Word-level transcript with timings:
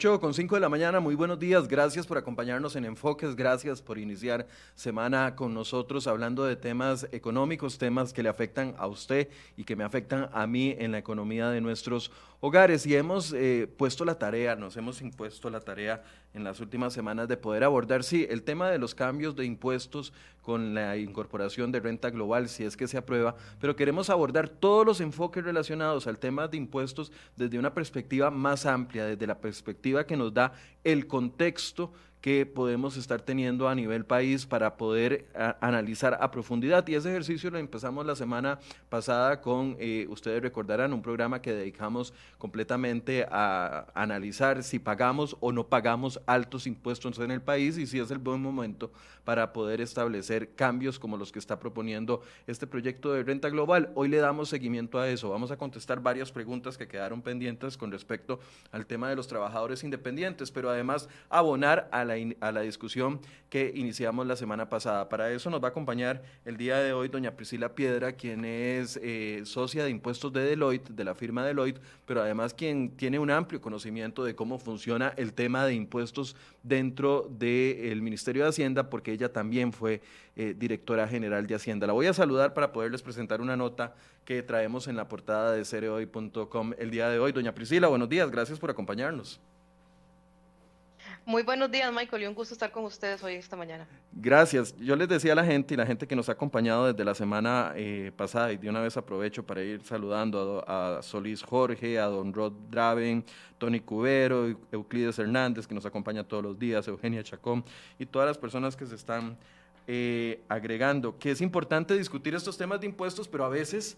8 0.00 0.18
con 0.18 0.32
5 0.32 0.54
de 0.54 0.62
la 0.62 0.70
mañana, 0.70 0.98
muy 0.98 1.14
buenos 1.14 1.38
días, 1.38 1.68
gracias 1.68 2.06
por 2.06 2.16
acompañarnos 2.16 2.74
en 2.74 2.86
Enfoques, 2.86 3.36
gracias 3.36 3.82
por 3.82 3.98
iniciar 3.98 4.46
semana 4.74 5.36
con 5.36 5.52
nosotros 5.52 6.06
hablando 6.06 6.42
de 6.46 6.56
temas 6.56 7.06
económicos, 7.12 7.76
temas 7.76 8.14
que 8.14 8.22
le 8.22 8.30
afectan 8.30 8.74
a 8.78 8.86
usted 8.86 9.28
y 9.58 9.64
que 9.64 9.76
me 9.76 9.84
afectan 9.84 10.30
a 10.32 10.46
mí 10.46 10.74
en 10.78 10.92
la 10.92 10.96
economía 10.96 11.50
de 11.50 11.60
nuestros 11.60 12.10
hogares. 12.40 12.86
Y 12.86 12.96
hemos 12.96 13.32
eh, 13.32 13.68
puesto 13.76 14.04
la 14.04 14.18
tarea, 14.18 14.56
nos 14.56 14.76
hemos 14.76 15.00
impuesto 15.00 15.50
la 15.50 15.60
tarea 15.60 16.02
en 16.34 16.44
las 16.44 16.60
últimas 16.60 16.92
semanas 16.92 17.28
de 17.28 17.36
poder 17.36 17.64
abordar, 17.64 18.04
sí, 18.04 18.26
el 18.30 18.42
tema 18.42 18.70
de 18.70 18.78
los 18.78 18.94
cambios 18.94 19.34
de 19.34 19.44
impuestos 19.44 20.12
con 20.42 20.74
la 20.74 20.96
incorporación 20.96 21.72
de 21.72 21.80
renta 21.80 22.10
global, 22.10 22.48
si 22.48 22.64
es 22.64 22.76
que 22.76 22.86
se 22.86 22.96
aprueba, 22.96 23.34
pero 23.60 23.76
queremos 23.76 24.10
abordar 24.10 24.48
todos 24.48 24.86
los 24.86 25.00
enfoques 25.00 25.44
relacionados 25.44 26.06
al 26.06 26.18
tema 26.18 26.48
de 26.48 26.56
impuestos 26.56 27.12
desde 27.36 27.58
una 27.58 27.74
perspectiva 27.74 28.30
más 28.30 28.64
amplia, 28.64 29.06
desde 29.06 29.26
la 29.26 29.40
perspectiva 29.40 30.06
que 30.06 30.16
nos 30.16 30.32
da 30.32 30.52
el 30.84 31.06
contexto 31.06 31.92
que 32.20 32.44
podemos 32.44 32.96
estar 32.96 33.22
teniendo 33.22 33.68
a 33.68 33.74
nivel 33.74 34.04
país 34.04 34.44
para 34.44 34.76
poder 34.76 35.26
analizar 35.60 36.18
a 36.20 36.30
profundidad. 36.30 36.86
Y 36.86 36.94
ese 36.94 37.08
ejercicio 37.08 37.50
lo 37.50 37.58
empezamos 37.58 38.04
la 38.04 38.14
semana 38.14 38.58
pasada 38.88 39.40
con, 39.40 39.76
eh, 39.78 40.06
ustedes 40.10 40.42
recordarán, 40.42 40.92
un 40.92 41.02
programa 41.02 41.40
que 41.40 41.52
dedicamos 41.52 42.12
completamente 42.38 43.26
a 43.30 43.86
analizar 43.94 44.62
si 44.62 44.78
pagamos 44.78 45.36
o 45.40 45.52
no 45.52 45.68
pagamos 45.68 46.20
altos 46.26 46.66
impuestos 46.66 47.18
en 47.18 47.30
el 47.30 47.40
país 47.40 47.78
y 47.78 47.86
si 47.86 47.98
es 47.98 48.10
el 48.10 48.18
buen 48.18 48.42
momento 48.42 48.92
para 49.24 49.52
poder 49.52 49.80
establecer 49.80 50.54
cambios 50.54 50.98
como 50.98 51.16
los 51.16 51.32
que 51.32 51.38
está 51.38 51.58
proponiendo 51.58 52.22
este 52.46 52.66
proyecto 52.66 53.12
de 53.12 53.22
renta 53.22 53.48
global. 53.48 53.92
Hoy 53.94 54.08
le 54.08 54.18
damos 54.18 54.48
seguimiento 54.48 54.98
a 54.98 55.08
eso. 55.08 55.30
Vamos 55.30 55.50
a 55.50 55.56
contestar 55.56 56.00
varias 56.00 56.32
preguntas 56.32 56.76
que 56.76 56.88
quedaron 56.88 57.22
pendientes 57.22 57.76
con 57.76 57.90
respecto 57.90 58.40
al 58.72 58.86
tema 58.86 59.08
de 59.08 59.16
los 59.16 59.28
trabajadores 59.28 59.84
independientes, 59.84 60.50
pero 60.50 60.70
además 60.70 61.08
abonar 61.28 61.88
a 61.92 62.04
a 62.40 62.52
la 62.52 62.60
discusión 62.60 63.20
que 63.48 63.72
iniciamos 63.74 64.26
la 64.26 64.36
semana 64.36 64.68
pasada. 64.68 65.08
Para 65.08 65.30
eso 65.32 65.50
nos 65.50 65.62
va 65.62 65.68
a 65.68 65.70
acompañar 65.70 66.22
el 66.44 66.56
día 66.56 66.78
de 66.78 66.92
hoy 66.92 67.08
doña 67.08 67.36
Priscila 67.36 67.74
Piedra, 67.74 68.12
quien 68.12 68.44
es 68.44 68.98
eh, 69.02 69.42
socia 69.44 69.84
de 69.84 69.90
impuestos 69.90 70.32
de 70.32 70.42
Deloitte, 70.42 70.90
de 70.90 71.04
la 71.04 71.14
firma 71.14 71.44
Deloitte, 71.44 71.80
pero 72.06 72.22
además 72.22 72.54
quien 72.54 72.96
tiene 72.96 73.18
un 73.18 73.30
amplio 73.30 73.60
conocimiento 73.60 74.24
de 74.24 74.34
cómo 74.34 74.58
funciona 74.58 75.12
el 75.16 75.32
tema 75.32 75.66
de 75.66 75.74
impuestos 75.74 76.36
dentro 76.62 77.28
del 77.30 78.02
Ministerio 78.02 78.44
de 78.44 78.50
Hacienda, 78.50 78.90
porque 78.90 79.12
ella 79.12 79.32
también 79.32 79.72
fue 79.72 80.00
eh, 80.36 80.54
directora 80.56 81.08
general 81.08 81.46
de 81.46 81.54
Hacienda. 81.54 81.86
La 81.86 81.92
voy 81.92 82.06
a 82.06 82.14
saludar 82.14 82.54
para 82.54 82.72
poderles 82.72 83.02
presentar 83.02 83.40
una 83.40 83.56
nota 83.56 83.94
que 84.24 84.42
traemos 84.42 84.86
en 84.88 84.96
la 84.96 85.08
portada 85.08 85.52
de 85.52 85.64
cereoy.com 85.64 86.72
el 86.78 86.90
día 86.90 87.08
de 87.08 87.18
hoy. 87.18 87.32
Doña 87.32 87.54
Priscila, 87.54 87.88
buenos 87.88 88.08
días, 88.08 88.30
gracias 88.30 88.58
por 88.58 88.70
acompañarnos. 88.70 89.40
Muy 91.30 91.44
buenos 91.44 91.70
días, 91.70 91.92
Michael, 91.92 92.24
y 92.24 92.26
un 92.26 92.34
gusto 92.34 92.54
estar 92.54 92.72
con 92.72 92.82
ustedes 92.82 93.22
hoy 93.22 93.34
esta 93.34 93.54
mañana. 93.54 93.86
Gracias. 94.10 94.74
Yo 94.78 94.96
les 94.96 95.06
decía 95.06 95.30
a 95.30 95.36
la 95.36 95.44
gente 95.44 95.74
y 95.74 95.76
la 95.76 95.86
gente 95.86 96.08
que 96.08 96.16
nos 96.16 96.28
ha 96.28 96.32
acompañado 96.32 96.92
desde 96.92 97.04
la 97.04 97.14
semana 97.14 97.72
eh, 97.76 98.10
pasada, 98.16 98.52
y 98.52 98.56
de 98.56 98.68
una 98.68 98.80
vez 98.80 98.96
aprovecho 98.96 99.46
para 99.46 99.62
ir 99.62 99.80
saludando 99.84 100.64
a, 100.66 101.00
Solís 101.02 101.44
Jorge, 101.44 102.00
a 102.00 102.06
don 102.06 102.34
Rod 102.34 102.52
Draven, 102.68 103.24
Tony 103.58 103.78
Cubero, 103.78 104.58
Euclides 104.72 105.20
Hernández, 105.20 105.68
que 105.68 105.74
nos 105.76 105.86
acompaña 105.86 106.24
todos 106.24 106.42
los 106.42 106.58
días, 106.58 106.88
Eugenia 106.88 107.22
Chacón, 107.22 107.64
y 107.96 108.06
todas 108.06 108.26
las 108.26 108.36
personas 108.36 108.74
que 108.74 108.84
se 108.86 108.96
están 108.96 109.38
eh, 109.86 110.42
agregando, 110.48 111.16
que 111.16 111.30
es 111.30 111.40
importante 111.40 111.96
discutir 111.96 112.34
estos 112.34 112.58
temas 112.58 112.80
de 112.80 112.86
impuestos, 112.86 113.28
pero 113.28 113.44
a 113.44 113.48
veces, 113.48 113.96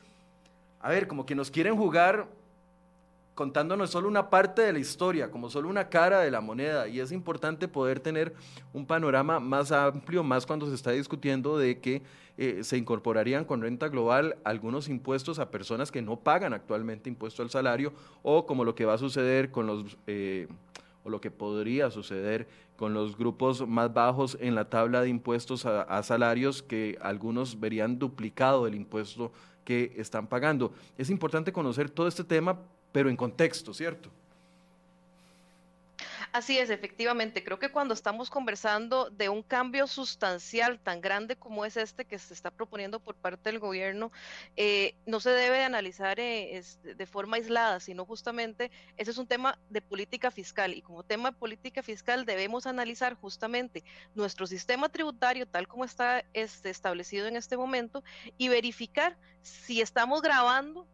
a 0.82 0.90
ver, 0.90 1.08
como 1.08 1.24
que 1.24 1.34
nos 1.34 1.50
quieren 1.50 1.78
jugar 1.78 2.26
contándonos 3.34 3.90
solo 3.90 4.08
una 4.08 4.28
parte 4.28 4.62
de 4.62 4.72
la 4.72 4.78
historia, 4.78 5.30
como 5.30 5.48
solo 5.48 5.68
una 5.68 5.88
cara 5.88 6.20
de 6.20 6.30
la 6.30 6.40
moneda. 6.40 6.88
Y 6.88 7.00
es 7.00 7.12
importante 7.12 7.68
poder 7.68 8.00
tener 8.00 8.34
un 8.72 8.86
panorama 8.86 9.40
más 9.40 9.72
amplio, 9.72 10.22
más 10.22 10.46
cuando 10.46 10.66
se 10.68 10.74
está 10.74 10.90
discutiendo 10.90 11.56
de 11.56 11.80
que 11.80 12.02
eh, 12.36 12.60
se 12.62 12.76
incorporarían 12.76 13.44
con 13.44 13.62
renta 13.62 13.88
global 13.88 14.36
algunos 14.44 14.88
impuestos 14.88 15.38
a 15.38 15.50
personas 15.50 15.90
que 15.90 16.02
no 16.02 16.16
pagan 16.16 16.52
actualmente 16.52 17.08
impuesto 17.08 17.42
al 17.42 17.50
salario, 17.50 17.92
o 18.22 18.46
como 18.46 18.64
lo 18.64 18.74
que 18.74 18.84
va 18.84 18.94
a 18.94 18.98
suceder 18.98 19.50
con 19.50 19.66
los... 19.66 19.96
Eh, 20.06 20.48
o 21.04 21.10
lo 21.10 21.20
que 21.20 21.32
podría 21.32 21.90
suceder 21.90 22.46
con 22.76 22.94
los 22.94 23.18
grupos 23.18 23.66
más 23.66 23.92
bajos 23.92 24.38
en 24.40 24.54
la 24.54 24.70
tabla 24.70 25.02
de 25.02 25.08
impuestos 25.08 25.66
a, 25.66 25.82
a 25.82 26.00
salarios 26.04 26.62
que 26.62 26.96
algunos 27.00 27.58
verían 27.58 27.98
duplicado 27.98 28.68
el 28.68 28.76
impuesto 28.76 29.32
que 29.64 29.94
están 29.96 30.28
pagando. 30.28 30.72
Es 30.96 31.10
importante 31.10 31.52
conocer 31.52 31.90
todo 31.90 32.06
este 32.06 32.22
tema 32.22 32.60
pero 32.92 33.08
en 33.10 33.16
contexto, 33.16 33.74
¿cierto? 33.74 34.10
Así 36.32 36.58
es, 36.58 36.70
efectivamente. 36.70 37.44
Creo 37.44 37.58
que 37.58 37.70
cuando 37.70 37.92
estamos 37.92 38.30
conversando 38.30 39.10
de 39.10 39.28
un 39.28 39.42
cambio 39.42 39.86
sustancial 39.86 40.80
tan 40.80 41.02
grande 41.02 41.36
como 41.36 41.66
es 41.66 41.76
este 41.76 42.06
que 42.06 42.18
se 42.18 42.32
está 42.32 42.50
proponiendo 42.50 43.00
por 43.00 43.14
parte 43.14 43.50
del 43.50 43.58
gobierno, 43.58 44.10
eh, 44.56 44.94
no 45.04 45.20
se 45.20 45.28
debe 45.28 45.62
analizar 45.62 46.18
eh, 46.18 46.62
de 46.82 47.06
forma 47.06 47.36
aislada, 47.36 47.80
sino 47.80 48.06
justamente 48.06 48.70
ese 48.96 49.10
es 49.10 49.18
un 49.18 49.26
tema 49.26 49.58
de 49.68 49.82
política 49.82 50.30
fiscal 50.30 50.72
y 50.72 50.80
como 50.80 51.02
tema 51.02 51.32
de 51.32 51.36
política 51.36 51.82
fiscal 51.82 52.24
debemos 52.24 52.66
analizar 52.66 53.12
justamente 53.14 53.84
nuestro 54.14 54.46
sistema 54.46 54.88
tributario 54.88 55.46
tal 55.46 55.68
como 55.68 55.84
está 55.84 56.24
este, 56.32 56.70
establecido 56.70 57.26
en 57.26 57.36
este 57.36 57.58
momento 57.58 58.02
y 58.38 58.48
verificar 58.48 59.18
si 59.42 59.82
estamos 59.82 60.22
grabando 60.22 60.86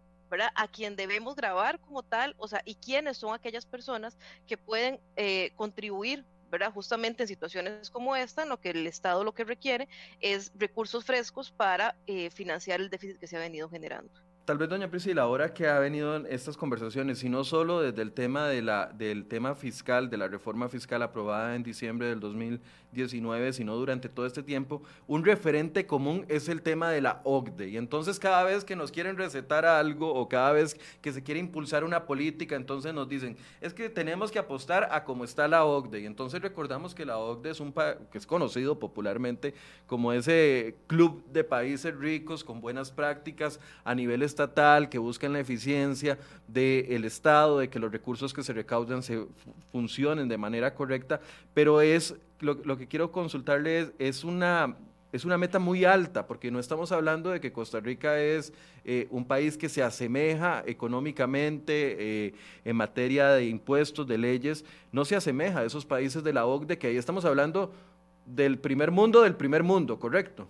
a 0.55 0.69
quien 0.69 0.97
debemos 0.97 1.37
grabar 1.37 1.81
como 1.81 2.03
tal, 2.03 2.35
o 2.39 2.49
sea, 2.49 2.63
y 2.65 2.75
quiénes 2.75 3.19
son 3.19 3.35
aquellas 3.35 3.67
personas 3.67 4.17
que 4.47 4.57
pueden 4.57 5.01
eh, 5.17 5.53
contribuir 5.57 6.25
¿verdad? 6.51 6.73
Justamente 6.73 7.25
en 7.25 7.29
situaciones 7.29 7.91
como 7.91 8.17
esta, 8.17 8.43
en 8.43 8.49
lo 8.49 8.59
que 8.59 8.71
el 8.71 8.87
Estado 8.87 9.25
lo 9.25 9.35
que 9.35 9.45
requiere 9.45 9.89
es 10.21 10.51
recursos 10.55 11.05
frescos 11.05 11.51
para 11.51 11.95
eh, 12.07 12.31
financiar 12.31 12.81
el 12.81 12.91
déficit 12.91 13.19
que 13.19 13.27
se 13.27 13.37
ha 13.37 13.41
venido 13.41 13.69
generando. 13.69 14.11
Tal 14.49 14.57
vez, 14.57 14.71
doña 14.71 14.89
Priscila, 14.89 15.21
ahora 15.21 15.53
que 15.53 15.69
ha 15.69 15.79
venido 15.79 16.17
en 16.17 16.25
estas 16.25 16.57
conversaciones, 16.57 17.23
y 17.23 17.29
no 17.29 17.45
solo 17.45 17.83
desde 17.83 18.01
el 18.01 18.13
tema 18.13 18.49
de 18.49 18.63
la, 18.63 18.87
del 18.87 19.27
tema 19.27 19.55
fiscal, 19.55 20.09
de 20.09 20.17
la 20.17 20.27
reforma 20.27 20.71
fiscal 20.71 21.03
aprobada 21.03 21.55
en 21.55 21.63
diciembre 21.63 22.07
del 22.07 22.19
2019, 22.19 23.53
sino 23.53 23.77
durante 23.77 24.09
todo 24.09 24.25
este 24.25 24.43
tiempo, 24.43 24.83
un 25.07 25.23
referente 25.23 25.85
común 25.85 26.25
es 26.31 26.49
el 26.49 26.63
tema 26.63 26.91
de 26.91 27.03
la 27.03 27.21
OCDE. 27.25 27.69
Y 27.69 27.77
entonces 27.77 28.19
cada 28.19 28.43
vez 28.43 28.65
que 28.65 28.75
nos 28.75 28.91
quieren 28.91 29.19
recetar 29.19 29.67
algo 29.67 30.15
o 30.15 30.31
cada 30.31 30.53
vez 30.53 30.81
que 31.03 31.13
se 31.13 31.23
quiere 31.23 31.41
impulsar 31.41 31.85
una 31.85 32.07
política, 32.07 32.57
entonces 32.57 32.95
nos 32.95 33.07
dicen, 33.07 33.37
es 33.61 33.75
que 33.75 33.91
tenemos 33.91 34.33
que 34.33 34.39
apostar 34.39 34.89
a 34.93 35.05
cómo 35.05 35.25
está 35.25 35.47
la 35.47 35.67
OCDE. 35.67 36.01
Y 36.01 36.07
entonces 36.07 36.41
recordamos 36.41 36.95
que 36.95 37.05
la 37.05 37.19
OCDE 37.19 37.51
es 37.51 37.61
un 37.61 37.75
que 38.11 38.17
es 38.17 38.27
conocido 38.27 38.79
popularmente 38.79 39.53
como 39.87 40.15
ese 40.15 40.75
club 40.87 41.23
de 41.27 41.45
países 41.45 41.95
ricos 41.95 42.45
con 42.45 42.63
buenas 42.63 42.91
prácticas 42.91 43.61
a 43.85 43.95
niveles 43.95 44.38
estatal, 44.39 44.89
que 44.89 44.99
busquen 44.99 45.33
la 45.33 45.41
eficiencia 45.41 46.17
del 46.47 47.05
Estado, 47.05 47.59
de 47.59 47.69
que 47.69 47.79
los 47.81 47.91
recursos 47.91 48.33
que 48.33 48.43
se 48.45 48.53
recaudan 48.53 49.03
se 49.03 49.27
funcionen 49.73 50.29
de 50.29 50.39
manera 50.39 50.75
correcta, 50.75 51.21
pero 51.55 51.81
es 51.81 52.15
lo, 52.41 52.77
que 52.77 52.87
quiero 52.87 53.11
consultarle 53.11 53.81
es, 53.81 53.93
es, 53.99 54.25
una 54.25 54.77
es 55.11 55.25
una 55.25 55.39
meta 55.39 55.59
muy 55.59 55.85
alta, 55.85 56.27
porque 56.27 56.51
no 56.53 56.61
estamos 56.61 56.93
hablando 56.93 57.31
de 57.31 57.41
que 57.41 57.51
Costa 57.51 57.81
Rica 57.81 58.21
es 58.21 58.53
eh, 58.85 59.09
un 59.11 59.25
país 59.25 59.57
que 59.57 59.69
se 59.69 59.83
asemeja 59.83 60.63
económicamente 60.67 61.97
eh, 61.99 62.35
en 62.65 62.77
materia 62.77 63.31
de 63.31 63.47
impuestos, 63.47 64.07
de 64.07 64.19
leyes, 64.19 64.65
no 64.93 65.05
se 65.05 65.17
asemeja 65.17 65.61
a 65.61 65.65
esos 65.65 65.85
países 65.85 66.23
de 66.23 66.33
la 66.33 66.47
OCDE, 66.47 66.79
que 66.79 66.87
ahí 66.87 66.97
estamos 66.97 67.25
hablando 67.25 67.73
del 68.25 68.59
primer 68.59 68.93
mundo 68.93 69.23
del 69.23 69.35
primer 69.35 69.65
mundo, 69.65 69.99
¿correcto? 69.99 70.47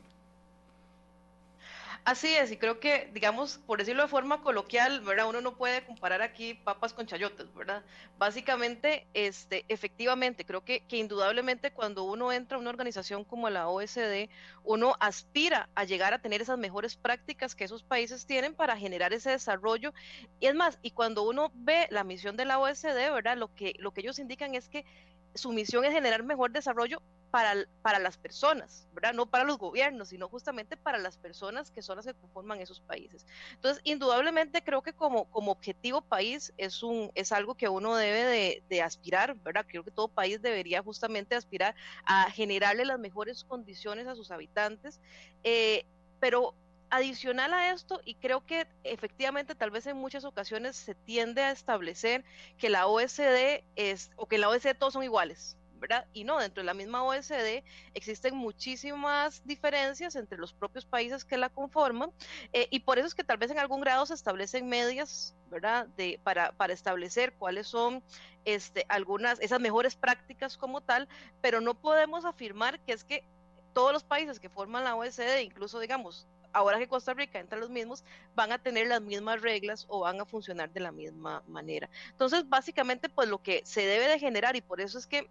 Así 2.09 2.35
es, 2.35 2.51
y 2.51 2.57
creo 2.57 2.81
que, 2.81 3.11
digamos, 3.13 3.59
por 3.59 3.79
decirlo 3.79 4.03
de 4.03 4.09
forma 4.09 4.41
coloquial, 4.41 5.03
¿verdad? 5.03 5.29
Uno 5.29 5.43
no 5.43 5.59
puede 5.59 5.85
comparar 5.85 6.23
aquí 6.23 6.55
papas 6.55 6.95
con 6.95 7.07
chayotes, 7.07 7.53
¿verdad? 7.53 7.85
Básicamente, 8.17 9.07
este, 9.13 9.67
efectivamente, 9.69 10.47
creo 10.47 10.65
que, 10.65 10.81
que 10.87 10.97
indudablemente 10.97 11.71
cuando 11.71 12.05
uno 12.05 12.33
entra 12.33 12.57
a 12.57 12.61
una 12.63 12.71
organización 12.71 13.25
como 13.25 13.51
la 13.51 13.69
OSD, 13.69 14.31
uno 14.65 14.95
aspira 15.01 15.69
a 15.75 15.85
llegar 15.85 16.15
a 16.15 16.23
tener 16.23 16.41
esas 16.41 16.57
mejores 16.57 16.97
prácticas 16.97 17.55
que 17.55 17.65
esos 17.65 17.83
países 17.83 18.25
tienen 18.25 18.55
para 18.55 18.79
generar 18.79 19.13
ese 19.13 19.29
desarrollo. 19.29 19.93
Y 20.41 20.47
es 20.47 20.55
más, 20.55 20.79
y 20.81 20.93
cuando 20.93 21.25
uno 21.25 21.51
ve 21.53 21.89
la 21.91 22.05
misión 22.05 22.39
de 22.39 22.47
la 22.47 22.59
OSD, 22.59 23.13
¿verdad? 23.13 23.37
Lo 23.37 23.55
que, 23.55 23.75
lo 23.79 23.93
que 23.93 24.01
ellos 24.01 24.19
indican 24.19 24.55
es 24.55 24.71
que 24.71 24.87
su 25.35 25.53
misión 25.53 25.85
es 25.85 25.93
generar 25.93 26.23
mejor 26.23 26.53
desarrollo 26.53 27.03
para, 27.31 27.67
para 27.83 27.99
las 27.99 28.17
personas, 28.17 28.87
¿verdad? 28.93 29.13
No 29.13 29.27
para 29.27 29.45
los 29.45 29.59
gobiernos, 29.59 30.09
sino 30.09 30.29
justamente 30.29 30.77
para 30.77 30.99
las 30.99 31.17
personas 31.17 31.71
que 31.71 31.83
son 31.83 31.97
las 31.97 32.07
que 32.07 32.15
conforman 32.15 32.61
esos 32.61 32.81
países. 32.81 33.27
Entonces, 33.53 33.81
indudablemente 33.85 34.63
creo 34.63 34.83
que 34.83 34.93
como, 34.93 35.27
como 35.27 35.53
objetivo 35.53 36.01
país 36.01 36.53
es, 36.57 36.83
un, 36.83 37.11
es 37.15 37.33
algo 37.33 37.55
que 37.55 37.69
uno 37.69 37.97
debe 37.97 38.63
de, 38.69 38.83
aspirar, 38.83 39.35
¿verdad? 39.37 39.67
Creo 39.69 39.85
que 39.85 39.91
todo 39.91 40.09
país 40.09 40.41
debería 40.41 40.83
justamente 40.83 41.35
aspirar 41.35 41.75
a 42.05 42.31
generarle 42.31 42.85
las 42.85 42.99
mejores 42.99 43.45
condiciones 43.45 44.07
a 44.07 44.15
sus 44.15 44.31
habitantes, 44.31 45.01
eh, 45.43 45.85
pero 46.21 46.55
adicional 46.91 47.53
a 47.53 47.73
esto, 47.73 48.01
y 48.05 48.15
creo 48.15 48.47
que 48.47 48.67
efectivamente 48.85 49.55
tal 49.55 49.71
vez 49.71 49.87
en 49.87 49.97
muchas 49.97 50.25
ocasiones 50.25 50.77
se 50.77 50.95
tiende 50.95 51.43
a 51.43 51.51
establecer 51.51 52.25
que 52.57 52.71
la 52.71 52.87
OSD 52.87 53.65
es, 53.77 54.11
o 54.17 54.27
que 54.27 54.39
la 54.39 54.49
OSD 54.49 54.75
todos 54.79 54.95
son 54.95 55.03
iguales, 55.03 55.58
¿verdad? 55.79 56.07
Y 56.13 56.25
no, 56.25 56.39
dentro 56.39 56.63
de 56.63 56.67
la 56.67 56.75
misma 56.75 57.03
OSD 57.03 57.63
existen 57.95 58.37
muchísimas 58.37 59.45
diferencias 59.45 60.17
entre 60.17 60.39
los 60.39 60.53
propios 60.53 60.85
países 60.85 61.25
que 61.25 61.37
la 61.37 61.49
conforman, 61.49 62.11
eh, 62.53 62.69
y 62.71 62.81
por 62.81 62.99
eso 62.99 63.07
es 63.07 63.15
que 63.15 63.25
tal 63.25 63.39
vez 63.39 63.51
en 63.51 63.59
algún 63.59 63.81
grado 63.81 64.07
se 64.07 64.15
establecen 64.15 64.69
medias, 64.69 65.35
¿verdad? 65.51 65.87
De, 65.97 66.21
para, 66.23 66.53
para 66.53 66.73
establecer 66.73 67.33
cuáles 67.35 67.67
son 67.67 68.03
este, 68.45 68.85
algunas, 68.89 69.41
esas 69.41 69.61
mejores 69.61 69.97
prácticas 69.97 70.57
como 70.57 70.81
tal, 70.81 71.09
pero 71.41 71.61
no 71.61 71.75
podemos 71.75 72.25
afirmar 72.25 72.81
que 72.81 72.93
es 72.93 73.05
que 73.05 73.25
todos 73.73 73.93
los 73.93 74.05
países 74.05 74.41
que 74.41 74.49
forman 74.49 74.85
la 74.85 74.97
OSD, 74.97 75.41
incluso 75.43 75.79
digamos, 75.79 76.27
ahora 76.53 76.79
que 76.79 76.89
Costa 76.89 77.15
Rica 77.15 77.39
entra 77.39 77.59
los 77.59 77.71
mismos, 77.71 78.05
van 78.35 78.53
a 78.53 78.59
tener 78.59 78.87
las 78.87 79.01
mismas 79.01 79.41
reglas 79.41 79.87
o 79.89 80.01
van 80.01 80.21
a 80.21 80.25
funcionar 80.25 80.71
de 80.71 80.81
la 80.81 80.93
misma 80.93 81.43
manera. 81.47 81.89
Entonces, 82.11 82.49
básicamente, 82.49 83.09
pues 83.09 83.29
lo 83.29 83.43
que 83.43 83.63
se 83.65 83.83
debe 83.83 84.09
de 84.09 84.19
generar, 84.19 84.57
y 84.57 84.61
por 84.61 84.81
eso 84.81 84.99
es 84.99 85.07
que 85.07 85.29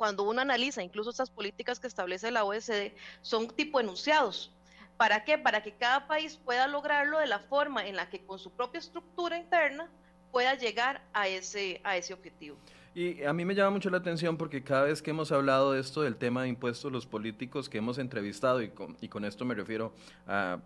cuando 0.00 0.22
uno 0.22 0.40
analiza 0.40 0.82
incluso 0.82 1.10
estas 1.10 1.28
políticas 1.28 1.78
que 1.78 1.86
establece 1.86 2.30
la 2.30 2.44
OSD, 2.44 2.92
son 3.20 3.48
tipo 3.48 3.80
enunciados. 3.80 4.50
¿Para 4.96 5.24
qué? 5.24 5.36
Para 5.36 5.62
que 5.62 5.74
cada 5.74 6.06
país 6.06 6.40
pueda 6.42 6.66
lograrlo 6.68 7.18
de 7.18 7.26
la 7.26 7.40
forma 7.40 7.86
en 7.86 7.96
la 7.96 8.08
que 8.08 8.24
con 8.24 8.38
su 8.38 8.50
propia 8.50 8.78
estructura 8.78 9.36
interna 9.36 9.90
pueda 10.32 10.54
llegar 10.54 11.02
a 11.12 11.28
ese, 11.28 11.82
a 11.84 11.98
ese 11.98 12.14
objetivo. 12.14 12.56
Y 12.94 13.22
a 13.24 13.34
mí 13.34 13.44
me 13.44 13.54
llama 13.54 13.72
mucho 13.72 13.90
la 13.90 13.98
atención 13.98 14.38
porque 14.38 14.64
cada 14.64 14.84
vez 14.84 15.02
que 15.02 15.10
hemos 15.10 15.32
hablado 15.32 15.72
de 15.72 15.80
esto, 15.82 16.00
del 16.00 16.16
tema 16.16 16.44
de 16.44 16.48
impuestos, 16.48 16.90
los 16.90 17.04
políticos 17.04 17.68
que 17.68 17.76
hemos 17.76 17.98
entrevistado, 17.98 18.62
y 18.62 18.70
con, 18.70 18.96
y 19.02 19.08
con 19.08 19.26
esto 19.26 19.44
me 19.44 19.54
refiero 19.54 19.92
a 20.26 20.60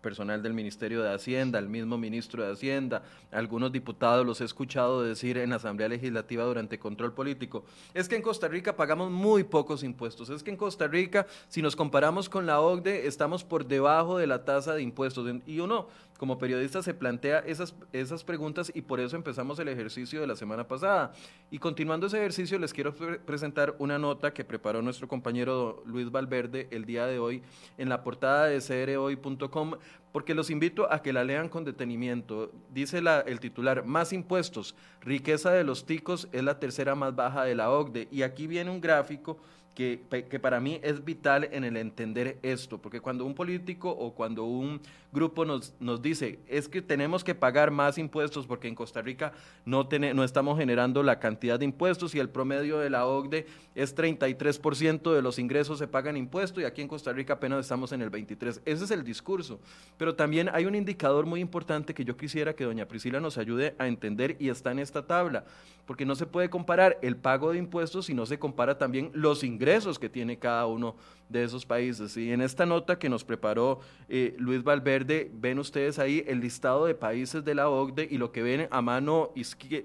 personal 0.00 0.42
del 0.42 0.54
Ministerio 0.54 1.02
de 1.02 1.12
Hacienda, 1.12 1.58
el 1.58 1.68
mismo 1.68 1.98
ministro 1.98 2.44
de 2.44 2.52
Hacienda, 2.52 3.02
algunos 3.32 3.72
diputados 3.72 4.24
los 4.24 4.40
he 4.40 4.44
escuchado 4.44 5.02
decir 5.02 5.38
en 5.38 5.52
Asamblea 5.52 5.88
Legislativa 5.88 6.44
durante 6.44 6.78
control 6.78 7.12
político, 7.12 7.64
es 7.94 8.08
que 8.08 8.16
en 8.16 8.22
Costa 8.22 8.48
Rica 8.48 8.76
pagamos 8.76 9.10
muy 9.10 9.44
pocos 9.44 9.82
impuestos, 9.82 10.30
es 10.30 10.42
que 10.42 10.50
en 10.50 10.56
Costa 10.56 10.86
Rica, 10.86 11.26
si 11.48 11.62
nos 11.62 11.76
comparamos 11.76 12.28
con 12.28 12.46
la 12.46 12.60
OCDE, 12.60 13.06
estamos 13.06 13.44
por 13.44 13.66
debajo 13.66 14.18
de 14.18 14.26
la 14.26 14.44
tasa 14.44 14.74
de 14.74 14.82
impuestos. 14.82 15.28
Y 15.46 15.60
uno, 15.60 15.88
como 16.18 16.36
periodista 16.36 16.82
se 16.82 16.94
plantea 16.94 17.38
esas, 17.38 17.74
esas 17.92 18.24
preguntas 18.24 18.72
y 18.74 18.82
por 18.82 18.98
eso 18.98 19.14
empezamos 19.14 19.58
el 19.60 19.68
ejercicio 19.68 20.20
de 20.20 20.26
la 20.26 20.34
semana 20.34 20.66
pasada. 20.66 21.12
Y 21.50 21.60
continuando 21.60 22.08
ese 22.08 22.18
ejercicio, 22.18 22.58
les 22.58 22.74
quiero 22.74 22.92
presentar 23.24 23.76
una 23.78 23.98
nota 23.98 24.34
que 24.34 24.44
preparó 24.44 24.82
nuestro 24.82 25.06
compañero 25.06 25.82
Luis 25.86 26.10
Valverde 26.10 26.66
el 26.72 26.84
día 26.84 27.06
de 27.06 27.20
hoy 27.20 27.42
en 27.78 27.88
la 27.88 28.02
portada 28.02 28.46
de 28.46 28.60
crhoy.com, 28.60 29.74
porque 30.10 30.34
los 30.34 30.50
invito 30.50 30.92
a 30.92 31.02
que 31.02 31.12
la 31.12 31.22
lean 31.22 31.48
con 31.48 31.64
detenimiento. 31.64 32.50
Dice 32.74 32.98
el 32.98 33.38
titular, 33.38 33.84
más 33.84 34.12
impuestos, 34.12 34.74
riqueza 35.00 35.52
de 35.52 35.62
los 35.62 35.86
ticos 35.86 36.28
es 36.32 36.42
la 36.42 36.58
tercera 36.58 36.96
más 36.96 37.14
baja 37.14 37.44
de 37.44 37.54
la 37.54 37.70
OCDE. 37.70 38.08
Y 38.10 38.22
aquí 38.22 38.48
viene 38.48 38.72
un 38.72 38.80
gráfico 38.80 39.38
que, 39.78 40.26
que, 40.28 40.40
para 40.40 40.58
mí 40.58 40.80
es 40.82 41.04
vital 41.04 41.48
en 41.52 41.62
el 41.62 41.76
entender 41.76 42.40
esto, 42.42 42.78
porque 42.78 43.00
cuando 43.00 43.24
un 43.24 43.32
político 43.32 43.88
o 43.88 44.12
cuando 44.12 44.42
un 44.42 44.80
grupo 45.12 45.44
nos, 45.44 45.74
nos 45.80 46.02
dice 46.02 46.38
es 46.48 46.68
que 46.68 46.82
tenemos 46.82 47.24
que 47.24 47.34
pagar 47.34 47.70
más 47.70 47.98
impuestos 47.98 48.46
porque 48.46 48.68
en 48.68 48.74
Costa 48.74 49.00
Rica 49.00 49.32
no, 49.64 49.88
no 50.14 50.24
estamos 50.24 50.58
generando 50.58 51.02
la 51.02 51.18
cantidad 51.18 51.58
de 51.58 51.64
impuestos 51.64 52.14
y 52.14 52.18
el 52.18 52.28
promedio 52.28 52.78
de 52.78 52.90
la 52.90 53.06
OCDE 53.06 53.46
es 53.74 53.96
33% 53.96 55.14
de 55.14 55.22
los 55.22 55.38
ingresos 55.38 55.78
se 55.78 55.88
pagan 55.88 56.16
impuestos 56.16 56.62
y 56.62 56.66
aquí 56.66 56.82
en 56.82 56.88
Costa 56.88 57.12
Rica 57.12 57.34
apenas 57.34 57.60
estamos 57.60 57.92
en 57.92 58.02
el 58.02 58.10
23%. 58.10 58.62
Ese 58.64 58.84
es 58.84 58.90
el 58.90 59.04
discurso. 59.04 59.60
Pero 59.96 60.14
también 60.14 60.50
hay 60.52 60.66
un 60.66 60.74
indicador 60.74 61.26
muy 61.26 61.40
importante 61.40 61.94
que 61.94 62.04
yo 62.04 62.16
quisiera 62.16 62.54
que 62.54 62.64
doña 62.64 62.86
Priscila 62.86 63.20
nos 63.20 63.38
ayude 63.38 63.74
a 63.78 63.86
entender 63.86 64.36
y 64.38 64.48
está 64.48 64.72
en 64.72 64.78
esta 64.78 65.06
tabla, 65.06 65.44
porque 65.86 66.04
no 66.04 66.14
se 66.14 66.26
puede 66.26 66.50
comparar 66.50 66.98
el 67.02 67.16
pago 67.16 67.52
de 67.52 67.58
impuestos 67.58 68.06
si 68.06 68.14
no 68.14 68.26
se 68.26 68.38
compara 68.38 68.78
también 68.78 69.10
los 69.14 69.44
ingresos 69.44 69.98
que 69.98 70.08
tiene 70.08 70.38
cada 70.38 70.66
uno 70.66 70.96
de 71.28 71.44
esos 71.44 71.66
países. 71.66 72.16
Y 72.16 72.32
en 72.32 72.40
esta 72.40 72.66
nota 72.66 72.98
que 72.98 73.08
nos 73.08 73.24
preparó 73.24 73.80
eh, 74.08 74.34
Luis 74.38 74.62
Valverde, 74.62 74.97
ven 75.04 75.58
ustedes 75.58 75.98
ahí 75.98 76.24
el 76.26 76.40
listado 76.40 76.86
de 76.86 76.94
países 76.94 77.44
de 77.44 77.54
la 77.54 77.68
OCDE 77.68 78.08
y 78.10 78.18
lo 78.18 78.32
que 78.32 78.42
ven 78.42 78.68
a 78.70 78.82
mano 78.82 79.32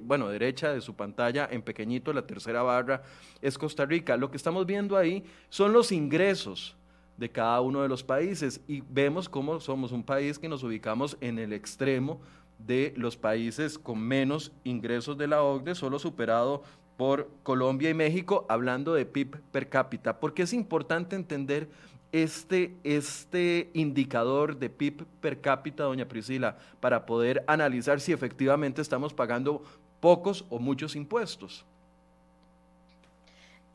bueno, 0.01 0.29
derecha 0.29 0.73
de 0.73 0.81
su 0.81 0.95
pantalla, 0.95 1.47
en 1.51 1.61
pequeñito, 1.61 2.13
la 2.13 2.25
tercera 2.25 2.63
barra, 2.63 3.03
es 3.41 3.57
Costa 3.57 3.85
Rica. 3.85 4.17
Lo 4.17 4.31
que 4.31 4.37
estamos 4.37 4.65
viendo 4.65 4.97
ahí 4.97 5.23
son 5.49 5.73
los 5.73 5.91
ingresos 5.91 6.75
de 7.17 7.29
cada 7.29 7.61
uno 7.61 7.81
de 7.81 7.89
los 7.89 8.03
países 8.03 8.61
y 8.67 8.81
vemos 8.89 9.29
cómo 9.29 9.59
somos 9.59 9.91
un 9.91 10.03
país 10.03 10.39
que 10.39 10.49
nos 10.49 10.63
ubicamos 10.63 11.17
en 11.21 11.39
el 11.39 11.53
extremo 11.53 12.21
de 12.57 12.93
los 12.97 13.17
países 13.17 13.77
con 13.77 13.99
menos 13.99 14.51
ingresos 14.63 15.17
de 15.17 15.27
la 15.27 15.43
OCDE, 15.43 15.75
solo 15.75 15.99
superado 15.99 16.63
por 16.97 17.29
Colombia 17.43 17.89
y 17.89 17.93
México, 17.93 18.45
hablando 18.49 18.93
de 18.93 19.05
PIB 19.05 19.37
per 19.51 19.69
cápita. 19.69 20.19
porque 20.19 20.43
es 20.43 20.53
importante 20.53 21.15
entender 21.15 21.69
este, 22.13 22.75
este 22.83 23.71
indicador 23.73 24.55
de 24.55 24.69
PIB 24.69 25.05
per 25.19 25.41
cápita, 25.41 25.83
doña 25.83 26.07
Priscila, 26.07 26.57
para 26.79 27.05
poder 27.05 27.43
analizar 27.47 27.99
si 27.99 28.13
efectivamente 28.13 28.81
estamos 28.81 29.13
pagando 29.13 29.63
pocos 29.99 30.45
o 30.49 30.59
muchos 30.59 30.95
impuestos? 30.95 31.65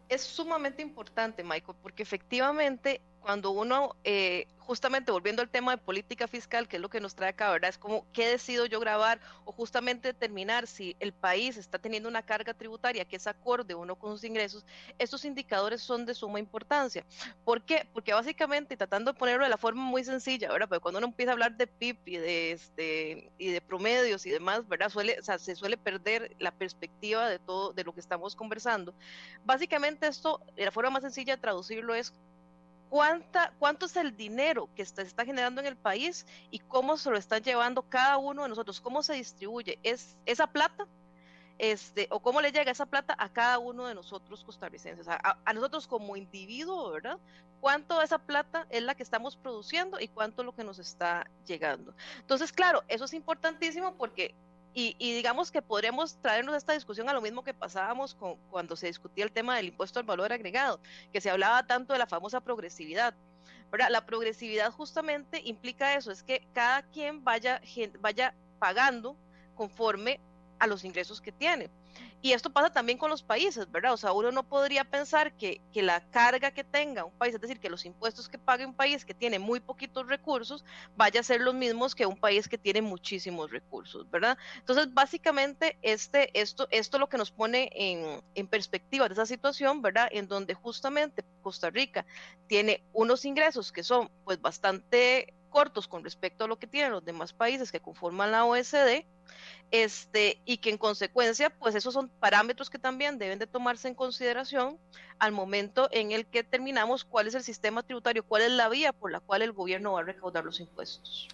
Es 0.09 0.23
sumamente 0.23 0.81
importante, 0.81 1.43
Michael, 1.43 1.77
porque 1.83 2.03
efectivamente 2.03 3.01
cuando 3.29 3.51
uno 3.51 3.95
eh, 4.05 4.47
justamente 4.61 5.13
volviendo 5.13 5.43
al 5.43 5.51
tema 5.51 5.73
de 5.73 5.77
política 5.77 6.27
fiscal, 6.27 6.67
que 6.67 6.77
es 6.77 6.83
lo 6.83 6.89
que 6.89 6.99
nos 6.99 7.15
trae 7.15 7.29
acá, 7.29 7.51
¿verdad? 7.51 7.69
Es 7.69 7.77
como, 7.77 8.07
¿qué 8.15 8.27
decido 8.27 8.65
yo 8.65 8.81
grabar? 8.81 9.21
O 9.45 9.53
justamente 9.53 10.09
determinar 10.09 10.67
si 10.67 10.97
el 10.99 11.13
país 11.13 11.59
está 11.59 11.79
teniendo 11.79 12.09
una 12.09 12.23
carga 12.23 12.55
tributaria 12.55 13.05
que 13.05 13.17
es 13.17 13.27
acorde 13.27 13.75
o 13.75 13.85
no 13.85 13.97
con 13.97 14.13
sus 14.13 14.25
ingresos. 14.25 14.65
Estos 14.99 15.27
indicadores 15.27 15.83
son 15.83 16.07
de 16.07 16.15
suma 16.15 16.39
importancia. 16.39 17.05
¿Por 17.45 17.61
qué? 17.61 17.87
Porque 17.93 18.15
básicamente, 18.15 18.79
tratando 18.79 19.13
de 19.13 19.19
ponerlo 19.19 19.45
de 19.45 19.51
la 19.51 19.59
forma 19.59 19.83
muy 19.83 20.05
sencilla, 20.05 20.51
¿verdad? 20.51 20.69
Pero 20.71 20.81
cuando 20.81 20.97
uno 20.97 21.09
empieza 21.09 21.33
a 21.33 21.35
hablar 21.35 21.55
de 21.59 21.67
PIB 21.67 21.99
y 22.07 22.17
de, 22.17 22.53
este, 22.53 23.31
y 23.37 23.51
de 23.51 23.61
promedios 23.61 24.25
y 24.25 24.31
demás, 24.31 24.67
¿verdad? 24.67 24.89
Suele, 24.89 25.19
o 25.21 25.23
sea, 25.23 25.39
se 25.39 25.55
suele 25.55 25.77
perder 25.77 26.35
la 26.39 26.51
perspectiva 26.51 27.29
de 27.29 27.39
todo, 27.39 27.75
de 27.75 27.85
lo 27.85 27.93
que 27.93 28.01
estamos 28.01 28.35
conversando. 28.35 28.95
Básicamente 29.45 30.07
esto, 30.07 30.41
la 30.57 30.73
forma 30.73 30.89
más 30.89 31.03
sencilla 31.03 31.37
de 31.37 31.43
traducirlo 31.43 31.95
es 31.95 32.15
cuánta, 32.89 33.53
cuánto 33.59 33.87
es 33.87 33.97
el 33.97 34.17
dinero 34.17 34.69
que 34.75 34.85
se 34.85 35.03
está 35.03 35.25
generando 35.25 35.61
en 35.61 35.67
el 35.67 35.77
país 35.77 36.27
y 36.51 36.59
cómo 36.61 36.97
se 36.97 37.11
lo 37.11 37.17
están 37.17 37.43
llevando 37.43 37.83
cada 37.83 38.19
uno 38.19 38.43
de 38.43 38.49
nosotros, 38.49 38.81
cómo 38.81 39.03
se 39.03 39.15
distribuye 39.15 39.79
es, 39.83 40.17
esa 40.27 40.47
plata 40.47 40.87
este, 41.59 42.07
o 42.11 42.21
cómo 42.21 42.41
le 42.41 42.53
llega 42.53 42.71
esa 42.71 42.87
plata 42.87 43.17
a 43.19 43.29
cada 43.29 43.59
uno 43.59 43.87
de 43.87 43.95
nosotros 43.95 44.45
costarricenses, 44.45 45.09
a, 45.09 45.39
a, 45.45 45.53
nosotros 45.53 45.89
como 45.89 46.17
individuo, 46.17 46.93
¿verdad? 46.93 47.19
¿Cuánto 47.61 47.99
de 47.99 48.05
esa 48.05 48.19
plata 48.19 48.67
es 48.71 48.83
la 48.85 48.95
que 48.95 49.03
estamos 49.03 49.37
produciendo 49.37 49.99
y 49.99 50.07
cuánto 50.07 50.43
es 50.43 50.47
lo 50.47 50.55
que 50.55 50.63
nos 50.63 50.79
está 50.79 51.29
llegando? 51.47 51.95
Entonces, 52.21 52.53
claro, 52.53 52.85
eso 52.87 53.05
es 53.05 53.13
importantísimo 53.13 53.97
porque 53.97 54.37
y, 54.75 54.95
digamos 54.99 55.51
que 55.51 55.61
podríamos 55.61 56.17
traernos 56.23 56.55
esta 56.57 56.73
discusión 56.73 57.09
a 57.09 57.13
lo 57.13 57.21
mismo 57.21 57.43
que 57.43 57.53
pasábamos 57.53 58.15
con, 58.15 58.37
cuando 58.51 58.77
se 58.77 58.87
discutía 58.87 59.25
el 59.25 59.33
tema 59.33 59.57
del 59.57 59.67
impuesto 59.67 59.99
al 59.99 60.07
valor 60.07 60.33
agregado, 60.33 60.81
que 61.13 61.21
se 61.21 61.31
hablaba 61.31 61.67
tanto 61.67 61.93
de 61.93 61.99
la 61.99 62.07
famosa 62.07 62.41
progresividad. 62.41 63.15
La 63.91 64.07
progresividad 64.07 64.71
justamente 64.71 65.43
implica 65.45 65.95
eso, 65.95 66.11
es 66.11 66.23
que 66.23 66.47
cada 66.53 66.83
quien 66.83 67.25
vaya, 67.25 67.61
vaya 68.01 68.35
pagando 68.59 69.17
conforme 69.57 70.21
a 70.59 70.67
los 70.67 70.85
ingresos 70.85 71.21
que 71.21 71.33
tiene. 71.33 71.71
Y 72.21 72.33
esto 72.33 72.51
pasa 72.51 72.71
también 72.71 72.99
con 72.99 73.11
los 73.11 73.23
países, 73.23 73.71
¿verdad? 73.71 73.93
O 73.93 73.97
sea, 73.97 74.13
uno 74.13 74.33
no 74.33 74.43
podría 74.43 74.85
pensar 74.85 75.33
que, 75.33 75.61
que, 75.73 75.83
la 75.83 76.01
carga 76.11 76.51
que 76.51 76.65
tenga 76.65 77.05
un 77.05 77.13
país, 77.13 77.35
es 77.35 77.41
decir, 77.41 77.61
que 77.61 77.71
los 77.71 77.85
impuestos 77.85 78.29
que 78.29 78.39
pague 78.39 78.67
un 78.67 78.75
país 78.75 79.05
que 79.05 79.15
tiene 79.15 79.39
muy 79.39 79.61
poquitos 79.61 80.09
recursos, 80.09 80.65
vaya 80.97 81.21
a 81.21 81.23
ser 81.23 81.41
los 81.41 81.55
mismos 81.55 81.95
que 81.95 82.07
un 82.07 82.17
país 82.17 82.49
que 82.49 82.59
tiene 82.59 82.83
muchísimos 82.83 83.51
recursos, 83.51 84.11
¿verdad? 84.11 84.37
Entonces, 84.57 84.93
básicamente, 84.93 85.79
este, 85.83 86.31
esto, 86.39 86.67
esto 86.71 86.99
lo 86.99 87.09
que 87.09 87.19
nos 87.19 87.31
pone 87.31 87.71
en, 87.73 88.21
en 88.35 88.47
perspectiva 88.49 89.09
de 89.09 89.15
esa 89.15 89.27
situación, 89.27 89.81
¿verdad? 89.81 90.09
En 90.11 90.27
donde 90.27 90.55
justamente 90.55 91.25
Costa 91.43 91.71
Rica 91.71 92.05
tiene 92.49 92.83
unos 92.93 93.25
ingresos 93.25 93.71
que 93.71 93.85
son 93.85 94.11
pues 94.25 94.41
bastante 94.41 95.35
cortos 95.49 95.89
con 95.89 96.05
respecto 96.05 96.45
a 96.45 96.49
lo 96.49 96.59
que 96.59 96.67
tienen 96.67 96.93
los 96.93 97.05
demás 97.05 97.33
países 97.33 97.73
que 97.73 97.81
conforman 97.81 98.31
la 98.33 98.45
OSD, 98.45 99.05
este, 99.71 100.41
y 100.45 100.59
que 100.59 100.71
en 100.71 100.79
consecuencia, 100.79 101.51
pues 101.51 101.75
esos 101.75 101.93
son 101.93 102.09
parámetros 102.09 102.71
que 102.71 102.79
también 102.79 103.19
deben 103.19 103.39
de 103.39 103.47
tomarse 103.47 103.89
en 103.89 103.95
consideración 103.95 104.79
al 105.19 105.33
momento 105.33 105.89
en 105.93 106.13
el 106.13 106.27
que 106.27 106.43
terminamos 106.43 107.05
cuál 107.05 107.27
es 107.27 107.35
el 107.35 107.43
sistema 107.43 107.83
tributario, 107.83 108.25
cuál 108.25 108.43
es 108.43 108.53
la 108.53 108.69
vía 108.69 108.93
por 108.93 109.11
la 109.11 109.21
cual 109.21 109.43
el 109.43 109.53
gobierno 109.53 109.93
va 109.93 110.01
a 110.01 110.05
recaudar 110.05 110.45
los 110.45 110.61
impuestos. 110.61 111.29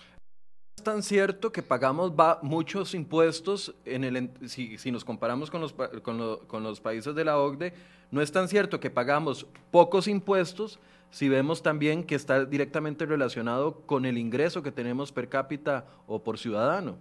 Tan 0.82 1.02
cierto 1.02 1.52
que 1.52 1.62
pagamos 1.62 2.12
muchos 2.42 2.94
impuestos 2.94 3.74
en 3.84 4.04
el, 4.04 4.30
si, 4.48 4.76
si 4.76 4.90
nos 4.90 5.04
comparamos 5.04 5.50
con 5.50 5.60
los, 5.60 5.72
con, 5.72 6.46
con 6.46 6.62
los 6.62 6.80
países 6.80 7.14
de 7.14 7.24
la 7.24 7.38
OCDE, 7.38 7.72
no 8.10 8.20
es 8.20 8.30
tan 8.32 8.48
cierto 8.48 8.80
que 8.80 8.90
pagamos 8.90 9.46
pocos 9.70 10.08
impuestos 10.08 10.78
si 11.14 11.28
vemos 11.28 11.62
también 11.62 12.02
que 12.02 12.16
está 12.16 12.44
directamente 12.44 13.06
relacionado 13.06 13.82
con 13.86 14.04
el 14.04 14.18
ingreso 14.18 14.64
que 14.64 14.72
tenemos 14.72 15.12
per 15.12 15.28
cápita 15.28 15.84
o 16.08 16.18
por 16.18 16.40
ciudadano. 16.40 16.98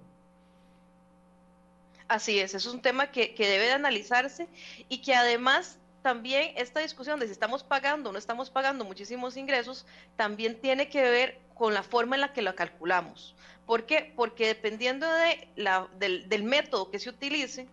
Así 2.08 2.38
es, 2.38 2.54
es 2.54 2.68
un 2.68 2.80
tema 2.80 3.08
que, 3.08 3.34
que 3.34 3.48
debe 3.48 3.66
de 3.66 3.72
analizarse 3.72 4.48
y 4.88 5.00
que 5.02 5.16
además 5.16 5.80
también 6.04 6.52
esta 6.58 6.80
discusión 6.82 7.20
de 7.20 7.26
si 7.26 7.32
estamos 7.32 7.64
pagando 7.64 8.12
o 8.12 8.14
no 8.14 8.20
estamos 8.20 8.52
pagando 8.52 8.86
muchísimos 8.86 9.36
ingresos, 9.36 9.88
también 10.16 10.62
tiene 10.62 10.90
que 10.90 11.02
ver 11.02 11.40
con 11.56 11.74
la 11.74 11.82
forma 11.82 12.14
en 12.16 12.22
la 12.22 12.34
que 12.34 12.44
lo 12.44 12.54
calculamos. 12.54 13.34
¿Por 13.66 13.88
qué? 13.88 14.14
Porque 14.16 14.46
dependiendo 14.46 15.12
de 15.12 15.48
la, 15.56 15.88
del, 15.98 16.30
del, 16.30 16.44
método 16.44 16.92
que 16.92 17.00
se 17.00 17.10
utilice, 17.10 17.68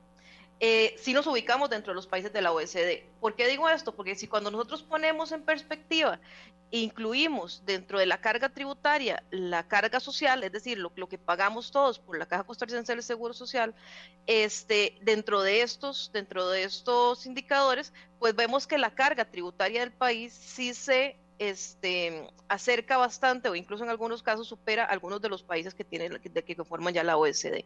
eh, 0.62 0.94
si 0.98 1.14
nos 1.14 1.26
ubicamos 1.26 1.70
dentro 1.70 1.92
de 1.92 1.94
los 1.94 2.06
países 2.06 2.32
de 2.34 2.42
la 2.42 2.52
OECD. 2.52 3.02
¿Por 3.18 3.34
qué 3.34 3.48
digo 3.48 3.68
esto? 3.68 3.94
Porque 3.96 4.14
si 4.14 4.28
cuando 4.28 4.50
nosotros 4.50 4.82
ponemos 4.82 5.32
en 5.32 5.42
perspectiva, 5.42 6.20
incluimos 6.70 7.62
dentro 7.64 7.98
de 7.98 8.04
la 8.04 8.20
carga 8.20 8.50
tributaria 8.50 9.24
la 9.30 9.66
carga 9.66 10.00
social, 10.00 10.44
es 10.44 10.52
decir, 10.52 10.78
lo, 10.78 10.92
lo 10.94 11.08
que 11.08 11.16
pagamos 11.16 11.70
todos 11.70 11.98
por 11.98 12.18
la 12.18 12.26
Caja 12.26 12.44
Costarricense 12.44 12.92
del 12.92 13.02
Seguro 13.02 13.32
Social, 13.32 13.74
este, 14.26 14.98
dentro 15.00 15.40
de 15.40 15.62
estos, 15.62 16.10
dentro 16.12 16.48
de 16.50 16.64
estos 16.64 17.24
indicadores, 17.24 17.94
pues 18.18 18.36
vemos 18.36 18.66
que 18.66 18.76
la 18.76 18.94
carga 18.94 19.24
tributaria 19.24 19.80
del 19.80 19.92
país 19.92 20.34
sí 20.34 20.74
se 20.74 21.16
este, 21.40 22.28
acerca 22.48 22.98
bastante 22.98 23.48
o 23.48 23.54
incluso 23.54 23.82
en 23.82 23.88
algunos 23.88 24.22
casos 24.22 24.46
supera 24.46 24.84
algunos 24.84 25.22
de 25.22 25.30
los 25.30 25.42
países 25.42 25.72
que 25.72 25.84
tienen 25.84 26.20
de 26.22 26.44
que 26.44 26.54
forman 26.64 26.92
ya 26.92 27.02
la 27.02 27.16
OECD. 27.16 27.64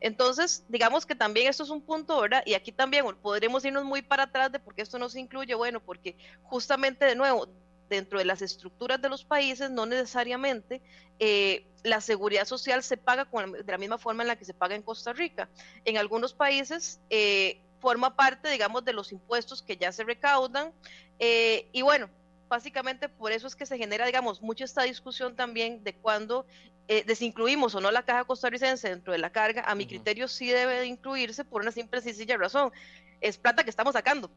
Entonces, 0.00 0.64
digamos 0.68 1.04
que 1.04 1.16
también 1.16 1.48
esto 1.48 1.64
es 1.64 1.70
un 1.70 1.82
punto, 1.82 2.20
¿verdad? 2.20 2.44
Y 2.46 2.54
aquí 2.54 2.70
también 2.70 3.04
podremos 3.20 3.64
irnos 3.64 3.84
muy 3.84 4.00
para 4.00 4.22
atrás 4.22 4.52
de 4.52 4.60
por 4.60 4.76
qué 4.76 4.82
esto 4.82 4.96
no 5.00 5.08
se 5.08 5.18
incluye, 5.18 5.56
bueno, 5.56 5.80
porque 5.80 6.16
justamente 6.44 7.04
de 7.04 7.16
nuevo 7.16 7.48
dentro 7.90 8.20
de 8.20 8.24
las 8.24 8.42
estructuras 8.42 9.02
de 9.02 9.08
los 9.08 9.24
países 9.24 9.70
no 9.70 9.86
necesariamente 9.86 10.80
eh, 11.18 11.66
la 11.82 12.00
seguridad 12.00 12.44
social 12.44 12.84
se 12.84 12.96
paga 12.96 13.28
de 13.28 13.72
la 13.72 13.78
misma 13.78 13.98
forma 13.98 14.22
en 14.22 14.28
la 14.28 14.36
que 14.36 14.44
se 14.44 14.54
paga 14.54 14.76
en 14.76 14.82
Costa 14.82 15.12
Rica. 15.12 15.48
En 15.84 15.98
algunos 15.98 16.32
países 16.32 17.00
eh, 17.10 17.60
forma 17.80 18.14
parte, 18.14 18.50
digamos, 18.50 18.84
de 18.84 18.92
los 18.92 19.10
impuestos 19.10 19.62
que 19.62 19.76
ya 19.76 19.90
se 19.90 20.04
recaudan. 20.04 20.72
Eh, 21.18 21.68
y 21.72 21.82
bueno, 21.82 22.08
básicamente 22.48 23.08
por 23.08 23.32
eso 23.32 23.46
es 23.46 23.56
que 23.56 23.66
se 23.66 23.78
genera, 23.78 24.06
digamos, 24.06 24.42
mucho 24.42 24.64
esta 24.64 24.82
discusión 24.82 25.36
también 25.36 25.82
de 25.84 25.94
cuándo 25.94 26.46
eh, 26.88 27.04
desincluimos 27.04 27.74
o 27.74 27.80
no 27.80 27.90
la 27.90 28.04
caja 28.04 28.24
costarricense 28.24 28.88
dentro 28.88 29.12
de 29.12 29.18
la 29.18 29.30
carga. 29.30 29.62
A 29.62 29.74
mi 29.74 29.86
criterio 29.86 30.28
sí 30.28 30.48
debe 30.48 30.80
de 30.80 30.86
incluirse 30.86 31.44
por 31.44 31.62
una 31.62 31.72
simple 31.72 32.00
y 32.00 32.02
sencilla 32.02 32.36
razón. 32.36 32.72
Es 33.20 33.38
plata 33.38 33.64
que 33.64 33.70
estamos 33.70 33.94
sacando. 33.94 34.30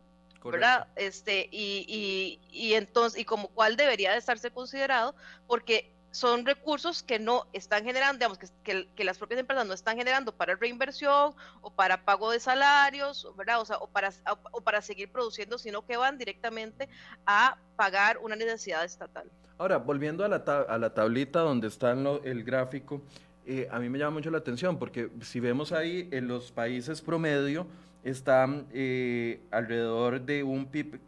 ¿verdad? 0.43 0.87
Este, 0.95 1.49
y, 1.51 1.85
y, 1.87 2.39
y 2.49 2.73
entonces, 2.75 3.19
y 3.19 3.25
como 3.25 3.49
cuál 3.49 3.75
debería 3.75 4.13
de 4.13 4.17
estarse 4.17 4.51
considerado, 4.51 5.13
porque 5.47 5.91
son 6.11 6.45
recursos 6.45 7.03
que 7.03 7.19
no 7.19 7.45
están 7.53 7.83
generando, 7.83 8.17
digamos, 8.17 8.39
que, 8.63 8.87
que, 8.95 9.03
las 9.03 9.17
propias 9.17 9.39
empresas 9.39 9.65
no 9.65 9.73
están 9.73 9.97
generando 9.97 10.31
para 10.31 10.55
reinversión 10.55 11.33
o 11.61 11.71
para 11.71 12.03
pago 12.03 12.31
de 12.31 12.39
salarios, 12.39 13.27
¿verdad? 13.37 13.61
O, 13.61 13.65
sea, 13.65 13.77
o, 13.77 13.87
para, 13.87 14.11
o, 14.51 14.61
para 14.61 14.81
seguir 14.81 15.11
produciendo, 15.11 15.57
sino 15.57 15.85
que 15.85 15.97
van 15.97 16.17
directamente 16.17 16.89
a 17.25 17.57
pagar 17.75 18.17
una 18.19 18.35
necesidad 18.35 18.83
estatal. 18.83 19.29
Ahora, 19.57 19.77
volviendo 19.77 20.23
a 20.23 20.27
la, 20.27 20.37
a 20.37 20.77
la 20.77 20.93
tablita 20.93 21.41
donde 21.41 21.67
está 21.67 21.91
el 21.91 22.43
gráfico, 22.43 23.01
eh, 23.45 23.67
a 23.71 23.79
mí 23.79 23.89
me 23.89 23.97
llama 23.97 24.11
mucho 24.11 24.29
la 24.29 24.37
atención 24.37 24.77
porque 24.77 25.09
si 25.21 25.39
vemos 25.39 25.71
ahí 25.71 26.07
en 26.11 26.27
los 26.27 26.51
países 26.51 27.01
promedio, 27.01 27.65
está 28.03 28.47
eh, 28.71 29.41
alrededor 29.51 30.21
de 30.21 30.43
un 30.43 30.67
PIB 30.67 30.99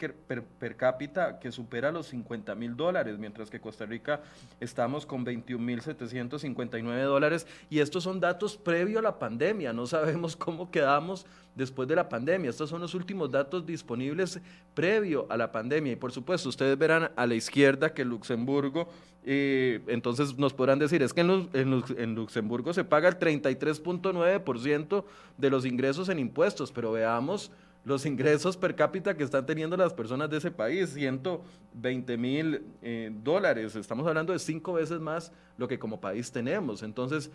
per, 0.60 0.76
cápita 0.76 1.40
que 1.40 1.52
supera 1.52 1.92
los 1.92 2.08
50 2.08 2.54
mil 2.56 2.76
dólares, 2.76 3.18
mientras 3.18 3.50
que 3.50 3.62
Costa 3.62 3.86
Rica 3.86 4.22
estamos 4.60 5.06
con 5.06 5.24
21 5.24 5.64
mil 5.64 5.82
759 5.82 7.02
dólares. 7.04 7.48
Y 7.70 7.80
estos 7.80 8.04
son 8.04 8.20
datos 8.20 8.58
previo 8.58 9.00
a 9.00 9.02
la 9.02 9.20
pandemia, 9.20 9.74
no 9.74 9.88
sabemos 9.88 10.36
cómo 10.36 10.70
quedamos 10.70 11.26
después 11.56 11.88
de 11.88 11.96
la 11.96 12.10
pandemia. 12.10 12.50
Estos 12.50 12.70
son 12.70 12.82
los 12.82 12.94
últimos 12.94 13.32
datos 13.32 13.66
disponibles 13.66 14.40
previo 14.74 15.26
a 15.30 15.38
la 15.38 15.52
pandemia. 15.52 15.94
Y 15.94 15.96
por 15.96 16.12
supuesto, 16.12 16.50
ustedes 16.50 16.78
verán 16.78 17.12
a 17.16 17.26
la 17.28 17.36
izquierda 17.36 17.94
que 17.94 18.06
Luxemburgo, 18.06 18.88
eh, 19.24 19.82
entonces 19.88 20.38
nos 20.38 20.54
podrán 20.54 20.80
decir, 20.80 21.02
es 21.04 21.14
que 21.14 21.22
en, 21.22 21.50
en 21.54 22.16
Luxemburgo 22.16 22.74
se 22.74 22.84
paga 22.84 23.10
el 23.10 23.20
33.9% 23.20 25.04
de 25.38 25.50
los 25.50 25.66
ingresos 25.66 26.10
en 26.10 26.20
impuestos, 26.20 26.72
pero 26.72 26.92
veamos 26.92 27.52
los 27.84 28.06
ingresos 28.06 28.58
per 28.58 28.76
cápita 28.76 29.16
que 29.16 29.24
están 29.24 29.46
teniendo 29.46 29.76
las 29.76 29.94
personas 29.94 30.30
de 30.30 30.38
ese 30.38 30.52
país, 30.52 30.92
120 30.92 32.18
mil 32.18 32.64
eh, 32.82 33.12
dólares. 33.24 33.76
Estamos 33.76 34.08
hablando 34.08 34.34
de 34.34 34.40
cinco 34.40 34.74
veces 34.74 35.00
más 35.00 35.32
lo 35.58 35.68
que 35.68 35.80
como 35.80 36.00
país 36.00 36.32
tenemos. 36.32 36.84
Entonces, 36.84 37.32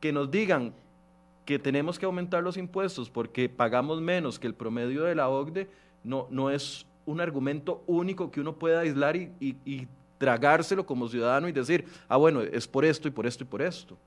que 0.00 0.12
nos 0.12 0.30
digan 0.30 0.72
que 1.44 1.58
tenemos 1.58 1.98
que 1.98 2.06
aumentar 2.06 2.42
los 2.42 2.56
impuestos 2.56 3.10
porque 3.10 3.48
pagamos 3.48 4.00
menos 4.00 4.38
que 4.38 4.46
el 4.46 4.54
promedio 4.54 5.04
de 5.04 5.14
la 5.14 5.28
OCDE, 5.28 5.68
no, 6.04 6.26
no 6.30 6.50
es 6.50 6.86
un 7.04 7.20
argumento 7.20 7.82
único 7.86 8.30
que 8.30 8.40
uno 8.40 8.54
pueda 8.54 8.80
aislar 8.80 9.16
y, 9.16 9.32
y, 9.40 9.88
tragárselo 10.18 10.86
como 10.86 11.08
ciudadano 11.08 11.48
y 11.48 11.52
decir, 11.52 11.84
ah, 12.08 12.16
bueno, 12.16 12.42
es 12.42 12.68
por 12.68 12.84
esto 12.84 13.08
y 13.08 13.10
por 13.10 13.26
esto 13.26 13.42
y 13.42 13.46
por 13.48 13.60
esto. 13.60 13.98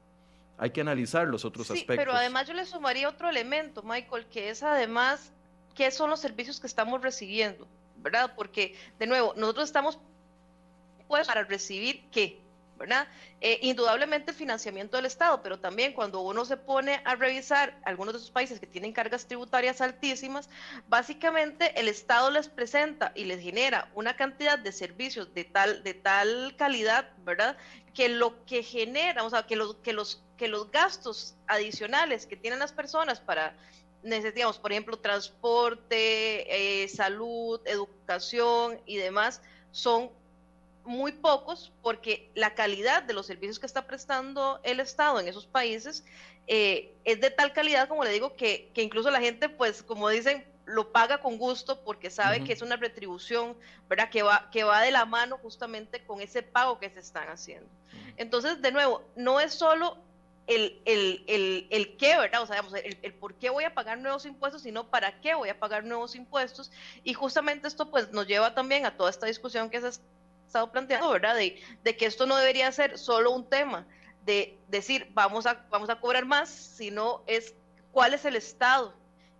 Hay 0.57 0.69
que 0.69 0.79
analizar 0.79 1.27
los 1.27 1.43
otros 1.43 1.67
sí, 1.67 1.73
aspectos. 1.73 1.97
Pero 1.97 2.13
además 2.13 2.47
yo 2.47 2.53
le 2.53 2.65
sumaría 2.65 3.09
otro 3.09 3.29
elemento, 3.29 3.83
Michael, 3.83 4.25
que 4.27 4.49
es 4.49 4.63
además 4.63 5.33
qué 5.75 5.91
son 5.91 6.09
los 6.09 6.21
servicios 6.21 6.61
que 6.61 6.67
estamos 6.67 7.01
recibiendo, 7.01 7.67
¿verdad? 7.97 8.31
Porque, 8.33 8.75
de 8.97 9.07
nuevo, 9.07 9.33
nosotros 9.35 9.65
estamos 9.65 9.99
pues 11.09 11.27
para 11.27 11.43
recibir 11.43 12.05
qué, 12.11 12.39
¿verdad? 12.77 13.07
Eh, 13.41 13.59
indudablemente 13.61 14.31
el 14.31 14.37
financiamiento 14.37 14.97
del 14.97 15.05
Estado, 15.05 15.41
pero 15.41 15.59
también 15.59 15.93
cuando 15.93 16.21
uno 16.21 16.45
se 16.45 16.57
pone 16.57 17.01
a 17.05 17.15
revisar 17.15 17.79
algunos 17.83 18.13
de 18.13 18.19
esos 18.19 18.31
países 18.31 18.59
que 18.59 18.67
tienen 18.67 18.93
cargas 18.93 19.25
tributarias 19.25 19.81
altísimas, 19.81 20.49
básicamente 20.87 21.79
el 21.79 21.87
Estado 21.87 22.31
les 22.31 22.49
presenta 22.49 23.11
y 23.15 23.25
les 23.25 23.41
genera 23.41 23.89
una 23.93 24.15
cantidad 24.15 24.57
de 24.59 24.71
servicios 24.71 25.33
de 25.33 25.43
tal, 25.43 25.83
de 25.83 25.93
tal 25.93 26.55
calidad, 26.57 27.09
¿verdad? 27.23 27.57
Que 27.93 28.09
lo 28.09 28.45
que 28.45 28.63
genera, 28.63 29.23
o 29.23 29.29
sea, 29.29 29.45
que 29.47 29.55
los, 29.55 29.75
que 29.77 29.93
los, 29.93 30.23
que 30.37 30.47
los 30.47 30.71
gastos 30.71 31.35
adicionales 31.47 32.25
que 32.25 32.35
tienen 32.35 32.59
las 32.59 32.73
personas 32.73 33.19
para 33.19 33.55
necesitamos, 34.05 34.59
por 34.59 34.71
ejemplo, 34.71 34.97
transporte, 34.97 36.83
eh, 36.83 36.87
salud, 36.87 37.59
educación 37.65 38.79
y 38.85 38.97
demás, 38.97 39.41
son 39.71 40.11
muy 40.85 41.11
pocos 41.11 41.71
porque 41.81 42.29
la 42.35 42.53
calidad 42.55 43.03
de 43.03 43.13
los 43.13 43.25
servicios 43.25 43.59
que 43.59 43.65
está 43.65 43.87
prestando 43.87 44.59
el 44.63 44.79
Estado 44.79 45.19
en 45.19 45.27
esos 45.27 45.45
países 45.45 46.05
eh, 46.47 46.93
es 47.03 47.19
de 47.21 47.31
tal 47.31 47.53
calidad, 47.53 47.87
como 47.87 48.03
le 48.03 48.11
digo, 48.11 48.35
que, 48.35 48.69
que, 48.73 48.83
incluso 48.83 49.09
la 49.09 49.19
gente, 49.19 49.49
pues, 49.49 49.81
como 49.81 50.09
dicen, 50.09 50.45
lo 50.65 50.91
paga 50.91 51.19
con 51.19 51.37
gusto 51.37 51.81
porque 51.83 52.09
sabe 52.09 52.43
que 52.43 52.53
es 52.53 52.61
una 52.61 52.75
retribución, 52.75 53.55
¿verdad? 53.87 54.09
Que 54.09 54.23
va, 54.23 54.49
que 54.51 54.63
va 54.63 54.81
de 54.81 54.91
la 54.91 55.05
mano 55.05 55.37
justamente 55.37 56.03
con 56.03 56.21
ese 56.21 56.43
pago 56.43 56.79
que 56.79 56.89
se 56.89 56.99
están 56.99 57.29
haciendo. 57.29 57.67
Entonces, 58.17 58.61
de 58.61 58.71
nuevo, 58.71 59.03
no 59.15 59.39
es 59.39 59.53
solo 59.53 59.97
el, 60.47 60.79
el, 60.85 61.23
el, 61.27 61.67
el, 61.69 61.97
qué, 61.97 62.17
¿verdad? 62.17 62.41
O 62.41 62.45
sea, 62.45 62.55
digamos, 62.55 62.73
el, 62.73 62.97
el, 63.01 63.13
por 63.13 63.35
qué 63.35 63.49
voy 63.49 63.63
a 63.63 63.73
pagar 63.73 63.97
nuevos 63.97 64.25
impuestos, 64.25 64.61
sino 64.61 64.87
para 64.87 65.19
qué 65.21 65.33
voy 65.35 65.49
a 65.49 65.59
pagar 65.59 65.83
nuevos 65.83 66.15
impuestos. 66.15 66.71
Y 67.03 67.13
justamente 67.13 67.67
esto 67.67 67.89
pues 67.89 68.11
nos 68.11 68.27
lleva 68.27 68.53
también 68.53 68.85
a 68.85 68.95
toda 68.95 69.09
esta 69.09 69.25
discusión 69.25 69.69
que 69.69 69.81
se 69.81 69.99
estado 70.45 70.71
planteando, 70.71 71.09
¿verdad? 71.09 71.35
De, 71.35 71.61
de 71.83 71.97
que 71.97 72.05
esto 72.05 72.25
no 72.25 72.35
debería 72.35 72.71
ser 72.71 72.97
solo 72.97 73.31
un 73.31 73.49
tema 73.49 73.85
de 74.25 74.57
decir 74.67 75.07
vamos 75.13 75.45
a, 75.45 75.65
vamos 75.69 75.89
a 75.89 75.99
cobrar 75.99 76.25
más, 76.25 76.49
sino 76.49 77.23
es 77.27 77.53
cuál 77.91 78.13
es 78.13 78.25
el 78.25 78.35
estado 78.35 78.93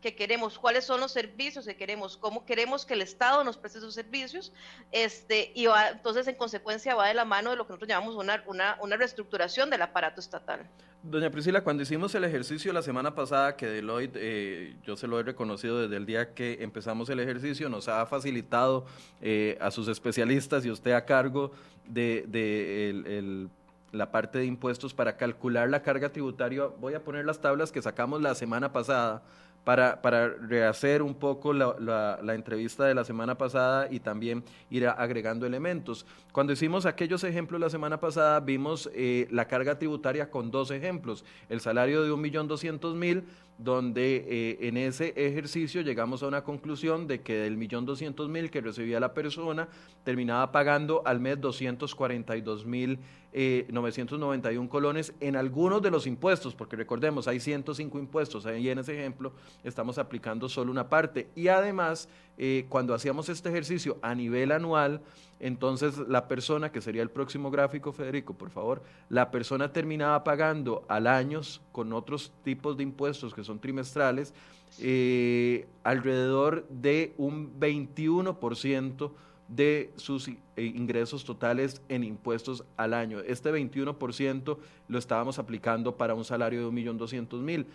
que 0.05 0.15
queremos, 0.15 0.59
cuáles 0.59 0.85
son 0.85 1.00
los 1.00 1.12
servicios 1.12 1.65
que 1.65 1.75
queremos, 1.75 2.15
cómo 2.15 2.45
queremos 2.45 2.85
que 2.85 2.93
el 2.93 3.01
Estado 3.01 3.43
nos 3.43 3.57
preste 3.57 3.79
sus 3.79 3.95
servicios, 3.95 4.53
este, 4.91 5.51
y 5.55 5.65
va, 5.65 5.89
entonces 5.89 6.27
en 6.27 6.35
consecuencia 6.35 6.93
va 6.93 7.07
de 7.07 7.15
la 7.15 7.25
mano 7.25 7.50
de 7.50 7.55
lo 7.55 7.65
que 7.65 7.74
nosotros 7.74 7.89
llamamos 7.89 8.15
una, 8.15 8.43
una, 8.45 8.77
una 8.81 8.97
reestructuración 8.97 9.71
del 9.71 9.81
aparato 9.81 10.21
estatal. 10.21 10.59
Doña 11.01 11.31
Priscila, 11.31 11.63
cuando 11.63 11.81
hicimos 11.81 12.13
el 12.13 12.24
ejercicio 12.24 12.71
la 12.71 12.83
semana 12.83 13.15
pasada, 13.15 13.55
que 13.55 13.65
Deloitte, 13.65 14.15
eh, 14.21 14.75
yo 14.85 14.95
se 14.95 15.07
lo 15.07 15.19
he 15.19 15.24
reconocido 15.24 15.81
desde 15.81 15.97
el 15.97 16.05
día 16.05 16.35
que 16.35 16.59
empezamos 16.62 17.09
el 17.09 17.19
ejercicio, 17.19 17.67
nos 17.67 17.88
ha 17.88 18.05
facilitado 18.05 18.85
eh, 19.24 19.57
a 19.59 19.71
sus 19.71 19.88
especialistas 19.88 20.63
y 20.67 20.69
usted 20.69 20.91
a 20.91 21.03
cargo 21.03 21.51
de, 21.88 22.25
de 22.27 22.89
el, 22.91 23.07
el 23.07 23.50
la 23.91 24.12
parte 24.12 24.39
de 24.39 24.45
impuestos 24.45 24.93
para 24.93 25.15
calcular 25.15 25.69
la 25.69 25.81
carga 25.81 26.12
tributaria. 26.12 26.65
Voy 26.79 26.93
a 26.93 27.03
poner 27.03 27.25
las 27.25 27.39
tablas 27.39 27.71
que 27.71 27.81
sacamos 27.81 28.21
la 28.21 28.35
semana 28.35 28.74
pasada 28.74 29.24
para, 29.65 30.01
para 30.01 30.29
rehacer 30.29 31.01
un 31.01 31.15
poco 31.15 31.51
la, 31.51 31.75
la, 32.22 32.36
entrevista 32.36 32.86
de 32.86 32.93
la 32.93 33.03
semana 33.03 33.36
pasada 33.36 33.88
y 33.91 34.00
también 34.00 34.43
ir 34.69 34.88
agregando 34.88 35.45
elementos. 35.45 36.05
Cuando 36.36 36.51
hicimos 36.51 36.86
aquellos 36.86 37.24
ejemplos 37.24 37.62
la 37.62 37.70
semana 37.70 38.01
pasada, 38.01 38.42
vimos 38.42 38.89
eh, 38.94 39.25
la 39.32 39.48
carga 39.48 39.80
tributaria 39.80 40.30
con 40.30 40.51
dos 40.51 40.70
ejemplos. 40.70 41.24
El 41.48 41.62
salario 41.62 42.04
de 42.04 42.12
1.200.000 42.12 43.24
donde 43.58 44.25
eh, 44.27 44.68
en 44.68 44.77
ese 44.77 45.13
ejercicio 45.15 45.82
llegamos 45.82 46.24
a 46.24 46.27
una 46.27 46.44
conclusión 46.44 47.08
de 47.08 47.22
que 47.22 47.36
del 47.36 47.56
millón 47.56 47.86
doscientos 47.86 48.27
mil 48.27 48.51
que 48.51 48.60
recibía 48.60 49.00
la 49.00 49.13
persona 49.13 49.70
terminaba 50.04 50.51
pagando 50.51 51.04
al 51.06 51.22
mes 51.22 51.39
242 51.39 52.65
mil 52.65 53.00
eh, 53.32 53.65
991 53.70 54.70
colones 54.70 55.13
en 55.20 55.36
algunos 55.36 55.82
de 55.82 55.92
los 55.92 56.08
impuestos, 56.08 56.56
porque 56.56 56.75
recordemos, 56.75 57.27
hay 57.27 57.39
105 57.39 58.00
impuestos, 58.00 58.46
ahí 58.46 58.70
en 58.70 58.80
ese 58.80 58.98
ejemplo 58.98 59.34
estamos 59.63 59.98
aplicando 59.98 60.48
solo 60.48 60.72
una 60.72 60.88
parte. 60.88 61.27
Y 61.36 61.50
además, 61.50 62.08
eh, 62.38 62.65
cuando 62.70 62.94
hacíamos 62.94 63.27
este 63.30 63.50
ejercicio 63.50 63.98
a 64.01 64.15
nivel 64.15 64.51
anual, 64.51 65.01
entonces 65.39 65.98
la 66.08 66.27
persona, 66.27 66.72
que 66.72 66.82
sería 66.82 67.01
el 67.01 67.10
próximo 67.10 67.51
gráfico, 67.51 67.92
Federico, 67.92 68.34
por 68.34 68.50
favor, 68.50 68.82
la 69.10 69.32
persona 69.32 69.74
terminaba 69.74 70.24
pagando 70.24 70.86
al 70.88 71.08
año 71.08 71.42
con 71.72 71.92
otros 71.94 72.32
tipos 72.44 72.77
de 72.77 72.84
impuestos 72.84 73.34
que 73.34 73.44
son 73.44 73.60
trimestrales, 73.60 74.34
eh, 74.80 75.68
alrededor 75.84 76.68
de 76.70 77.13
un 77.18 77.60
21% 77.60 79.12
de 79.48 79.92
sus 79.96 80.27
eh, 80.27 80.36
ingresos 80.58 81.24
totales 81.24 81.82
en 81.89 82.04
impuestos 82.04 82.63
al 82.77 82.94
año. 82.94 83.20
Este 83.20 83.51
21% 83.51 84.58
lo 84.88 84.98
estábamos 84.98 85.38
aplicando 85.38 85.96
para 85.98 86.15
un 86.15 86.25
salario 86.25 86.62
de 86.62 86.75
1.200.000. 86.75 87.65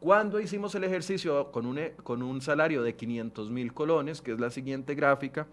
Cuando 0.00 0.38
hicimos 0.38 0.74
el 0.74 0.84
ejercicio 0.84 1.50
con 1.50 1.64
un, 1.64 1.80
con 2.02 2.22
un 2.22 2.42
salario 2.42 2.82
de 2.82 2.94
500.000 2.94 3.72
colones, 3.72 4.20
que 4.20 4.32
es 4.32 4.40
la 4.40 4.50
siguiente 4.50 4.94
gráfica, 4.94 5.46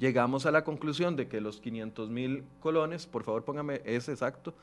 llegamos 0.00 0.46
a 0.46 0.50
la 0.50 0.64
conclusión 0.64 1.14
de 1.14 1.28
que 1.28 1.40
los 1.40 1.60
500 1.60 2.10
mil 2.10 2.44
colones, 2.58 3.06
por 3.06 3.22
favor 3.22 3.44
póngame 3.44 3.82
ese 3.84 4.12
exacto, 4.12 4.54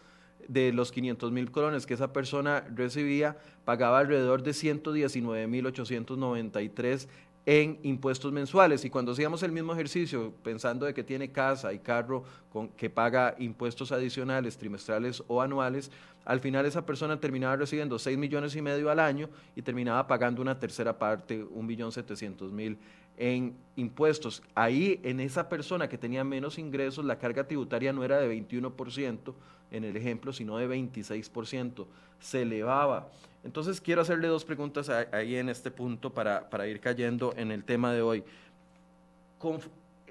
de 0.47 0.73
los 0.73 0.91
500 0.91 1.31
mil 1.31 1.51
colones 1.51 1.85
que 1.85 1.93
esa 1.93 2.11
persona 2.11 2.65
recibía, 2.73 3.37
pagaba 3.63 3.99
alrededor 3.99 4.43
de 4.43 4.53
119 4.53 5.47
mil 5.47 5.65
893 5.65 7.07
en 7.45 7.79
impuestos 7.83 8.31
mensuales. 8.33 8.83
Y 8.83 8.89
cuando 8.89 9.13
hacíamos 9.13 9.41
el 9.43 9.51
mismo 9.51 9.73
ejercicio, 9.73 10.33
pensando 10.43 10.85
de 10.85 10.93
que 10.93 11.03
tiene 11.03 11.31
casa 11.31 11.71
y 11.71 11.79
carro 11.79 12.23
con, 12.51 12.69
que 12.69 12.89
paga 12.89 13.35
impuestos 13.39 13.91
adicionales, 13.91 14.57
trimestrales 14.57 15.23
o 15.27 15.41
anuales, 15.41 15.91
al 16.25 16.41
final 16.41 16.65
esa 16.65 16.85
persona 16.85 17.19
terminaba 17.19 17.55
recibiendo 17.55 17.97
6 17.97 18.17
millones 18.17 18.55
y 18.55 18.61
medio 18.61 18.89
al 18.89 18.99
año 18.99 19.29
y 19.55 19.61
terminaba 19.61 20.07
pagando 20.07 20.41
una 20.41 20.59
tercera 20.59 20.99
parte, 20.99 21.45
1.700.000 21.45 22.77
en 23.17 23.57
impuestos. 23.75 24.43
Ahí, 24.55 24.99
en 25.03 25.19
esa 25.19 25.49
persona 25.49 25.89
que 25.89 25.97
tenía 25.97 26.23
menos 26.23 26.57
ingresos, 26.57 27.03
la 27.03 27.17
carga 27.17 27.47
tributaria 27.47 27.91
no 27.91 28.03
era 28.03 28.19
de 28.19 28.29
21% 28.29 29.33
en 29.71 29.83
el 29.83 29.97
ejemplo, 29.97 30.31
sino 30.31 30.57
de 30.57 30.69
26%. 30.69 31.85
Se 32.19 32.43
elevaba. 32.43 33.09
Entonces, 33.43 33.81
quiero 33.81 34.01
hacerle 34.01 34.27
dos 34.27 34.45
preguntas 34.45 34.89
ahí 34.89 35.35
en 35.35 35.49
este 35.49 35.71
punto 35.71 36.13
para, 36.13 36.49
para 36.49 36.67
ir 36.67 36.79
cayendo 36.79 37.33
en 37.35 37.51
el 37.51 37.63
tema 37.63 37.91
de 37.91 38.01
hoy. 38.01 38.23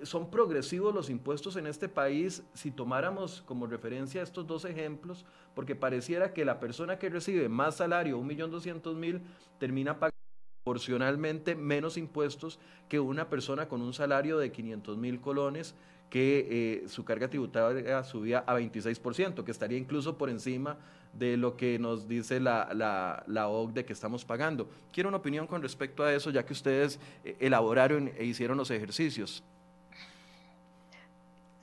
¿Son 0.02 0.30
progresivos 0.30 0.94
los 0.94 1.08
impuestos 1.08 1.56
en 1.56 1.66
este 1.66 1.88
país 1.88 2.42
si 2.52 2.70
tomáramos 2.70 3.42
como 3.46 3.66
referencia 3.66 4.22
estos 4.22 4.46
dos 4.46 4.64
ejemplos? 4.64 5.24
Porque 5.54 5.74
pareciera 5.74 6.34
que 6.34 6.44
la 6.44 6.60
persona 6.60 6.98
que 6.98 7.08
recibe 7.08 7.48
más 7.48 7.76
salario, 7.76 8.20
1.200.000, 8.20 9.20
termina 9.58 9.98
pagando 9.98 10.25
proporcionalmente 10.66 11.54
menos 11.54 11.96
impuestos 11.96 12.58
que 12.88 12.98
una 12.98 13.30
persona 13.30 13.68
con 13.68 13.82
un 13.82 13.94
salario 13.94 14.36
de 14.36 14.50
500 14.50 14.98
mil 14.98 15.20
colones 15.20 15.76
que 16.10 16.82
eh, 16.82 16.88
su 16.88 17.04
carga 17.04 17.28
tributaria 17.28 18.02
subía 18.02 18.40
a 18.40 18.58
26%, 18.58 19.44
que 19.44 19.52
estaría 19.52 19.78
incluso 19.78 20.18
por 20.18 20.28
encima 20.28 20.76
de 21.12 21.36
lo 21.36 21.56
que 21.56 21.78
nos 21.78 22.08
dice 22.08 22.40
la, 22.40 22.68
la, 22.74 23.22
la 23.28 23.46
OCDE 23.46 23.84
que 23.84 23.92
estamos 23.92 24.24
pagando. 24.24 24.68
Quiero 24.92 25.08
una 25.08 25.18
opinión 25.18 25.46
con 25.46 25.62
respecto 25.62 26.02
a 26.02 26.12
eso, 26.12 26.30
ya 26.30 26.44
que 26.44 26.52
ustedes 26.52 26.98
eh, 27.24 27.36
elaboraron 27.38 28.10
e 28.18 28.24
hicieron 28.24 28.56
los 28.56 28.72
ejercicios. 28.72 29.44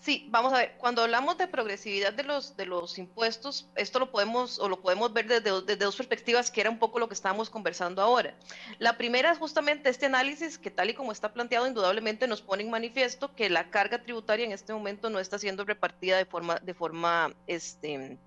Sí, 0.03 0.27
vamos 0.31 0.51
a 0.51 0.57
ver, 0.57 0.73
cuando 0.79 1.01
hablamos 1.01 1.37
de 1.37 1.47
progresividad 1.47 2.11
de 2.11 2.23
los, 2.23 2.57
de 2.57 2.65
los 2.65 2.97
impuestos, 2.97 3.69
esto 3.75 3.99
lo 3.99 4.11
podemos 4.11 4.59
o 4.59 4.67
lo 4.67 4.81
podemos 4.81 5.13
ver 5.13 5.27
desde, 5.29 5.61
desde, 5.61 5.77
dos 5.77 5.95
perspectivas, 5.95 6.51
que 6.51 6.59
era 6.59 6.69
un 6.69 6.77
poco 6.77 6.99
lo 6.99 7.07
que 7.07 7.13
estábamos 7.13 7.49
conversando 7.49 8.01
ahora. 8.01 8.35
La 8.79 8.97
primera 8.97 9.31
es 9.31 9.37
justamente 9.37 9.89
este 9.89 10.07
análisis 10.07 10.57
que 10.57 10.69
tal 10.69 10.89
y 10.89 10.93
como 10.93 11.13
está 11.13 11.31
planteado, 11.31 11.67
indudablemente 11.67 12.27
nos 12.27 12.41
pone 12.41 12.63
en 12.63 12.69
manifiesto 12.69 13.33
que 13.33 13.49
la 13.49 13.69
carga 13.69 14.03
tributaria 14.03 14.45
en 14.45 14.51
este 14.51 14.73
momento 14.73 15.09
no 15.09 15.19
está 15.19 15.39
siendo 15.39 15.63
repartida 15.63 16.17
de 16.17 16.25
forma, 16.25 16.59
de 16.59 16.73
forma 16.73 17.33
este, 17.47 18.17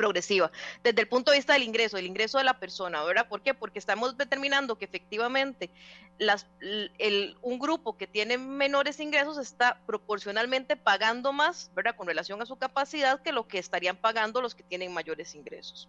progresiva, 0.00 0.50
desde 0.82 1.02
el 1.02 1.08
punto 1.08 1.30
de 1.30 1.36
vista 1.36 1.52
del 1.52 1.62
ingreso, 1.62 1.98
el 1.98 2.06
ingreso 2.06 2.38
de 2.38 2.44
la 2.44 2.58
persona, 2.58 3.04
¿verdad? 3.04 3.28
¿Por 3.28 3.42
qué? 3.42 3.52
Porque 3.52 3.78
estamos 3.78 4.16
determinando 4.16 4.78
que 4.78 4.86
efectivamente 4.86 5.68
un 7.42 7.58
grupo 7.58 7.98
que 7.98 8.06
tiene 8.06 8.38
menores 8.38 8.98
ingresos 8.98 9.36
está 9.36 9.78
proporcionalmente 9.84 10.74
pagando 10.74 11.34
más, 11.34 11.70
¿verdad? 11.74 11.96
Con 11.96 12.06
relación 12.06 12.40
a 12.40 12.46
su 12.46 12.56
capacidad 12.56 13.20
que 13.20 13.32
lo 13.32 13.46
que 13.46 13.58
estarían 13.58 13.96
pagando 13.96 14.40
los 14.40 14.54
que 14.54 14.62
tienen 14.62 14.94
mayores 14.94 15.34
ingresos. 15.34 15.86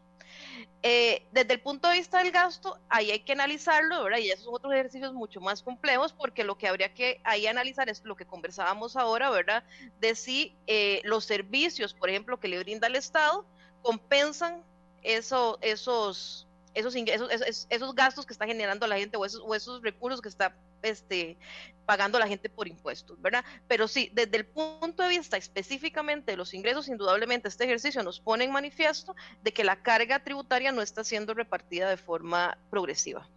Eh, 0.84 1.26
desde 1.32 1.54
el 1.54 1.62
punto 1.62 1.88
de 1.88 1.97
vista 1.97 2.19
del 2.19 2.32
gasto, 2.32 2.80
ahí 2.89 3.12
hay 3.12 3.19
que 3.19 3.32
analizarlo, 3.32 4.04
¿verdad? 4.04 4.19
Y 4.19 4.30
esos 4.30 4.45
son 4.45 4.56
otros 4.56 4.74
ejercicios 4.74 5.13
mucho 5.13 5.39
más 5.39 5.63
complejos 5.63 6.12
porque 6.12 6.43
lo 6.43 6.58
que 6.58 6.67
habría 6.67 6.93
que 6.93 7.21
ahí 7.24 7.47
analizar 7.47 7.88
es 7.88 8.04
lo 8.04 8.15
que 8.17 8.26
conversábamos 8.26 8.97
ahora, 8.97 9.30
¿verdad? 9.30 9.63
De 10.02 10.15
si 10.15 10.56
eh, 10.67 11.02
los 11.04 11.24
servicios, 11.24 11.93
por 11.93 12.10
ejemplo, 12.10 12.39
que 12.39 12.50
le 12.50 12.60
brinda 12.60 12.88
el 12.88 12.95
Estado, 12.97 13.45
compensan 13.82 14.63
eso, 15.04 15.58
esos, 15.62 16.48
esos, 16.74 16.96
esos, 16.96 17.67
esos, 17.70 17.96
gastos 17.96 18.26
que 18.26 18.34
está 18.34 18.46
generando 18.46 18.88
la 18.88 18.98
gente 18.98 19.17
o 19.17 19.26
esos, 19.26 19.41
o 19.44 19.56
esos 19.56 19.82
recursos 19.82 20.22
que 20.22 20.30
está 20.30 20.56
este, 20.84 21.38
pagando 21.86 22.20
la 22.20 22.28
gente 22.28 22.50
por 22.50 22.67
impuestos, 22.67 23.22
¿verdad? 23.22 23.44
Pero 23.67 23.88
sí, 23.88 24.10
desde 24.13 24.38
el 24.38 24.46
punto 24.46 25.04
de 25.04 25.10
vista 25.10 25.38
específicamente 25.38 26.32
de 26.32 26.38
los 26.38 26.54
ingresos, 26.54 26.88
indudablemente 26.88 27.48
este 27.48 27.65
ejercicio 27.65 28.04
nos 28.04 28.20
pone 28.20 28.46
en 28.46 28.52
manifiesto 28.52 29.15
de 29.44 29.54
que 29.54 29.63
la 29.63 29.82
carga 29.82 30.24
tributaria 30.24 30.72
no 30.72 30.82
está 30.82 31.04
siendo 31.04 31.34
repartida 31.34 31.89
de 31.89 31.98
forma 31.98 32.58
progresiva. 32.70 33.28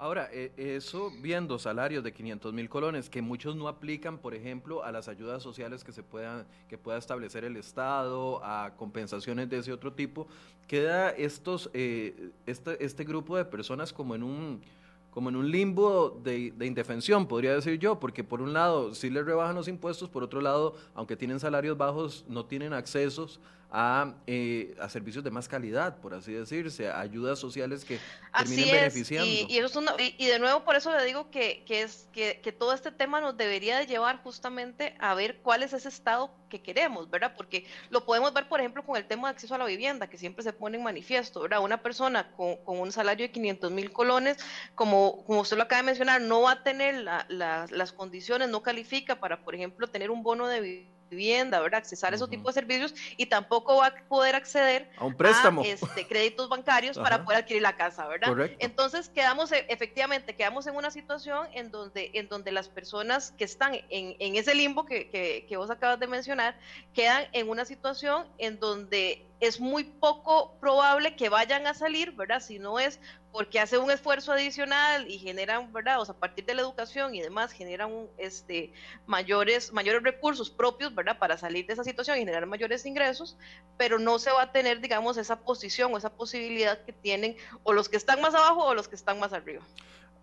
Ahora, 0.00 0.28
eh, 0.32 0.52
eso 0.56 1.10
viendo 1.20 1.58
salarios 1.58 2.04
de 2.04 2.12
500 2.12 2.52
mil 2.52 2.68
colones 2.68 3.10
que 3.10 3.20
muchos 3.20 3.56
no 3.56 3.66
aplican, 3.66 4.18
por 4.18 4.32
ejemplo, 4.32 4.84
a 4.84 4.92
las 4.92 5.08
ayudas 5.08 5.42
sociales 5.42 5.82
que 5.82 5.90
se 5.90 6.04
puedan, 6.04 6.46
que 6.68 6.78
pueda 6.78 6.98
establecer 6.98 7.44
el 7.44 7.56
Estado, 7.56 8.40
a 8.44 8.76
compensaciones 8.76 9.50
de 9.50 9.58
ese 9.58 9.72
otro 9.72 9.92
tipo, 9.92 10.28
queda 10.68 11.10
estos, 11.10 11.68
eh, 11.74 12.30
este, 12.46 12.84
este 12.84 13.02
grupo 13.02 13.36
de 13.36 13.44
personas 13.44 13.92
como 13.92 14.14
en 14.14 14.22
un 14.22 14.62
como 15.10 15.30
en 15.30 15.36
un 15.36 15.50
limbo 15.50 16.10
de, 16.22 16.52
de, 16.52 16.66
indefensión, 16.66 17.26
podría 17.26 17.52
decir 17.52 17.76
yo, 17.80 17.98
porque 17.98 18.22
por 18.22 18.40
un 18.40 18.52
lado 18.52 18.94
sí 18.94 19.10
les 19.10 19.24
rebajan 19.24 19.56
los 19.56 19.66
impuestos, 19.66 20.08
por 20.08 20.22
otro 20.22 20.40
lado, 20.40 20.76
aunque 20.94 21.16
tienen 21.16 21.40
salarios 21.40 21.76
bajos, 21.76 22.24
no 22.28 22.44
tienen 22.44 22.72
accesos 22.72 23.40
a, 23.70 24.14
eh, 24.26 24.74
a 24.80 24.88
servicios 24.88 25.22
de 25.22 25.30
más 25.30 25.46
calidad, 25.46 25.98
por 25.98 26.14
así 26.14 26.32
decirse, 26.32 26.88
a 26.88 27.00
ayudas 27.00 27.38
sociales 27.38 27.84
que 27.84 27.98
terminen 28.36 28.70
beneficiando. 28.70 29.26
Y, 29.26 29.46
y, 29.48 29.58
eso 29.58 29.82
y, 29.98 30.26
de 30.26 30.38
nuevo, 30.38 30.64
por 30.64 30.76
eso 30.76 30.96
le 30.96 31.04
digo 31.04 31.30
que, 31.30 31.64
que 31.66 31.82
es, 31.82 32.08
que, 32.12 32.40
que, 32.42 32.52
todo 32.52 32.72
este 32.72 32.90
tema 32.92 33.20
nos 33.20 33.36
debería 33.36 33.78
de 33.78 33.86
llevar 33.86 34.22
justamente 34.22 34.94
a 34.98 35.14
ver 35.14 35.40
cuál 35.42 35.62
es 35.62 35.74
ese 35.74 35.88
estado 35.88 36.30
que 36.48 36.62
queremos, 36.62 37.10
¿verdad? 37.10 37.34
Porque 37.36 37.66
lo 37.90 38.06
podemos 38.06 38.32
ver, 38.32 38.48
por 38.48 38.60
ejemplo, 38.60 38.82
con 38.84 38.96
el 38.96 39.06
tema 39.06 39.28
de 39.28 39.34
acceso 39.34 39.54
a 39.54 39.58
la 39.58 39.66
vivienda, 39.66 40.08
que 40.08 40.16
siempre 40.16 40.42
se 40.42 40.54
pone 40.54 40.78
en 40.78 40.84
manifiesto, 40.84 41.42
¿verdad? 41.42 41.62
Una 41.62 41.82
persona 41.82 42.32
con, 42.32 42.56
con 42.64 42.80
un 42.80 42.90
salario 42.90 43.26
de 43.26 43.32
500 43.32 43.70
mil 43.70 43.92
colones, 43.92 44.38
como, 44.74 45.24
como 45.26 45.40
usted 45.40 45.58
lo 45.58 45.64
acaba 45.64 45.82
de 45.82 45.86
mencionar, 45.86 46.22
no 46.22 46.40
va 46.40 46.52
a 46.52 46.62
tener 46.62 46.94
la, 47.02 47.26
la, 47.28 47.66
las 47.70 47.92
condiciones, 47.92 48.48
no 48.48 48.62
califica 48.62 49.20
para, 49.20 49.44
por 49.44 49.54
ejemplo, 49.54 49.88
tener 49.88 50.10
un 50.10 50.22
bono 50.22 50.46
de 50.46 50.60
vivienda 50.60 50.97
vivienda, 51.08 51.60
¿verdad? 51.60 51.78
Accesar 51.78 52.12
a 52.12 52.16
esos 52.16 52.30
tipos 52.30 52.54
de 52.54 52.60
servicios 52.60 52.94
y 53.16 53.26
tampoco 53.26 53.76
va 53.76 53.86
a 53.86 53.94
poder 54.08 54.34
acceder 54.34 54.90
a 54.96 55.04
un 55.04 55.14
préstamo, 55.14 55.62
este, 55.64 56.06
créditos 56.06 56.48
bancarios 56.48 56.96
para 56.98 57.24
poder 57.24 57.40
adquirir 57.40 57.62
la 57.62 57.76
casa, 57.76 58.06
¿verdad? 58.06 58.50
Entonces 58.58 59.08
quedamos, 59.08 59.52
e, 59.52 59.66
efectivamente, 59.68 60.34
quedamos 60.34 60.66
en 60.66 60.76
una 60.76 60.90
situación 60.90 61.46
en 61.52 61.70
donde, 61.70 62.10
en 62.14 62.28
donde 62.28 62.52
las 62.52 62.68
personas 62.68 63.32
que 63.36 63.44
están 63.44 63.74
en, 63.74 64.16
en 64.18 64.36
ese 64.36 64.54
limbo 64.54 64.84
que, 64.84 65.08
que, 65.08 65.46
que 65.48 65.56
vos 65.56 65.70
acabas 65.70 66.00
de 66.00 66.06
mencionar, 66.06 66.56
quedan 66.94 67.24
en 67.32 67.48
una 67.48 67.64
situación 67.64 68.26
en 68.38 68.58
donde 68.58 69.27
es 69.40 69.60
muy 69.60 69.84
poco 69.84 70.54
probable 70.60 71.14
que 71.14 71.28
vayan 71.28 71.66
a 71.66 71.74
salir, 71.74 72.12
¿verdad? 72.12 72.40
Si 72.40 72.58
no 72.58 72.78
es 72.78 72.98
porque 73.32 73.60
hace 73.60 73.78
un 73.78 73.90
esfuerzo 73.90 74.32
adicional 74.32 75.08
y 75.08 75.18
generan, 75.18 75.72
¿verdad? 75.72 76.00
O 76.00 76.04
sea, 76.04 76.14
a 76.14 76.18
partir 76.18 76.44
de 76.44 76.54
la 76.54 76.62
educación 76.62 77.14
y 77.14 77.20
demás, 77.20 77.52
generan 77.52 77.90
este, 78.16 78.72
mayores, 79.06 79.72
mayores 79.72 80.02
recursos 80.02 80.50
propios, 80.50 80.94
¿verdad? 80.94 81.18
Para 81.18 81.36
salir 81.36 81.66
de 81.66 81.74
esa 81.74 81.84
situación 81.84 82.16
y 82.16 82.20
generar 82.20 82.46
mayores 82.46 82.84
ingresos, 82.86 83.36
pero 83.76 83.98
no 83.98 84.18
se 84.18 84.32
va 84.32 84.42
a 84.42 84.52
tener, 84.52 84.80
digamos, 84.80 85.18
esa 85.18 85.38
posición 85.40 85.92
o 85.94 85.98
esa 85.98 86.10
posibilidad 86.10 86.82
que 86.84 86.92
tienen 86.92 87.36
o 87.62 87.72
los 87.72 87.88
que 87.88 87.96
están 87.96 88.20
más 88.20 88.34
abajo 88.34 88.64
o 88.64 88.74
los 88.74 88.88
que 88.88 88.96
están 88.96 89.20
más 89.20 89.32
arriba. 89.32 89.62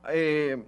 Eh, 0.10 0.62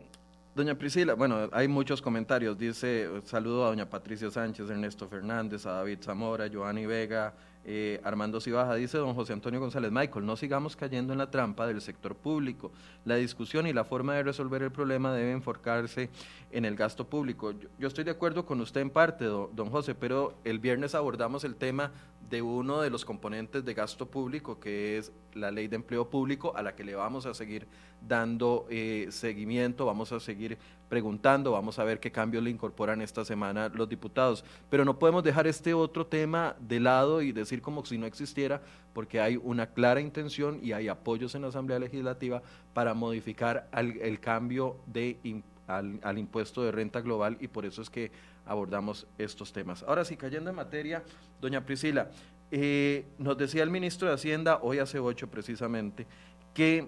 doña 0.55 0.75
Priscila, 0.75 1.15
bueno, 1.15 1.49
hay 1.51 1.67
muchos 1.67 2.01
comentarios. 2.01 2.57
Dice, 2.57 3.09
saludo 3.25 3.65
a 3.65 3.69
doña 3.69 3.89
Patricia 3.89 4.29
Sánchez, 4.29 4.69
Ernesto 4.69 5.07
Fernández, 5.09 5.65
a 5.65 5.71
David 5.71 5.99
Zamora, 6.01 6.47
Joanny 6.51 6.85
Vega, 6.85 7.33
eh, 7.69 7.99
Armando 8.05 8.39
Cibaja, 8.39 8.75
dice 8.75 8.97
don 8.97 9.13
José 9.13 9.33
Antonio 9.33 9.59
González, 9.59 9.91
Michael, 9.91 10.25
no 10.25 10.37
sigamos 10.37 10.77
cayendo 10.77 11.11
en 11.11 11.19
la 11.19 11.29
trampa 11.29 11.67
del 11.67 11.81
sector 11.81 12.15
público. 12.15 12.71
La 13.03 13.15
discusión 13.15 13.67
y 13.67 13.73
la 13.73 13.83
forma 13.83 14.15
de 14.15 14.23
resolver 14.23 14.63
el 14.63 14.71
problema 14.71 15.13
debe 15.13 15.33
enfocarse 15.33 16.09
en 16.49 16.63
el 16.63 16.77
gasto 16.77 17.05
público. 17.05 17.53
Yo, 17.77 17.89
estoy 17.89 18.05
de 18.05 18.11
acuerdo 18.11 18.45
con 18.45 18.61
usted 18.61 18.79
en 18.79 18.89
parte, 18.89 19.25
don 19.25 19.69
José, 19.69 19.95
pero 19.95 20.35
el 20.45 20.59
viernes 20.59 20.95
abordamos 20.95 21.43
el 21.43 21.55
tema 21.55 21.91
de 22.29 22.41
uno 22.41 22.81
de 22.81 22.89
los 22.89 23.05
componentes 23.05 23.63
de 23.63 23.73
gasto 23.73 24.05
público, 24.05 24.59
que 24.59 24.97
es 24.97 25.11
la 25.33 25.49
ley 25.49 25.67
de 25.67 25.77
empleo 25.77 26.09
público, 26.09 26.55
a 26.55 26.61
la 26.61 26.75
que 26.75 26.83
le 26.83 26.95
vamos 26.95 27.25
a 27.25 27.33
seguir 27.33 27.67
dando 28.05 28.65
eh, 28.69 29.07
seguimiento, 29.09 29.85
vamos 29.85 30.11
a 30.11 30.19
seguir 30.19 30.57
preguntando, 30.89 31.51
vamos 31.51 31.79
a 31.79 31.83
ver 31.83 31.99
qué 31.99 32.11
cambios 32.11 32.43
le 32.43 32.49
incorporan 32.49 33.01
esta 33.01 33.23
semana 33.23 33.69
los 33.69 33.87
diputados. 33.87 34.43
Pero 34.69 34.83
no 34.83 34.99
podemos 34.99 35.23
dejar 35.23 35.47
este 35.47 35.73
otro 35.73 36.05
tema 36.05 36.55
de 36.59 36.79
lado 36.79 37.21
y 37.21 37.31
decir 37.31 37.61
como 37.61 37.85
si 37.85 37.97
no 37.97 38.05
existiera, 38.05 38.61
porque 38.93 39.21
hay 39.21 39.37
una 39.37 39.67
clara 39.67 40.01
intención 40.01 40.59
y 40.61 40.73
hay 40.73 40.89
apoyos 40.89 41.33
en 41.35 41.43
la 41.43 41.47
Asamblea 41.49 41.79
Legislativa 41.79 42.41
para 42.73 42.93
modificar 42.93 43.69
el 43.73 44.19
cambio 44.19 44.77
de, 44.85 45.43
al, 45.67 45.99
al 46.03 46.17
impuesto 46.17 46.63
de 46.63 46.71
renta 46.71 46.99
global 47.01 47.37
y 47.39 47.47
por 47.47 47.65
eso 47.65 47.81
es 47.81 47.89
que 47.89 48.11
abordamos 48.47 49.07
estos 49.17 49.53
temas. 49.53 49.83
Ahora 49.83 50.05
sí, 50.05 50.17
cayendo 50.17 50.49
en 50.49 50.55
materia, 50.55 51.03
doña 51.39 51.65
Priscila, 51.65 52.09
eh, 52.51 53.05
nos 53.17 53.37
decía 53.37 53.63
el 53.63 53.69
ministro 53.69 54.07
de 54.07 54.15
Hacienda, 54.15 54.59
hoy 54.61 54.79
hace 54.79 54.99
ocho 54.99 55.27
precisamente, 55.29 56.07
que 56.53 56.87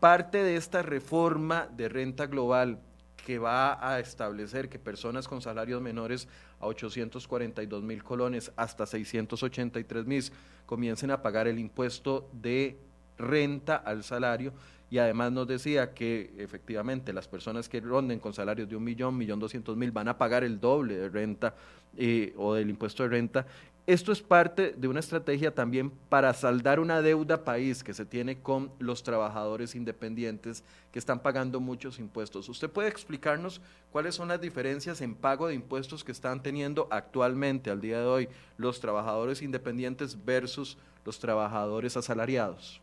parte 0.00 0.42
de 0.42 0.56
esta 0.56 0.82
reforma 0.82 1.68
de 1.76 1.88
renta 1.88 2.26
global 2.26 2.80
que 3.26 3.38
va 3.38 3.86
a 3.86 3.98
establecer 3.98 4.68
que 4.68 4.78
personas 4.78 5.28
con 5.28 5.42
salarios 5.42 5.82
menores 5.82 6.28
a 6.60 6.66
842 6.66 7.82
mil 7.82 8.02
colones 8.02 8.52
hasta 8.56 8.86
683 8.86 10.06
mil 10.06 10.24
comiencen 10.66 11.10
a 11.10 11.22
pagar 11.22 11.48
el 11.48 11.58
impuesto 11.58 12.30
de 12.32 12.78
renta 13.18 13.76
al 13.76 14.04
salario, 14.04 14.52
y 14.90 14.98
además 14.98 15.32
nos 15.32 15.46
decía 15.46 15.92
que 15.92 16.32
efectivamente 16.38 17.12
las 17.12 17.28
personas 17.28 17.68
que 17.68 17.80
ronden 17.80 18.20
con 18.20 18.32
salarios 18.32 18.68
de 18.68 18.76
un 18.76 18.84
millón, 18.84 19.16
millón 19.16 19.38
doscientos 19.38 19.76
mil 19.76 19.92
van 19.92 20.08
a 20.08 20.16
pagar 20.16 20.44
el 20.44 20.60
doble 20.60 20.96
de 20.96 21.08
renta 21.08 21.54
eh, 21.96 22.32
o 22.36 22.54
del 22.54 22.70
impuesto 22.70 23.02
de 23.02 23.10
renta. 23.10 23.46
Esto 23.86 24.12
es 24.12 24.20
parte 24.20 24.74
de 24.76 24.86
una 24.86 25.00
estrategia 25.00 25.54
también 25.54 25.90
para 26.10 26.34
saldar 26.34 26.78
una 26.78 27.00
deuda 27.00 27.42
país 27.42 27.82
que 27.82 27.94
se 27.94 28.04
tiene 28.04 28.38
con 28.38 28.70
los 28.78 29.02
trabajadores 29.02 29.74
independientes 29.74 30.62
que 30.92 30.98
están 30.98 31.20
pagando 31.20 31.58
muchos 31.58 31.98
impuestos. 31.98 32.50
¿Usted 32.50 32.68
puede 32.68 32.90
explicarnos 32.90 33.62
cuáles 33.90 34.14
son 34.14 34.28
las 34.28 34.42
diferencias 34.42 35.00
en 35.00 35.14
pago 35.14 35.48
de 35.48 35.54
impuestos 35.54 36.04
que 36.04 36.12
están 36.12 36.42
teniendo 36.42 36.86
actualmente, 36.90 37.70
al 37.70 37.80
día 37.80 38.00
de 38.00 38.06
hoy, 38.06 38.28
los 38.58 38.78
trabajadores 38.78 39.40
independientes 39.40 40.22
versus 40.22 40.76
los 41.06 41.18
trabajadores 41.18 41.96
asalariados? 41.96 42.82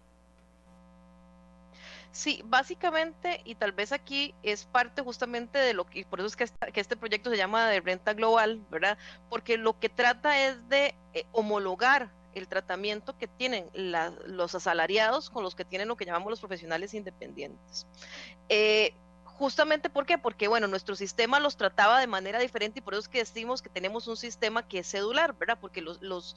Sí, 2.16 2.42
básicamente, 2.46 3.42
y 3.44 3.56
tal 3.56 3.74
vez 3.74 3.92
aquí 3.92 4.34
es 4.42 4.64
parte 4.64 5.02
justamente 5.02 5.60
de 5.60 5.74
lo 5.74 5.84
que, 5.84 6.06
por 6.06 6.22
eso 6.22 6.28
es 6.28 6.38
que, 6.38 6.80
este 6.80 6.96
proyecto 6.96 7.30
se 7.30 7.36
llama 7.36 7.68
de 7.68 7.82
renta 7.82 8.14
global, 8.14 8.66
¿verdad? 8.72 8.98
Porque 9.30 9.58
lo 9.58 9.78
que 9.78 9.90
trata 9.90 10.48
es 10.48 10.70
de 10.70 10.96
eh, 11.14 11.26
homologar 11.34 12.10
el 12.34 12.48
tratamiento 12.48 13.18
que 13.18 13.28
tienen 13.28 13.70
los 13.74 14.56
asalariados 14.56 15.30
con 15.30 15.44
los 15.44 15.56
que 15.56 15.66
tienen 15.66 15.90
lo 15.90 15.98
que 15.98 16.06
llamamos 16.06 16.30
los 16.30 16.40
profesionales 16.40 16.94
independientes. 16.94 17.86
Eh, 18.48 18.94
justamente 19.38 19.90
¿por 19.90 20.06
qué? 20.06 20.18
Porque 20.18 20.48
bueno, 20.48 20.68
nuestro 20.68 20.96
sistema 20.96 21.40
los 21.40 21.58
trataba 21.58 22.00
de 22.00 22.08
manera 22.08 22.40
diferente 22.40 22.80
y 22.80 22.82
por 22.82 22.94
eso 22.94 23.02
es 23.02 23.08
que 23.08 23.20
decimos 23.20 23.62
que 23.62 23.70
tenemos 23.70 24.08
un 24.08 24.18
sistema 24.18 24.68
que 24.68 24.80
es 24.80 24.88
cedular, 24.88 25.36
¿verdad? 25.38 25.58
Porque 25.60 25.82
los, 25.82 26.02
los 26.02 26.36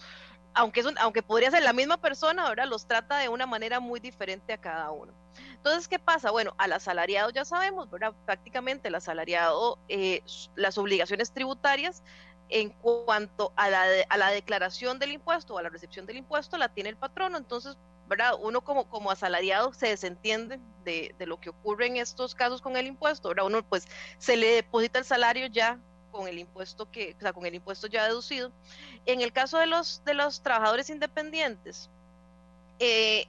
aunque, 0.55 0.83
aunque 1.01 1.23
podría 1.23 1.51
ser 1.51 1.63
la 1.63 1.73
misma 1.73 1.99
persona, 1.99 2.49
¿verdad? 2.49 2.67
Los 2.67 2.87
trata 2.87 3.19
de 3.19 3.29
una 3.29 3.47
manera 3.47 3.81
muy 3.81 4.01
diferente 4.01 4.53
a 4.53 4.59
cada 4.59 4.91
uno. 4.91 5.13
Entonces, 5.53 5.87
¿qué 5.87 5.99
pasa? 5.99 6.31
Bueno, 6.31 6.55
al 6.59 6.73
asalariado 6.73 7.31
ya 7.31 7.45
sabemos, 7.45 7.91
¿verdad? 7.91 8.13
Prácticamente 8.25 8.89
el 8.89 8.95
asalariado, 8.95 9.79
eh, 9.89 10.23
las 10.57 10.79
obligaciones 10.79 11.33
tributarias 11.33 12.03
en 12.49 12.71
cuanto 12.71 13.53
a 13.57 13.69
la, 13.69 13.85
a 14.09 14.17
la 14.17 14.31
declaración 14.31 14.99
del 14.99 15.13
impuesto 15.13 15.55
o 15.55 15.59
a 15.59 15.63
la 15.63 15.69
recepción 15.69 16.07
del 16.07 16.17
impuesto 16.17 16.57
la 16.57 16.69
tiene 16.71 16.91
el 16.91 16.97
patrono. 16.97 17.37
Entonces, 17.37 17.77
¿verdad? 18.09 18.33
Uno 18.41 18.63
como, 18.63 18.89
como 18.89 19.11
asalariado 19.11 19.73
se 19.73 19.89
desentiende 19.89 20.59
de, 20.85 21.15
de, 21.19 21.27
lo 21.27 21.39
que 21.39 21.51
ocurre 21.51 21.87
en 21.87 21.97
estos 21.97 22.35
casos 22.35 22.63
con 22.63 22.77
el 22.77 22.87
impuesto, 22.87 23.29
¿verdad? 23.29 23.47
Uno 23.47 23.63
pues 23.63 23.87
se 24.19 24.37
le 24.37 24.47
deposita 24.49 24.99
el 24.99 25.05
salario 25.05 25.47
ya 25.47 25.79
con 26.11 26.27
el 26.27 26.39
impuesto 26.39 26.91
que, 26.91 27.15
o 27.17 27.21
sea, 27.21 27.33
con 27.33 27.47
el 27.47 27.55
impuesto 27.55 27.87
ya 27.87 28.05
deducido. 28.05 28.51
En 29.07 29.21
el 29.21 29.33
caso 29.33 29.59
de 29.59 29.67
los, 29.67 30.03
de 30.05 30.15
los 30.15 30.43
trabajadores 30.43 30.91
independientes, 30.91 31.91
eh, 32.79 33.27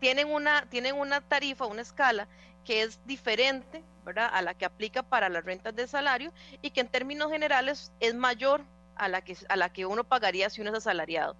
tienen 0.00 0.28
una, 0.28 0.68
tienen 0.68 0.94
una 0.96 1.20
tarifa, 1.20 1.66
una 1.66 1.82
escala 1.82 2.28
que 2.64 2.82
es 2.82 3.00
diferente 3.06 3.82
¿verdad? 4.04 4.30
a 4.32 4.42
la 4.42 4.54
que 4.54 4.64
aplica 4.64 5.02
para 5.02 5.28
las 5.28 5.44
rentas 5.44 5.74
de 5.74 5.86
salario 5.86 6.32
y 6.60 6.70
que 6.70 6.80
en 6.80 6.88
términos 6.88 7.30
generales 7.30 7.92
es 8.00 8.14
mayor 8.14 8.62
a 8.96 9.08
la 9.08 9.22
que, 9.22 9.36
a 9.48 9.56
la 9.56 9.72
que 9.72 9.86
uno 9.86 10.04
pagaría 10.04 10.50
si 10.50 10.60
uno 10.60 10.70
es 10.70 10.76
asalariado 10.76 11.36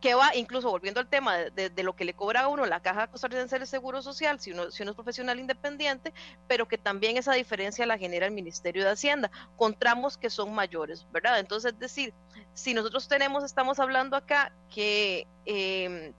que 0.00 0.14
va, 0.14 0.34
incluso 0.34 0.70
volviendo 0.70 1.00
al 1.00 1.08
tema 1.08 1.36
de, 1.36 1.82
lo 1.82 1.94
que 1.94 2.04
le 2.04 2.14
cobra 2.14 2.42
a 2.42 2.48
uno 2.48 2.64
la 2.64 2.80
Caja 2.80 3.08
Costarricense 3.08 3.58
del 3.58 3.66
Seguro 3.66 4.02
Social, 4.02 4.40
si 4.40 4.52
uno, 4.52 4.64
es 4.68 4.94
profesional 4.94 5.38
independiente, 5.38 6.12
pero 6.48 6.66
que 6.66 6.78
también 6.78 7.16
esa 7.16 7.34
diferencia 7.34 7.86
la 7.86 7.98
genera 7.98 8.26
el 8.26 8.32
Ministerio 8.32 8.84
de 8.84 8.90
Hacienda, 8.90 9.30
con 9.56 9.78
tramos 9.78 10.16
que 10.16 10.30
son 10.30 10.54
mayores, 10.54 11.06
¿verdad? 11.12 11.38
Entonces, 11.38 11.74
es 11.74 11.78
decir, 11.78 12.14
si 12.54 12.72
nosotros 12.72 13.08
tenemos, 13.08 13.44
estamos 13.44 13.78
hablando 13.78 14.16
acá 14.16 14.52
que, 14.72 15.26
em, 15.44 16.12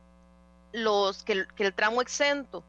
los, 0.71 1.23
que, 1.23 1.45
que 1.55 1.65
el 1.65 1.73
tramo 1.73 2.01
exento 2.01 2.63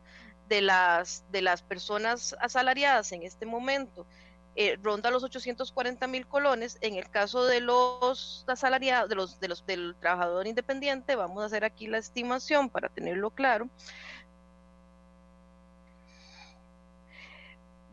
de 0.48 0.62
las, 0.62 1.25
de 1.31 1.42
las 1.42 1.62
personas 1.62 2.35
asalariadas 2.40 3.12
en 3.12 3.22
este 3.22 3.46
momento 3.46 4.07
eh, 4.55 4.79
ronda 4.83 5.11
los 5.11 5.25
840 5.25 6.07
mil 6.07 6.27
colones. 6.27 6.79
En 6.81 6.95
el 6.97 7.09
caso 7.09 7.45
de 7.47 7.61
los 7.61 8.45
asalariados, 8.47 9.09
de 9.09 9.15
los, 9.15 9.41
de 9.41 9.49
los, 9.49 9.65
del 9.67 9.95
trabajador 9.99 10.47
independiente, 10.47 11.17
vamos 11.17 11.43
a 11.43 11.47
hacer 11.47 11.65
aquí 11.65 11.87
la 11.87 11.99
estimación 11.99 12.69
para 12.69 12.88
tenerlo 12.88 13.31
claro. 13.31 13.69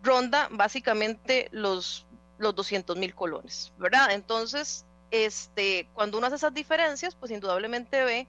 Ronda 0.04 0.48
básicamente 0.52 1.50
los, 1.52 2.06
los 2.38 2.56
200 2.56 2.98
mil 2.98 3.13
colones, 3.13 3.74
¿verdad? 3.78 4.12
Entonces, 4.12 4.86
este, 5.12 5.88
cuando 5.93 6.17
uno 6.17 6.28
hace 6.28 6.38
esas 6.38 6.54
diferencias, 6.54 7.15
pues 7.15 7.32
indudablemente 7.32 8.04
ve 8.04 8.28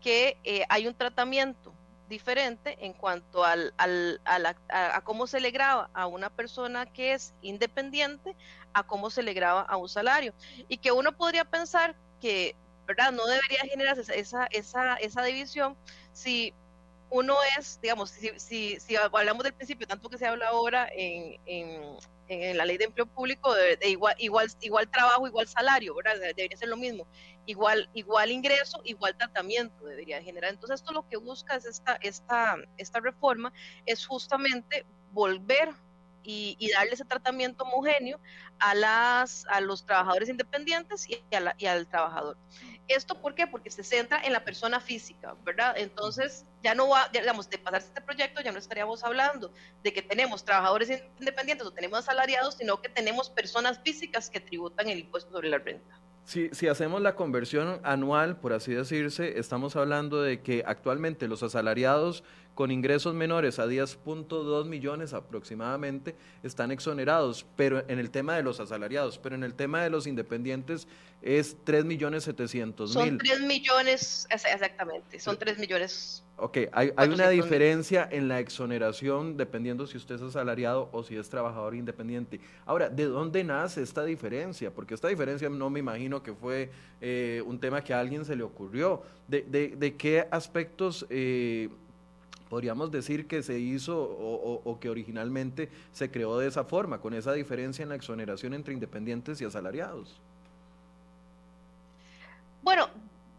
que 0.00 0.36
eh, 0.44 0.64
hay 0.68 0.86
un 0.88 0.94
tratamiento 0.94 1.72
diferente 2.08 2.76
en 2.84 2.92
cuanto 2.92 3.44
al, 3.44 3.72
al, 3.76 4.20
a, 4.68 5.00
cómo 5.02 5.26
se 5.26 5.40
le 5.40 5.50
graba 5.50 5.90
a 5.94 6.06
una 6.06 6.30
persona 6.30 6.86
que 6.86 7.12
es 7.12 7.34
independiente 7.42 8.36
a 8.74 8.82
cómo 8.82 9.10
se 9.10 9.22
le 9.22 9.32
graba 9.32 9.62
a 9.62 9.76
un 9.76 9.88
salario. 9.88 10.34
Y 10.68 10.78
que 10.78 10.92
uno 10.92 11.12
podría 11.16 11.44
pensar 11.44 11.96
que, 12.20 12.54
¿verdad? 12.86 13.12
No 13.12 13.26
debería 13.26 13.60
generarse 13.70 14.18
esa, 14.18 14.46
esa, 14.46 14.96
esa 14.96 15.22
división 15.22 15.76
si 16.12 16.54
uno 17.12 17.36
es, 17.58 17.78
digamos, 17.82 18.10
si, 18.10 18.30
si, 18.38 18.80
si, 18.80 18.96
hablamos 18.96 19.44
del 19.44 19.52
principio, 19.52 19.86
tanto 19.86 20.08
que 20.08 20.16
se 20.16 20.26
habla 20.26 20.48
ahora 20.48 20.88
en, 20.94 21.38
la 22.56 22.64
ley 22.64 22.78
de 22.78 22.84
empleo 22.84 23.04
público, 23.04 23.54
de, 23.54 23.78
igual, 23.86 24.14
igual, 24.18 24.48
igual 24.62 24.88
trabajo, 24.88 25.26
igual 25.26 25.46
salario, 25.46 25.94
¿verdad? 25.94 26.18
Debería 26.34 26.56
ser 26.56 26.68
lo 26.68 26.78
mismo. 26.78 27.06
Igual, 27.44 27.90
igual 27.92 28.30
ingreso, 28.30 28.80
igual 28.84 29.14
tratamiento 29.18 29.84
debería 29.84 30.22
generar. 30.22 30.50
Entonces, 30.50 30.80
esto 30.80 30.94
lo 30.94 31.06
que 31.06 31.18
busca 31.18 31.56
es 31.56 31.66
esta, 31.66 31.98
esta, 32.00 32.56
esta 32.78 33.00
reforma, 33.00 33.52
es 33.84 34.06
justamente 34.06 34.86
volver 35.10 35.68
y, 36.22 36.56
y, 36.58 36.70
darle 36.70 36.94
ese 36.94 37.04
tratamiento 37.04 37.64
homogéneo 37.64 38.18
a, 38.58 38.74
las, 38.74 39.44
a 39.50 39.60
los 39.60 39.84
trabajadores 39.84 40.30
independientes 40.30 41.06
y, 41.10 41.22
y 41.58 41.66
al 41.66 41.86
trabajador. 41.86 42.38
¿Esto 42.88 43.20
por 43.20 43.34
qué? 43.34 43.46
Porque 43.46 43.70
se 43.70 43.82
centra 43.82 44.20
en 44.24 44.32
la 44.32 44.44
persona 44.44 44.80
física, 44.80 45.34
¿verdad? 45.44 45.74
Entonces, 45.76 46.44
ya 46.62 46.74
no 46.74 46.88
va, 46.88 47.08
digamos, 47.12 47.48
de 47.48 47.58
pasarse 47.58 47.88
este 47.88 48.00
proyecto, 48.00 48.42
ya 48.42 48.52
no 48.52 48.58
estaríamos 48.58 49.02
hablando 49.04 49.52
de 49.82 49.92
que 49.92 50.02
tenemos 50.02 50.44
trabajadores 50.44 51.02
independientes 51.18 51.66
o 51.66 51.70
tenemos 51.70 52.00
asalariados, 52.00 52.54
sino 52.54 52.80
que 52.82 52.88
tenemos 52.88 53.30
personas 53.30 53.80
físicas 53.82 54.28
que 54.28 54.40
tributan 54.40 54.88
el 54.88 54.98
impuesto 54.98 55.30
sobre 55.30 55.48
la 55.48 55.58
renta. 55.58 55.98
Si, 56.24 56.50
si, 56.52 56.68
hacemos 56.68 57.00
la 57.00 57.16
conversión 57.16 57.80
anual, 57.82 58.38
por 58.38 58.52
así 58.52 58.72
decirse, 58.72 59.40
estamos 59.40 59.74
hablando 59.74 60.22
de 60.22 60.40
que 60.40 60.62
actualmente 60.64 61.26
los 61.26 61.42
asalariados 61.42 62.22
con 62.54 62.70
ingresos 62.70 63.14
menores 63.14 63.58
a 63.58 63.66
10.2 63.66 64.66
millones 64.66 65.14
aproximadamente 65.14 66.14
están 66.42 66.70
exonerados, 66.70 67.46
pero 67.56 67.84
en 67.88 67.98
el 67.98 68.10
tema 68.10 68.36
de 68.36 68.42
los 68.42 68.60
asalariados, 68.60 69.18
pero 69.18 69.34
en 69.34 69.42
el 69.44 69.54
tema 69.54 69.82
de 69.82 69.90
los 69.90 70.06
independientes 70.06 70.86
es 71.22 71.56
3 71.64 71.84
millones 71.84 72.24
700 72.24 72.96
mil. 72.96 73.08
Son 73.08 73.18
3 73.18 73.40
millones, 73.42 74.26
exactamente, 74.30 75.18
son 75.18 75.38
3 75.38 75.58
millones. 75.58 76.24
Ok, 76.36 76.58
hay, 76.72 76.92
hay 76.96 77.08
una 77.08 77.28
diferencia 77.28 78.08
en 78.10 78.26
la 78.26 78.40
exoneración 78.40 79.36
dependiendo 79.36 79.86
si 79.86 79.96
usted 79.96 80.16
es 80.16 80.22
asalariado 80.22 80.88
o 80.90 81.04
si 81.04 81.16
es 81.16 81.28
trabajador 81.28 81.74
independiente. 81.76 82.40
Ahora, 82.66 82.88
¿de 82.88 83.04
dónde 83.04 83.44
nace 83.44 83.82
esta 83.82 84.04
diferencia? 84.04 84.72
Porque 84.72 84.94
esta 84.94 85.08
diferencia 85.08 85.48
no 85.48 85.70
me 85.70 85.78
imagino 85.78 86.22
que 86.22 86.32
fue 86.32 86.70
eh, 87.00 87.42
un 87.46 87.60
tema 87.60 87.84
que 87.84 87.94
a 87.94 88.00
alguien 88.00 88.24
se 88.24 88.34
le 88.34 88.42
ocurrió. 88.42 89.02
¿De, 89.28 89.42
de, 89.42 89.76
de 89.76 89.96
qué 89.96 90.26
aspectos 90.30 91.06
eh, 91.08 91.68
podríamos 92.52 92.90
decir 92.90 93.26
que 93.26 93.42
se 93.42 93.58
hizo 93.58 93.98
o, 93.98 94.78
que 94.78 94.90
originalmente 94.90 95.70
se 95.90 96.10
creó 96.10 96.36
de 96.36 96.48
esa 96.48 96.64
forma, 96.64 97.00
con 97.00 97.14
esa 97.14 97.32
diferencia 97.32 97.82
en 97.82 97.88
la 97.88 97.94
exoneración 97.94 98.52
entre 98.52 98.74
independientes 98.74 99.40
y 99.40 99.46
asalariados? 99.46 100.20
Bueno, 102.60 102.90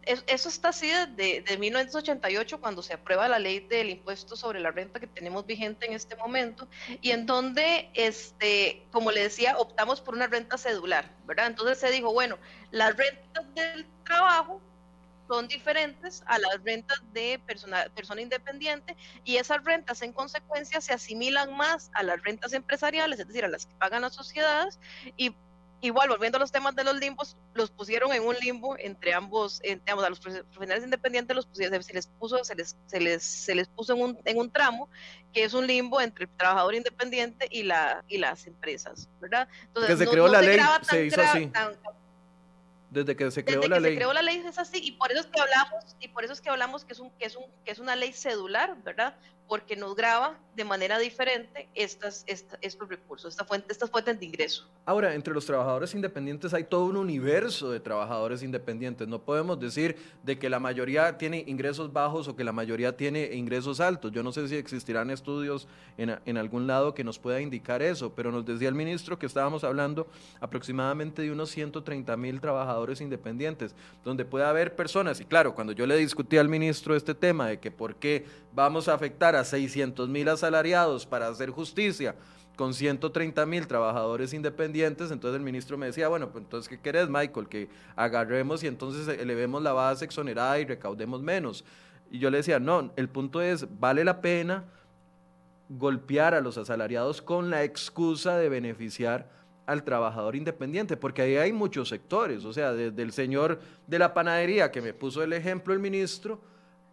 eso 0.02 0.48
está 0.48 0.70
así 0.70 0.90
desde, 1.14 1.56
1988, 1.56 2.60
cuando 2.60 2.82
se 2.82 2.94
aprueba 2.94 3.28
la 3.28 3.38
ley 3.38 3.60
del 3.60 3.90
impuesto 3.90 4.34
sobre 4.34 4.58
la 4.58 4.72
renta 4.72 4.98
que 4.98 5.06
tenemos 5.06 5.46
vigente 5.46 5.86
en 5.86 5.92
este 5.92 6.16
momento, 6.16 6.66
y 7.00 7.12
en 7.12 7.24
donde, 7.24 7.90
este, 7.94 8.82
como 8.90 9.12
le 9.12 9.22
decía, 9.22 9.56
optamos 9.58 10.00
por 10.00 10.14
una 10.14 10.26
renta 10.26 10.58
cedular, 10.58 11.08
¿verdad? 11.24 11.46
Entonces 11.46 11.78
se 11.78 11.88
dijo, 11.92 12.12
bueno, 12.12 12.36
las 12.72 12.96
rentas 12.96 13.54
del 13.54 13.86
trabajo 14.04 14.60
son 15.28 15.48
diferentes 15.48 16.22
a 16.26 16.38
las 16.38 16.62
rentas 16.62 17.02
de 17.12 17.40
persona, 17.46 17.86
persona 17.94 18.20
independiente 18.20 18.96
y 19.24 19.36
esas 19.36 19.64
rentas 19.64 20.02
en 20.02 20.12
consecuencia 20.12 20.80
se 20.80 20.92
asimilan 20.92 21.56
más 21.56 21.90
a 21.94 22.02
las 22.02 22.22
rentas 22.22 22.52
empresariales, 22.52 23.18
es 23.18 23.26
decir, 23.26 23.44
a 23.44 23.48
las 23.48 23.66
que 23.66 23.74
pagan 23.76 24.02
las 24.02 24.14
sociedades 24.14 24.78
y 25.16 25.34
igual 25.80 26.08
volviendo 26.08 26.36
a 26.36 26.40
los 26.40 26.50
temas 26.50 26.74
de 26.74 26.82
los 26.82 26.98
limbos, 26.98 27.36
los 27.52 27.70
pusieron 27.70 28.12
en 28.12 28.22
un 28.22 28.34
limbo 28.36 28.76
entre 28.78 29.12
ambos, 29.12 29.60
entre 29.62 29.92
ambos 29.92 30.06
a 30.06 30.10
los 30.10 30.18
profesionales 30.18 30.82
independientes 30.84 31.36
los 31.36 31.46
pusieron, 31.46 31.82
se 31.82 31.92
les 31.92 32.06
puso, 32.06 32.42
se 32.42 32.54
les, 32.54 32.76
se 32.86 33.00
les, 33.00 33.22
se 33.22 33.54
les 33.54 33.68
puso 33.68 33.94
en 33.94 34.00
un, 34.00 34.18
en 34.24 34.38
un 34.38 34.50
tramo 34.50 34.88
que 35.32 35.44
es 35.44 35.52
un 35.52 35.66
limbo 35.66 36.00
entre 36.00 36.24
el 36.24 36.30
trabajador 36.30 36.74
independiente 36.74 37.48
y 37.50 37.64
la 37.64 38.02
y 38.08 38.18
las 38.18 38.46
empresas, 38.46 39.08
¿verdad? 39.20 39.46
Entonces, 39.66 39.98
que 39.98 40.04
se 40.04 40.10
creó 40.10 40.28
la 40.28 40.40
ley, 40.40 40.58
se 40.88 41.04
hizo 41.04 41.20
así. 41.20 41.50
Desde 42.94 43.16
que 43.16 43.30
se 43.30 43.44
creó 43.44 43.60
Desde 43.60 43.68
la 43.68 43.76
que 43.76 43.82
ley. 43.82 43.92
Se 43.92 43.96
creó 43.96 44.12
la 44.12 44.22
ley 44.22 44.36
es 44.46 44.58
así 44.58 44.80
y 44.82 44.92
por 44.92 45.10
eso 45.10 45.20
es 45.20 45.26
que 45.26 45.40
hablamos 45.40 45.96
y 46.00 46.08
por 46.08 46.24
eso 46.24 46.32
es 46.32 46.40
que 46.40 46.48
hablamos 46.48 46.84
que 46.84 46.92
es 46.92 47.00
un 47.00 47.10
que 47.10 47.26
es 47.26 47.36
un 47.36 47.44
que 47.64 47.72
es 47.72 47.78
una 47.80 47.96
ley 47.96 48.12
cedular, 48.12 48.76
¿verdad? 48.84 49.16
Porque 49.48 49.76
nos 49.76 49.94
graba 49.94 50.38
de 50.56 50.64
manera 50.64 50.98
diferente 50.98 51.68
estas, 51.74 52.24
estos 52.26 52.88
recursos, 52.88 53.32
esta 53.32 53.44
fuente, 53.44 53.72
estas 53.72 53.90
fuentes 53.90 54.18
de 54.18 54.26
ingreso. 54.26 54.68
Ahora, 54.86 55.14
entre 55.14 55.34
los 55.34 55.46
trabajadores 55.46 55.94
independientes 55.94 56.54
hay 56.54 56.64
todo 56.64 56.84
un 56.86 56.96
universo 56.96 57.70
de 57.70 57.80
trabajadores 57.80 58.42
independientes. 58.42 59.08
No 59.08 59.20
podemos 59.20 59.58
decir 59.58 59.96
de 60.22 60.38
que 60.38 60.48
la 60.48 60.60
mayoría 60.60 61.18
tiene 61.18 61.44
ingresos 61.46 61.92
bajos 61.92 62.28
o 62.28 62.36
que 62.36 62.44
la 62.44 62.52
mayoría 62.52 62.96
tiene 62.96 63.34
ingresos 63.34 63.80
altos. 63.80 64.12
Yo 64.12 64.22
no 64.22 64.32
sé 64.32 64.46
si 64.48 64.56
existirán 64.56 65.10
estudios 65.10 65.66
en, 65.98 66.18
en 66.24 66.36
algún 66.36 66.66
lado 66.66 66.94
que 66.94 67.04
nos 67.04 67.18
pueda 67.18 67.40
indicar 67.40 67.82
eso, 67.82 68.14
pero 68.14 68.30
nos 68.30 68.44
decía 68.44 68.68
el 68.68 68.74
ministro 68.74 69.18
que 69.18 69.26
estábamos 69.26 69.64
hablando 69.64 70.06
aproximadamente 70.40 71.22
de 71.22 71.30
unos 71.30 71.50
130 71.50 72.16
mil 72.16 72.40
trabajadores 72.40 73.00
independientes, 73.00 73.74
donde 74.04 74.24
puede 74.24 74.44
haber 74.44 74.76
personas, 74.76 75.20
y 75.20 75.24
claro, 75.24 75.54
cuando 75.54 75.72
yo 75.72 75.86
le 75.86 75.96
discutí 75.96 76.38
al 76.38 76.48
ministro 76.48 76.94
este 76.94 77.14
tema 77.14 77.48
de 77.48 77.58
que 77.58 77.70
por 77.70 77.96
qué 77.96 78.24
vamos 78.52 78.88
a 78.88 78.94
afectar 78.94 79.33
a 79.34 79.44
600 79.44 80.08
mil 80.08 80.28
asalariados 80.28 81.06
para 81.06 81.28
hacer 81.28 81.50
justicia, 81.50 82.14
con 82.56 82.72
130 82.72 83.46
mil 83.46 83.66
trabajadores 83.66 84.32
independientes, 84.32 85.10
entonces 85.10 85.38
el 85.38 85.44
ministro 85.44 85.76
me 85.76 85.86
decía, 85.86 86.08
bueno, 86.08 86.30
pues 86.30 86.44
entonces, 86.44 86.68
¿qué 86.68 86.78
querés, 86.78 87.08
Michael? 87.08 87.48
Que 87.48 87.68
agarremos 87.96 88.62
y 88.62 88.68
entonces 88.68 89.08
elevemos 89.18 89.62
la 89.62 89.72
base 89.72 90.04
exonerada 90.04 90.58
y 90.60 90.64
recaudemos 90.64 91.22
menos. 91.22 91.64
Y 92.10 92.18
yo 92.18 92.30
le 92.30 92.38
decía, 92.38 92.60
no, 92.60 92.92
el 92.96 93.08
punto 93.08 93.42
es, 93.42 93.66
vale 93.80 94.04
la 94.04 94.20
pena 94.20 94.64
golpear 95.68 96.34
a 96.34 96.40
los 96.40 96.58
asalariados 96.58 97.22
con 97.22 97.50
la 97.50 97.64
excusa 97.64 98.36
de 98.36 98.48
beneficiar 98.48 99.28
al 99.66 99.82
trabajador 99.82 100.36
independiente, 100.36 100.96
porque 100.96 101.22
ahí 101.22 101.36
hay 101.36 101.52
muchos 101.52 101.88
sectores, 101.88 102.44
o 102.44 102.52
sea, 102.52 102.72
desde 102.72 103.02
el 103.02 103.12
señor 103.12 103.60
de 103.86 103.98
la 103.98 104.12
panadería 104.12 104.70
que 104.70 104.82
me 104.82 104.92
puso 104.92 105.22
el 105.22 105.32
ejemplo 105.32 105.72
el 105.72 105.80
ministro, 105.80 106.40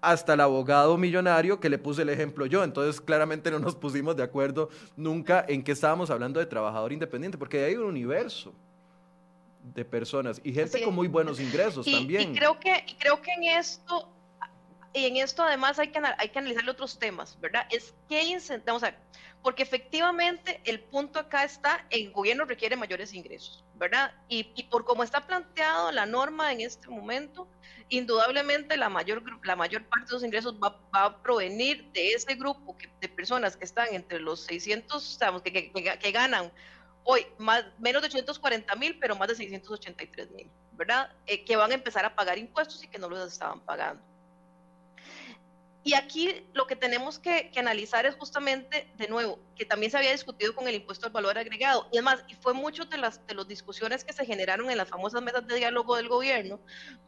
hasta 0.02 0.34
el 0.34 0.42
abogado 0.42 0.98
millonario 0.98 1.60
que 1.60 1.70
le 1.70 1.78
puse 1.78 2.02
el 2.02 2.10
ejemplo 2.10 2.46
yo. 2.46 2.64
Entonces, 2.64 3.00
claramente 3.00 3.52
no 3.52 3.60
nos 3.60 3.76
pusimos 3.76 4.16
de 4.16 4.24
acuerdo 4.24 4.70
nunca 4.98 5.46
en 5.48 5.64
que 5.64 5.72
estábamos 5.72 6.10
hablando 6.10 6.40
de 6.40 6.48
trabajador 6.48 6.92
independiente, 6.92 7.38
porque 7.38 7.64
hay 7.64 7.76
un 7.76 7.86
universo 7.86 8.54
de 9.64 9.86
personas 9.86 10.42
y 10.44 10.52
gente 10.52 10.84
con 10.84 10.94
muy 10.96 11.08
buenos 11.08 11.40
ingresos 11.40 11.86
también. 11.86 12.32
Y 12.32 12.36
creo 12.36 12.60
que, 12.60 12.84
creo 13.00 13.22
que 13.22 13.32
en 13.32 13.44
esto, 13.44 14.11
y 14.11 14.11
en 14.94 15.18
esto 15.18 15.44
además 15.44 15.80
hay 15.80 15.90
que, 15.90 16.02
hay 16.18 16.30
que 16.30 16.40
analizar 16.40 16.70
otros 16.70 17.00
temas, 17.00 17.40
¿verdad? 17.40 17.66
Es 17.70 17.94
que, 18.10 18.38
vamos 18.66 18.84
porque 19.42 19.64
efectivamente 19.64 20.62
el 20.66 20.82
punto 20.82 21.20
acá 21.20 21.44
está, 21.44 21.86
el 21.90 22.12
gobierno 22.12 22.46
requiere 22.46 22.76
mayores 22.76 23.14
ingresos, 23.14 23.64
¿verdad? 23.76 24.14
Y, 24.28 24.44
por 24.70 24.86
cómo 24.86 25.04
está 25.04 25.26
planteado 25.26 25.92
la 25.92 26.06
norma 26.06 26.52
en 26.52 26.62
este 26.62 26.88
momento, 26.90 27.48
indudablemente 27.90 28.78
la 28.78 28.90
mayor, 28.90 29.24
la 29.44 29.56
mayor 29.56 29.84
parte 29.86 30.08
de 30.08 30.14
los 30.14 30.24
ingresos 30.24 30.56
va, 30.56 30.80
a 30.92 31.22
provenir 31.24 31.86
de 31.92 32.14
ese 32.14 32.36
grupo 32.36 32.78
de 33.00 33.10
personas 33.10 33.58
que 33.58 33.66
están 33.66 33.88
entre 33.92 34.20
los 34.20 34.42
600, 34.42 35.04
sabemos, 35.04 35.42
que, 35.42 35.72
que, 35.72 36.12
ganan 36.12 36.52
hoy 37.04 37.26
más, 37.40 37.66
menos 37.80 38.04
de 38.04 38.10
840 38.10 38.76
mil, 38.76 39.00
pero 39.00 39.16
más 39.16 39.28
de 39.28 39.36
683 39.36 40.32
mil, 40.32 40.52
¿verdad? 40.74 41.12
Eh, 41.26 41.44
que 41.44 41.56
van 41.56 41.72
a 41.72 41.74
empezar 41.74 42.06
a 42.06 42.16
pagar 42.16 42.38
impuestos 42.38 42.84
y 42.84 42.88
que 42.88 43.00
no 43.00 43.10
los 43.10 43.32
estaban 43.32 43.60
pagando. 43.62 44.11
Y 45.84 45.96
aquí 45.96 46.46
lo 46.54 46.68
que 46.68 46.76
tenemos 46.76 47.18
que, 47.18 47.52
analizar 47.56 48.06
es 48.06 48.16
justamente, 48.16 48.88
de 48.98 49.08
nuevo, 49.08 49.40
que 49.56 49.66
también 49.66 49.92
se 49.92 49.98
había 49.98 50.12
discutido 50.12 50.54
con 50.54 50.68
el 50.68 50.76
impuesto 50.76 51.08
al 51.08 51.12
valor 51.12 51.40
agregado. 51.40 51.88
Y 51.92 51.98
además, 51.98 52.24
y 52.28 52.36
fue 52.36 52.54
mucho 52.54 52.86
de 52.86 52.98
las, 52.98 53.26
de 53.26 53.34
las 53.34 53.48
discusiones 53.48 54.04
que 54.04 54.14
se 54.14 54.26
generaron 54.26 54.70
en 54.70 54.78
las 54.78 54.88
famosas 54.88 55.24
mesas 55.24 55.48
de 55.48 55.56
diálogo 55.56 55.96
del 55.96 56.08
gobierno, 56.08 56.60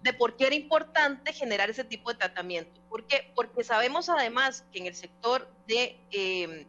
de 0.02 0.14
por 0.14 0.36
qué 0.38 0.48
era 0.48 0.56
importante 0.56 1.34
generar 1.34 1.70
ese 1.70 1.84
tipo 1.84 2.12
de 2.12 2.18
tratamiento. 2.18 2.82
¿Por 2.90 3.06
qué? 3.06 3.32
Porque 3.36 3.64
sabemos 3.64 4.10
además 4.10 4.66
que 4.72 4.80
en 4.80 4.88
el 4.88 4.96
sector 4.96 5.48
de, 5.68 6.00
eh, 6.10 6.66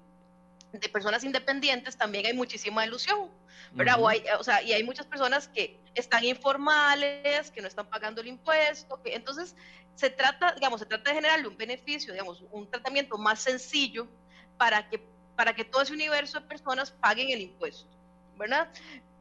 de 0.72 0.88
personas 0.90 1.24
independientes 1.24 1.96
también 1.96 2.26
hay 2.26 2.34
muchísima 2.34 2.84
ilusión, 2.84 3.30
¿verdad? 3.74 4.00
o, 4.00 4.08
o 4.38 4.44
sea, 4.44 4.62
y 4.62 4.72
hay 4.72 4.84
muchas 4.84 5.06
personas 5.06 5.48
que 5.48 5.80
están 5.94 6.24
informales, 6.24 7.50
que 7.50 7.60
no 7.60 7.68
están 7.68 7.88
pagando 7.88 8.20
el 8.20 8.28
impuesto, 8.28 9.02
que 9.02 9.14
entonces 9.14 9.54
se 9.96 10.10
trata, 10.10 10.52
digamos, 10.54 10.80
se 10.80 10.86
trata 10.86 11.10
de 11.10 11.16
generarle 11.16 11.48
un 11.48 11.56
beneficio, 11.56 12.12
digamos, 12.12 12.42
un 12.50 12.70
tratamiento 12.70 13.18
más 13.18 13.40
sencillo 13.40 14.08
para 14.56 14.88
que, 14.88 15.00
para 15.36 15.54
que 15.54 15.64
todo 15.64 15.82
ese 15.82 15.92
universo 15.92 16.40
de 16.40 16.46
personas 16.46 16.90
paguen 16.90 17.30
el 17.30 17.40
impuesto, 17.40 17.88
¿verdad? 18.36 18.68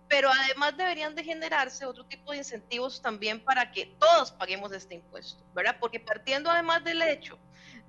Pero 0.07 0.29
además 0.31 0.77
deberían 0.77 1.15
de 1.15 1.23
generarse 1.23 1.85
otro 1.85 2.05
tipo 2.05 2.31
de 2.31 2.39
incentivos 2.39 3.01
también 3.01 3.39
para 3.43 3.71
que 3.71 3.87
todos 3.99 4.31
paguemos 4.31 4.71
este 4.71 4.95
impuesto, 4.95 5.43
¿verdad? 5.53 5.77
Porque 5.79 5.99
partiendo 5.99 6.51
además 6.51 6.83
del 6.83 7.01
hecho 7.01 7.39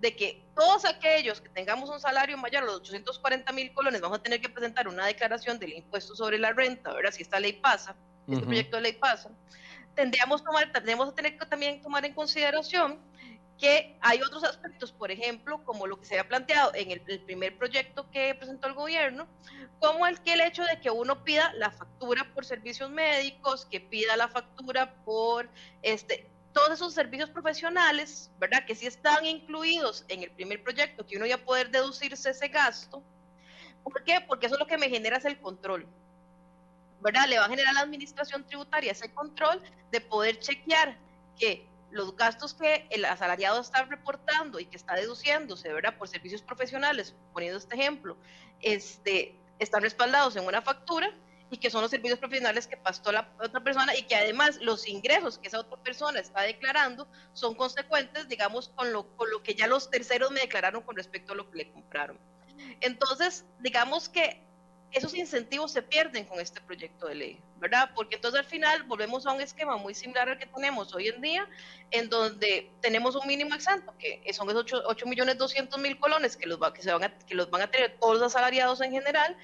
de 0.05 0.15
que 0.15 0.43
todos 0.55 0.85
aquellos 0.85 1.41
que 1.41 1.49
tengamos 1.49 1.89
un 1.89 1.99
salario 1.99 2.37
mayor 2.37 2.65
a 2.65 2.67
los 2.67 2.77
840 2.77 3.51
mil 3.53 3.73
colones 3.73 4.03
vamos 4.03 4.19
a 4.19 4.23
tener 4.23 4.39
que 4.39 4.51
presentar 4.51 4.87
una 4.87 5.07
declaración 5.07 5.59
del 5.59 5.73
impuesto 5.73 6.15
sobre 6.15 6.39
la 6.39 6.53
renta, 6.53 6.93
¿verdad? 6.93 7.11
Si 7.11 7.23
esta 7.23 7.41
ley 7.41 7.55
pasa, 7.55 7.97
si 8.27 8.35
este 8.35 8.45
proyecto 8.45 8.77
de 8.77 8.83
ley 8.83 8.93
pasa, 8.93 9.31
tendríamos, 9.95 10.45
tomar, 10.45 10.71
tendríamos 10.71 11.09
que 11.09 11.17
tener 11.17 11.39
que 11.39 11.47
también 11.47 11.81
tomar 11.81 12.05
en 12.05 12.13
consideración 12.13 12.99
que 13.59 13.97
hay 14.03 14.21
otros 14.21 14.45
aspectos, 14.45 14.93
por 14.93 15.11
ejemplo, 15.11 15.65
como 15.65 15.87
lo 15.87 15.99
que 15.99 16.05
se 16.05 16.19
había 16.19 16.29
planteado 16.29 16.73
en 16.75 16.91
el, 16.91 17.01
primer 17.01 17.57
proyecto 17.57 18.11
que 18.11 18.35
presentó 18.35 18.69
el 18.69 18.75
gobierno, 18.75 19.27
como 19.81 20.07
el 20.07 20.21
que 20.21 20.35
el 20.35 20.43
hecho 20.43 20.65
de 20.65 20.81
que 20.83 20.91
uno 20.91 21.25
pida 21.25 21.51
la 21.55 21.71
factura 21.71 22.31
por 22.35 22.45
servicios 22.45 22.91
médicos, 22.91 23.65
que 23.65 23.81
pida 23.81 24.19
la 24.19 24.29
factura 24.29 24.95
por 25.07 25.49
este 25.81 26.29
todos 26.55 26.71
esos 26.71 26.95
servicios 26.95 27.29
profesionales, 27.29 28.31
¿verdad? 28.39 28.65
Que 28.65 28.75
sí 28.75 28.87
están 28.87 29.27
incluidos 29.27 30.05
en 30.09 30.23
el 30.23 30.31
primer 30.31 30.63
proyecto, 30.63 31.05
que 31.05 31.19
uno 31.19 31.27
ya 31.27 31.45
poder 31.45 31.71
deducirse 31.71 32.31
ese 32.31 32.49
gasto. 32.49 33.03
¿Por 33.83 34.03
qué? 34.05 34.25
Porque 34.27 34.47
eso 34.47 34.55
es 34.55 34.61
lo 34.61 34.67
que 34.67 34.79
me 34.79 34.89
genera 34.89 35.19
es 35.19 35.27
el 35.27 35.39
control. 35.39 35.87
¿verdad? 37.05 37.29
Le 37.29 37.39
va 37.39 37.45
a 37.45 37.49
generar 37.51 37.71
a 37.71 37.75
la 37.75 37.81
administración 37.81 38.47
tributaria 38.47 38.93
ese 38.93 39.13
control 39.13 39.61
de 39.93 40.01
poder 40.01 40.39
chequear 40.39 40.97
que 41.39 41.67
los 41.91 42.17
gastos 42.17 42.55
que 42.55 42.87
el 42.91 43.05
asalariado 43.05 43.61
está 43.61 43.85
reportando 43.85 44.59
y 44.59 44.65
que 44.65 44.77
está 44.77 44.95
deduciéndose, 44.95 45.71
¿verdad? 45.71 45.99
Por 45.99 46.09
servicios 46.09 46.41
profesionales, 46.41 47.15
poniendo 47.35 47.59
este 47.59 47.77
ejemplo, 47.77 48.17
este, 48.63 49.37
están 49.59 49.83
respaldados 49.83 50.35
en 50.37 50.47
una 50.47 50.63
factura 50.63 51.15
y 51.51 51.59
que 51.59 51.71
son 51.71 51.83
los 51.83 51.91
servicios 51.91 52.19
profesionales 52.19 52.67
que 52.67 52.77
pastó 52.77 53.13
la 53.13 53.29
otra 53.41 53.63
persona 53.63 53.95
y 53.97 54.03
que 54.03 54.17
además 54.17 54.59
los 54.61 54.89
ingresos 54.89 55.39
que 55.39 55.49
esa 55.49 55.61
otra 55.61 55.77
persona 55.83 56.21
está 56.21 56.43
declarando 56.43 57.09
son 57.33 57.55
consecuentes, 57.55 58.29
digamos, 58.29 58.71
con 58.71 58.93
lo, 58.93 59.17
con 59.17 59.31
lo 59.31 59.43
que 59.43 59.55
ya 59.55 59.67
los 59.67 59.91
terceros 59.91 60.31
me 60.31 60.41
declararon 60.41 60.83
con 60.83 60.97
respecto 60.97 61.33
a 61.33 61.37
lo 61.37 61.51
que 61.51 61.59
le 61.59 61.73
compraron. 61.73 62.19
Entonces, 62.81 63.45
digamos 63.61 64.09
que 64.09 64.44
esos 64.95 65.15
incentivos 65.15 65.73
se 65.73 65.83
pierden 65.83 66.25
con 66.25 66.39
este 66.39 66.61
proyecto 66.61 67.07
de 67.07 67.17
ley, 67.17 67.41
¿verdad? 67.59 67.91
Porque 67.97 68.15
entonces 68.15 68.41
al 68.41 68.47
final 68.47 68.85
volvemos 68.85 69.27
a 69.27 69.33
un 69.33 69.41
esquema 69.41 69.77
muy 69.77 69.93
similar 69.93 70.29
al 70.29 70.39
que 70.39 70.47
tenemos 70.47 70.95
hoy 70.95 71.09
en 71.09 71.21
día, 71.21 71.49
en 71.91 72.09
donde 72.09 72.71
tenemos 72.81 73.17
un 73.17 73.27
mínimo 73.27 73.55
exento, 73.57 73.93
que 73.99 74.33
son 74.33 74.49
esos 74.51 74.67
8, 74.73 75.07
millones 75.07 75.37
200 75.37 75.81
mil 75.81 75.99
colones 75.99 76.37
que 76.37 76.47
los, 76.47 76.63
va, 76.63 76.73
se 76.79 76.93
van 76.93 77.05
a, 77.05 77.19
que 77.19 77.35
los 77.35 77.51
van 77.51 77.63
a 77.63 77.71
tener 77.71 77.97
todos 77.99 78.21
los 78.21 78.23
asalariados 78.23 78.81
en 78.83 78.93
general, 78.93 79.37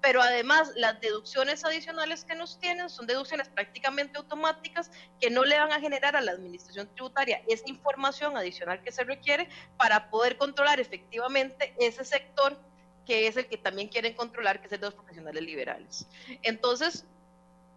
pero 0.00 0.20
además 0.20 0.72
las 0.74 1.00
deducciones 1.00 1.64
adicionales 1.64 2.24
que 2.24 2.34
nos 2.34 2.58
tienen 2.58 2.90
son 2.90 3.06
deducciones 3.06 3.48
prácticamente 3.48 4.18
automáticas 4.18 4.90
que 5.20 5.30
no 5.30 5.44
le 5.44 5.58
van 5.58 5.72
a 5.72 5.80
generar 5.80 6.16
a 6.16 6.20
la 6.20 6.32
administración 6.32 6.88
tributaria 6.94 7.42
esa 7.46 7.68
información 7.68 8.36
adicional 8.36 8.82
que 8.82 8.90
se 8.90 9.04
requiere 9.04 9.48
para 9.76 10.10
poder 10.10 10.36
controlar 10.36 10.80
efectivamente 10.80 11.74
ese 11.78 12.04
sector 12.04 12.58
que 13.06 13.26
es 13.26 13.36
el 13.36 13.46
que 13.46 13.56
también 13.56 13.88
quieren 13.88 14.14
controlar, 14.14 14.60
que 14.60 14.66
es 14.66 14.72
el 14.72 14.80
de 14.80 14.86
los 14.86 14.94
profesionales 14.94 15.42
liberales. 15.42 16.06
Entonces, 16.42 17.04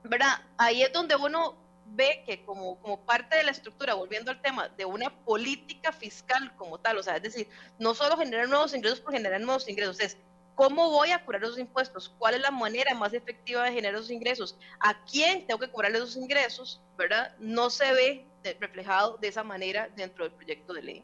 ¿verdad? 0.03 0.39
Ahí 0.57 0.81
es 0.81 0.91
donde 0.91 1.15
uno 1.15 1.55
ve 1.85 2.23
que 2.25 2.43
como, 2.45 2.79
como 2.81 2.99
parte 3.05 3.37
de 3.37 3.43
la 3.43 3.51
estructura, 3.51 3.93
volviendo 3.93 4.31
al 4.31 4.41
tema 4.41 4.69
de 4.69 4.85
una 4.85 5.09
política 5.23 5.91
fiscal 5.91 6.55
como 6.57 6.79
tal, 6.79 6.97
o 6.97 7.03
sea, 7.03 7.17
es 7.17 7.23
decir, 7.23 7.47
no 7.77 7.93
solo 7.93 8.17
generar 8.17 8.47
nuevos 8.47 8.73
ingresos 8.73 9.01
por 9.01 9.13
generar 9.13 9.41
nuevos 9.41 9.67
ingresos, 9.69 9.99
es 9.99 10.17
cómo 10.55 10.89
voy 10.89 11.11
a 11.11 11.23
cobrar 11.23 11.43
esos 11.43 11.57
impuestos, 11.57 12.13
cuál 12.17 12.35
es 12.35 12.41
la 12.41 12.51
manera 12.51 12.93
más 12.93 13.13
efectiva 13.13 13.63
de 13.63 13.71
generar 13.71 13.95
esos 13.95 14.11
ingresos, 14.11 14.57
a 14.79 15.03
quién 15.05 15.47
tengo 15.47 15.59
que 15.59 15.71
cobrar 15.71 15.91
esos 15.95 16.15
ingresos, 16.17 16.81
¿verdad? 16.97 17.33
No 17.39 17.69
se 17.69 17.91
ve 17.93 18.25
reflejado 18.59 19.17
de 19.17 19.29
esa 19.29 19.43
manera 19.43 19.89
dentro 19.95 20.25
del 20.25 20.33
proyecto 20.33 20.73
de 20.73 20.81
ley. 20.81 21.03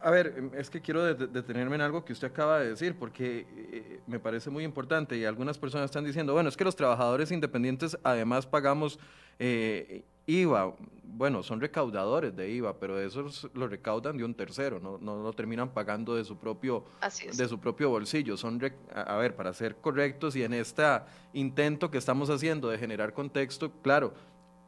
A 0.00 0.10
ver, 0.10 0.34
em, 0.36 0.50
es 0.54 0.70
que 0.70 0.80
quiero 0.80 1.02
detenerme 1.14 1.74
en 1.74 1.82
algo 1.82 2.04
que 2.04 2.12
usted 2.12 2.28
acaba 2.28 2.60
de 2.60 2.70
decir, 2.70 2.96
porque 2.96 3.46
eh, 3.50 4.00
me 4.06 4.20
parece 4.20 4.48
muy 4.50 4.64
importante 4.64 5.16
y 5.16 5.24
algunas 5.24 5.58
personas 5.58 5.86
están 5.86 6.04
diciendo, 6.04 6.32
bueno, 6.32 6.48
es 6.48 6.56
que 6.56 6.64
los 6.64 6.76
trabajadores 6.76 7.32
independientes 7.32 7.98
además 8.04 8.46
pagamos 8.46 8.98
eh, 9.38 10.04
IVA. 10.26 10.74
Bueno, 11.02 11.42
son 11.42 11.60
recaudadores 11.60 12.36
de 12.36 12.50
IVA, 12.50 12.78
pero 12.78 13.00
eso 13.00 13.26
lo 13.54 13.66
recaudan 13.66 14.16
de 14.16 14.24
un 14.24 14.34
tercero, 14.34 14.78
no, 14.78 14.98
no 14.98 15.20
lo 15.20 15.32
terminan 15.32 15.70
pagando 15.70 16.14
de 16.14 16.22
su 16.22 16.36
propio, 16.36 16.84
de 17.36 17.48
su 17.48 17.58
propio 17.58 17.90
bolsillo. 17.90 18.36
Son, 18.36 18.60
a 18.94 19.16
ver, 19.16 19.34
para 19.34 19.52
ser 19.52 19.76
correctos 19.76 20.36
y 20.36 20.44
en 20.44 20.52
este 20.52 20.84
intento 21.32 21.90
que 21.90 21.98
estamos 21.98 22.30
haciendo 22.30 22.68
de 22.68 22.78
generar 22.78 23.14
contexto, 23.14 23.72
claro, 23.82 24.12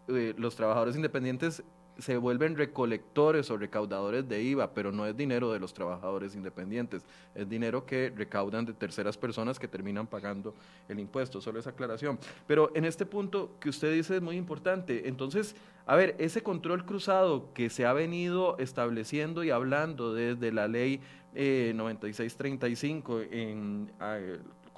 eh, 0.08 0.34
los 0.36 0.56
trabajadores 0.56 0.96
independientes 0.96 1.62
se 1.98 2.16
vuelven 2.16 2.56
recolectores 2.56 3.50
o 3.50 3.56
recaudadores 3.56 4.28
de 4.28 4.42
IVA, 4.42 4.72
pero 4.72 4.92
no 4.92 5.06
es 5.06 5.16
dinero 5.16 5.52
de 5.52 5.60
los 5.60 5.74
trabajadores 5.74 6.34
independientes, 6.34 7.04
es 7.34 7.48
dinero 7.48 7.84
que 7.84 8.12
recaudan 8.14 8.64
de 8.64 8.72
terceras 8.72 9.16
personas 9.18 9.58
que 9.58 9.68
terminan 9.68 10.06
pagando 10.06 10.54
el 10.88 10.98
impuesto, 10.98 11.40
solo 11.40 11.58
esa 11.58 11.70
aclaración. 11.70 12.18
Pero 12.46 12.70
en 12.74 12.84
este 12.84 13.06
punto 13.06 13.52
que 13.60 13.68
usted 13.68 13.92
dice 13.92 14.16
es 14.16 14.22
muy 14.22 14.36
importante, 14.36 15.08
entonces, 15.08 15.54
a 15.86 15.96
ver, 15.96 16.16
ese 16.18 16.42
control 16.42 16.84
cruzado 16.84 17.52
que 17.52 17.70
se 17.70 17.86
ha 17.86 17.92
venido 17.92 18.56
estableciendo 18.58 19.44
y 19.44 19.50
hablando 19.50 20.14
desde 20.14 20.52
la 20.52 20.68
ley 20.68 21.00
eh, 21.34 21.72
9635 21.74 23.20
en... 23.30 23.90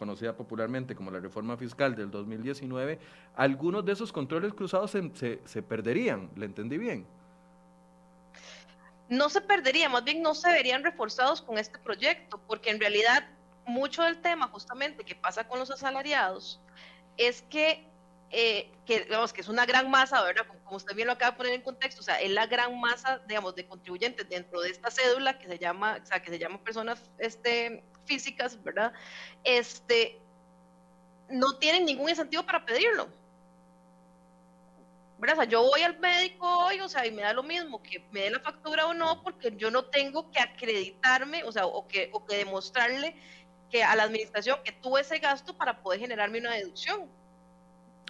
conocida 0.02 0.34
popularmente 0.34 0.96
como 0.96 1.12
la 1.12 1.20
reforma 1.20 1.56
fiscal 1.56 1.94
del 1.94 2.10
2019, 2.10 2.98
algunos 3.36 3.84
de 3.84 3.92
esos 3.92 4.12
controles 4.12 4.52
cruzados 4.52 4.90
se, 4.90 5.40
se, 5.44 5.62
perderían, 5.62 6.28
¿le 6.34 6.46
entendí 6.46 6.76
bien? 6.76 7.06
No 9.08 9.28
se 9.28 9.40
perdería, 9.40 9.88
más 9.88 10.02
bien 10.02 10.20
no 10.20 10.34
se 10.34 10.48
verían 10.48 10.82
reforzados 10.82 11.40
con 11.40 11.56
este 11.56 11.78
proyecto, 11.78 12.40
porque 12.48 12.70
en 12.70 12.80
realidad 12.80 13.28
mucho 13.64 14.02
del 14.02 14.20
tema 14.20 14.48
justamente 14.48 15.04
que 15.04 15.14
pasa 15.14 15.46
con 15.46 15.60
los 15.60 15.70
asalariados 15.70 16.60
es 17.16 17.42
que, 17.42 17.86
eh, 18.30 18.72
que, 18.84 19.04
digamos, 19.04 19.32
que 19.32 19.42
es 19.42 19.48
una 19.48 19.66
gran 19.66 19.88
masa, 19.88 20.20
¿verdad? 20.24 20.48
Como, 20.48 20.78
usted 20.78 20.96
bien 20.96 21.06
lo 21.06 21.12
acaba 21.12 21.30
de 21.30 21.36
poner 21.36 21.52
en 21.52 21.62
contexto, 21.62 22.00
o 22.00 22.04
sea, 22.04 22.20
es 22.20 22.30
la 22.32 22.46
gran 22.46 22.80
masa, 22.80 23.20
digamos, 23.28 23.54
de 23.54 23.68
contribuyentes 23.68 24.28
dentro 24.28 24.60
de 24.62 24.70
esta 24.70 24.90
cédula 24.90 25.38
que 25.38 25.46
se 25.46 25.60
llama, 25.60 26.00
o 26.02 26.06
sea, 26.06 26.20
que 26.20 26.32
se 26.32 26.40
llama 26.40 26.58
personas 26.64 27.08
este, 27.18 27.84
físicas, 28.04 28.62
¿verdad? 28.62 28.92
Este, 29.44 30.20
no 31.28 31.58
tienen 31.58 31.84
ningún 31.84 32.08
incentivo 32.08 32.44
para 32.44 32.64
pedirlo 32.64 33.08
o 35.30 35.36
sea, 35.36 35.44
yo 35.44 35.62
voy 35.62 35.82
al 35.82 35.98
médico 36.00 36.46
hoy, 36.66 36.80
o 36.80 36.88
sea, 36.88 37.06
y 37.06 37.12
me 37.12 37.22
da 37.22 37.32
lo 37.32 37.44
mismo 37.44 37.80
que 37.82 38.04
me 38.10 38.22
dé 38.22 38.30
la 38.30 38.40
factura 38.40 38.86
o 38.86 38.94
no, 38.94 39.22
porque 39.22 39.54
yo 39.56 39.70
no 39.70 39.84
tengo 39.84 40.30
que 40.32 40.40
acreditarme, 40.40 41.44
o 41.44 41.52
sea, 41.52 41.66
o 41.66 41.86
que, 41.86 42.10
o 42.12 42.24
que 42.24 42.36
demostrarle 42.36 43.14
que 43.70 43.84
a 43.84 43.94
la 43.94 44.02
administración 44.02 44.58
que 44.64 44.72
tuve 44.72 45.02
ese 45.02 45.18
gasto 45.18 45.56
para 45.56 45.80
poder 45.80 46.00
generarme 46.00 46.40
una 46.40 46.54
deducción. 46.54 47.08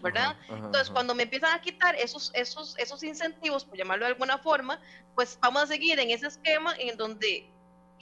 ¿verdad? 0.03 0.37
Entonces, 0.49 0.91
cuando 0.91 1.15
me 1.15 1.23
empiezan 1.23 1.55
a 1.55 1.61
quitar 1.61 1.95
esos, 1.95 2.33
esos, 2.35 2.77
esos 2.77 3.05
incentivos, 3.05 3.65
por 3.65 3.79
llamarlo 3.79 4.05
de 4.05 4.11
alguna 4.11 4.37
forma, 4.37 4.81
pues 5.15 5.39
vamos 5.41 5.63
a 5.63 5.67
seguir 5.69 6.01
en 6.01 6.11
ese 6.11 6.27
esquema 6.27 6.75
en 6.77 6.97
donde 6.97 7.49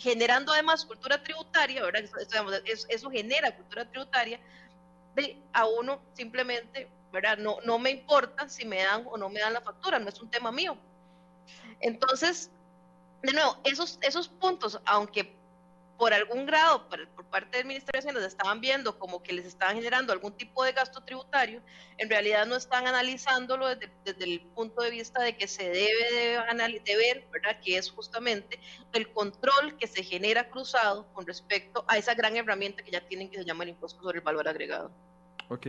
generando 0.00 0.52
además 0.52 0.86
cultura 0.86 1.22
tributaria, 1.22 1.84
¿verdad? 1.84 2.02
Eso, 2.88 3.10
genera 3.10 3.54
cultura 3.54 3.84
tributaria, 3.84 4.40
de 5.14 5.36
a 5.52 5.66
uno 5.66 6.00
simplemente 6.14 6.88
¿verdad? 7.12 7.36
No, 7.38 7.58
no 7.64 7.78
me 7.78 7.90
importa 7.90 8.48
si 8.48 8.64
me 8.64 8.82
dan 8.82 9.04
o 9.06 9.16
no 9.16 9.28
me 9.28 9.40
dan 9.40 9.52
la 9.52 9.60
factura, 9.60 9.98
no 9.98 10.08
es 10.08 10.20
un 10.20 10.30
tema 10.30 10.52
mío. 10.52 10.76
Entonces, 11.80 12.50
de 13.22 13.32
nuevo, 13.32 13.56
esos, 13.64 13.98
esos 14.00 14.28
puntos, 14.28 14.80
aunque 14.84 15.36
por 16.00 16.14
algún 16.14 16.46
grado 16.46 16.88
por, 16.88 17.06
parte 17.26 17.58
del 17.58 17.66
Ministerio 17.66 18.00
de 18.00 18.08
Hacienda 18.08 18.26
estaban 18.26 18.58
viendo 18.62 18.98
como 18.98 19.22
que 19.22 19.34
les 19.34 19.44
estaban 19.44 19.76
generando 19.76 20.14
algún 20.14 20.32
tipo 20.32 20.64
de 20.64 20.72
gasto 20.72 21.02
tributario, 21.02 21.60
en 21.98 22.08
realidad 22.08 22.46
no 22.46 22.56
están 22.56 22.86
analizándolo 22.86 23.68
desde, 23.68 24.24
el 24.24 24.40
punto 24.54 24.80
de 24.80 24.90
vista 24.90 25.22
de 25.22 25.36
que 25.36 25.46
se 25.46 25.64
debe 25.64 26.10
de, 26.10 26.80
de, 26.82 26.96
ver, 26.96 27.26
¿verdad? 27.30 27.60
Que 27.62 27.76
es 27.76 27.90
justamente 27.90 28.58
el 28.94 29.12
control 29.12 29.76
que 29.76 29.86
se 29.86 30.02
genera 30.02 30.48
cruzado 30.48 31.06
con 31.12 31.26
respecto 31.26 31.84
a 31.86 31.98
esa 31.98 32.14
gran 32.14 32.34
herramienta 32.34 32.82
que 32.82 32.92
ya 32.92 33.06
tienen 33.06 33.30
que 33.30 33.36
se 33.36 33.44
llama 33.44 33.64
el 33.64 33.70
impuesto 33.70 34.00
sobre 34.00 34.20
el 34.20 34.24
valor 34.24 34.48
agregado. 34.48 34.90
Ok, 35.50 35.66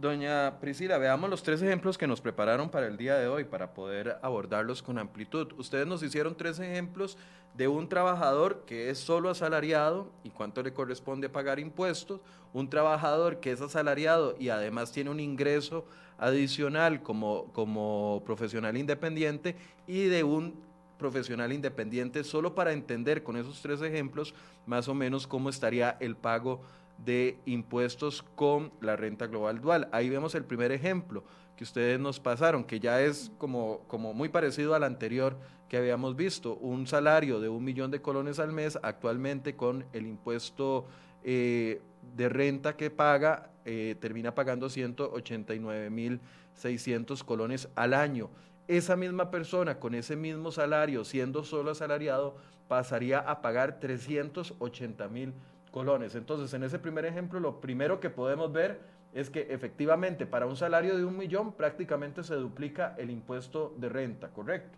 Doña 0.00 0.60
Priscila, 0.60 0.96
veamos 0.96 1.28
los 1.28 1.42
tres 1.42 1.60
ejemplos 1.60 1.98
que 1.98 2.06
nos 2.06 2.20
prepararon 2.20 2.70
para 2.70 2.86
el 2.86 2.96
día 2.96 3.16
de 3.16 3.26
hoy 3.26 3.42
para 3.42 3.74
poder 3.74 4.16
abordarlos 4.22 4.80
con 4.80 4.96
amplitud. 4.96 5.52
Ustedes 5.58 5.88
nos 5.88 6.04
hicieron 6.04 6.36
tres 6.36 6.60
ejemplos 6.60 7.18
de 7.56 7.66
un 7.66 7.88
trabajador 7.88 8.62
que 8.64 8.90
es 8.90 8.98
solo 8.98 9.28
asalariado 9.28 10.12
y 10.22 10.30
cuánto 10.30 10.62
le 10.62 10.72
corresponde 10.72 11.28
pagar 11.28 11.58
impuestos, 11.58 12.20
un 12.52 12.70
trabajador 12.70 13.40
que 13.40 13.50
es 13.50 13.60
asalariado 13.60 14.36
y 14.38 14.50
además 14.50 14.92
tiene 14.92 15.10
un 15.10 15.18
ingreso 15.18 15.84
adicional 16.16 17.02
como, 17.02 17.46
como 17.52 18.22
profesional 18.24 18.76
independiente 18.76 19.56
y 19.88 20.04
de 20.04 20.22
un 20.22 20.54
profesional 20.96 21.52
independiente, 21.52 22.22
solo 22.22 22.54
para 22.54 22.72
entender 22.72 23.24
con 23.24 23.36
esos 23.36 23.60
tres 23.62 23.82
ejemplos 23.82 24.32
más 24.64 24.86
o 24.86 24.94
menos 24.94 25.26
cómo 25.26 25.50
estaría 25.50 25.96
el 25.98 26.14
pago 26.14 26.62
de 27.04 27.38
impuestos 27.46 28.22
con 28.34 28.72
la 28.80 28.96
renta 28.96 29.26
global 29.26 29.60
dual. 29.60 29.88
Ahí 29.92 30.08
vemos 30.08 30.34
el 30.34 30.44
primer 30.44 30.72
ejemplo 30.72 31.24
que 31.56 31.64
ustedes 31.64 31.98
nos 31.98 32.20
pasaron, 32.20 32.64
que 32.64 32.78
ya 32.78 33.00
es 33.00 33.32
como, 33.38 33.80
como 33.88 34.14
muy 34.14 34.28
parecido 34.28 34.74
al 34.74 34.84
anterior 34.84 35.36
que 35.68 35.76
habíamos 35.76 36.16
visto, 36.16 36.56
un 36.56 36.86
salario 36.86 37.40
de 37.40 37.48
un 37.48 37.64
millón 37.64 37.90
de 37.90 38.00
colones 38.00 38.38
al 38.38 38.52
mes 38.52 38.78
actualmente 38.82 39.56
con 39.56 39.84
el 39.92 40.06
impuesto 40.06 40.86
eh, 41.24 41.82
de 42.16 42.28
renta 42.28 42.76
que 42.76 42.90
paga, 42.90 43.50
eh, 43.64 43.96
termina 44.00 44.34
pagando 44.34 44.70
189 44.70 45.90
mil 45.90 46.20
600 46.54 47.22
colones 47.24 47.68
al 47.74 47.92
año. 47.94 48.30
Esa 48.66 48.96
misma 48.96 49.30
persona 49.30 49.78
con 49.78 49.94
ese 49.94 50.16
mismo 50.16 50.52
salario, 50.52 51.04
siendo 51.04 51.44
solo 51.44 51.70
asalariado, 51.70 52.36
pasaría 52.68 53.18
a 53.18 53.40
pagar 53.40 53.80
380 53.80 55.08
mil 55.08 55.34
Entonces, 55.80 56.52
en 56.54 56.64
ese 56.64 56.78
primer 56.78 57.04
ejemplo, 57.04 57.38
lo 57.40 57.60
primero 57.60 58.00
que 58.00 58.10
podemos 58.10 58.52
ver 58.52 58.80
es 59.14 59.30
que 59.30 59.46
efectivamente 59.50 60.26
para 60.26 60.46
un 60.46 60.56
salario 60.56 60.96
de 60.96 61.04
un 61.04 61.16
millón 61.16 61.52
prácticamente 61.52 62.22
se 62.22 62.34
duplica 62.34 62.94
el 62.98 63.10
impuesto 63.10 63.74
de 63.78 63.88
renta, 63.88 64.28
¿correcto? 64.28 64.76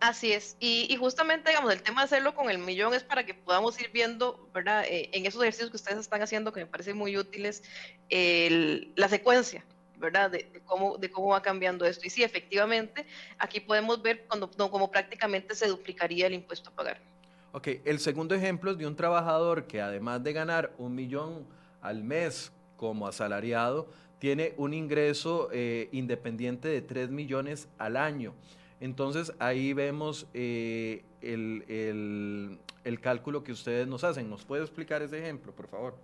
Así 0.00 0.32
es, 0.32 0.56
y, 0.60 0.94
justamente, 0.96 1.48
digamos, 1.50 1.72
el 1.72 1.82
tema 1.82 2.02
de 2.02 2.04
hacerlo 2.06 2.34
con 2.34 2.50
el 2.50 2.58
millón 2.58 2.92
es 2.92 3.02
para 3.02 3.24
que 3.24 3.32
podamos 3.32 3.80
ir 3.80 3.90
viendo, 3.90 4.48
¿verdad? 4.52 4.84
Eh, 4.84 5.08
en 5.12 5.24
esos 5.24 5.40
ejercicios 5.40 5.70
que 5.70 5.76
ustedes 5.76 5.98
están 5.98 6.20
haciendo, 6.20 6.52
que 6.52 6.60
me 6.60 6.66
parecen 6.66 6.96
muy 6.96 7.16
útiles, 7.16 7.62
la 8.10 9.08
secuencia, 9.08 9.64
¿verdad? 9.96 10.30
De, 10.30 10.60
cómo, 10.66 10.98
de 10.98 11.10
cómo 11.10 11.28
va 11.28 11.40
cambiando 11.40 11.86
esto. 11.86 12.06
Y 12.06 12.10
sí, 12.10 12.22
efectivamente, 12.22 13.06
aquí 13.38 13.60
podemos 13.60 14.02
ver 14.02 14.26
cuando, 14.28 14.50
cómo 14.50 14.90
prácticamente 14.90 15.54
se 15.54 15.68
duplicaría 15.68 16.26
el 16.26 16.34
impuesto 16.34 16.68
a 16.68 16.74
pagar. 16.74 17.13
Ok, 17.56 17.68
el 17.84 18.00
segundo 18.00 18.34
ejemplo 18.34 18.72
es 18.72 18.78
de 18.78 18.84
un 18.84 18.96
trabajador 18.96 19.68
que 19.68 19.80
además 19.80 20.24
de 20.24 20.32
ganar 20.32 20.74
un 20.76 20.92
millón 20.92 21.46
al 21.82 22.02
mes 22.02 22.50
como 22.76 23.06
asalariado 23.06 23.86
tiene 24.18 24.54
un 24.56 24.74
ingreso 24.74 25.50
eh, 25.52 25.88
independiente 25.92 26.66
de 26.66 26.82
3 26.82 27.10
millones 27.10 27.68
al 27.78 27.96
año. 27.96 28.34
Entonces 28.80 29.32
ahí 29.38 29.72
vemos 29.72 30.26
eh, 30.34 31.04
el, 31.22 32.58
cálculo 33.00 33.44
que 33.44 33.52
ustedes 33.52 33.86
nos 33.86 34.02
hacen. 34.02 34.28
¿Nos 34.28 34.44
puede 34.44 34.62
explicar 34.62 35.02
ese 35.02 35.20
ejemplo, 35.20 35.52
por 35.52 35.68
favor? 35.68 35.96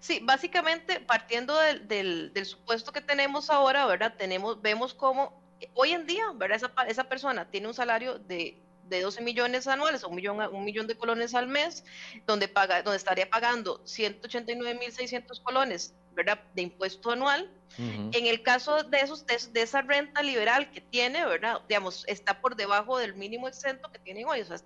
Sí, 0.00 0.20
básicamente 0.22 1.00
partiendo 1.00 1.56
del, 1.88 2.30
supuesto 2.44 2.92
que 2.92 3.00
tenemos 3.00 3.48
ahora, 3.48 3.86
¿verdad? 3.86 4.16
Tenemos, 4.18 4.60
vemos 4.60 4.92
cómo 4.92 5.32
hoy 5.72 5.92
en 5.92 6.06
día, 6.06 6.24
¿verdad? 6.34 6.58
Esa, 6.58 6.70
esa 6.86 7.04
persona 7.04 7.46
tiene 7.46 7.68
un 7.68 7.74
salario 7.74 8.18
de 8.18 8.58
de 8.96 9.02
12 9.02 9.22
millones 9.22 9.66
anuales 9.66 10.04
o 10.04 10.08
un 10.08 10.16
millón, 10.16 10.40
un 10.52 10.64
millón 10.64 10.86
de 10.86 10.96
colones 10.96 11.34
al 11.34 11.48
mes, 11.48 11.84
donde, 12.26 12.48
paga, 12.48 12.82
donde 12.82 12.96
estaría 12.96 13.28
pagando 13.28 13.82
189.600 13.84 15.42
colones 15.42 15.94
¿verdad? 16.14 16.40
de 16.54 16.62
impuesto 16.62 17.10
anual. 17.10 17.50
En 17.78 18.26
el 18.26 18.42
caso 18.42 18.82
de, 18.82 19.00
esos, 19.00 19.24
de, 19.26 19.62
esa 19.62 19.80
renta 19.80 20.22
liberal 20.22 20.70
que 20.70 20.82
tiene, 20.82 21.24
¿verdad? 21.24 21.62
digamos, 21.66 22.04
está 22.06 22.38
por 22.38 22.54
debajo 22.54 22.98
del 22.98 23.14
mínimo 23.14 23.48
exento 23.48 23.90
que 23.90 23.98
tienen 23.98 24.26
hoy, 24.26 24.42
o 24.42 24.44
sea, 24.44 24.58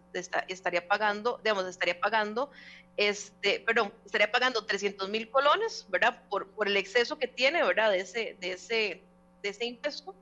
estaría 0.48 0.88
pagando, 0.88 1.38
digamos, 1.44 1.66
estaría 1.66 2.00
pagando, 2.00 2.50
este, 2.96 3.60
perdón, 3.60 3.94
estaría 4.04 4.32
pagando 4.32 4.66
300 4.66 5.08
mil 5.08 5.30
colones, 5.30 5.86
¿verdad? 5.88 6.20
Por, 6.28 6.48
por 6.48 6.66
el 6.66 6.76
exceso 6.76 7.16
que 7.16 7.28
tiene, 7.28 7.62
¿verdad? 7.62 7.92
De 7.92 8.00
ese, 8.00 8.36
de 8.40 8.52
ese, 8.52 9.04
de 9.40 9.48
ese 9.50 9.64
impuesto. 9.66 10.16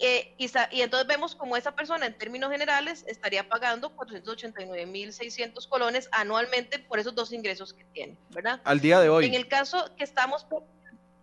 Eh, 0.00 0.34
y, 0.38 0.80
entonces 0.80 1.08
vemos 1.08 1.34
como 1.34 1.56
esa 1.56 1.74
persona 1.74 2.06
en 2.06 2.16
términos 2.16 2.52
generales 2.52 3.04
estaría 3.08 3.48
pagando 3.48 3.94
489.600 3.96 5.68
colones 5.68 6.08
anualmente 6.12 6.78
por 6.78 7.00
esos 7.00 7.16
dos 7.16 7.32
ingresos 7.32 7.72
que 7.72 7.84
tiene, 7.84 8.16
¿verdad? 8.30 8.60
Al 8.64 8.80
día 8.80 9.00
de 9.00 9.08
hoy. 9.08 9.26
En 9.26 9.34
el 9.34 9.48
caso 9.48 9.90
que 9.96 10.04
estamos, 10.04 10.46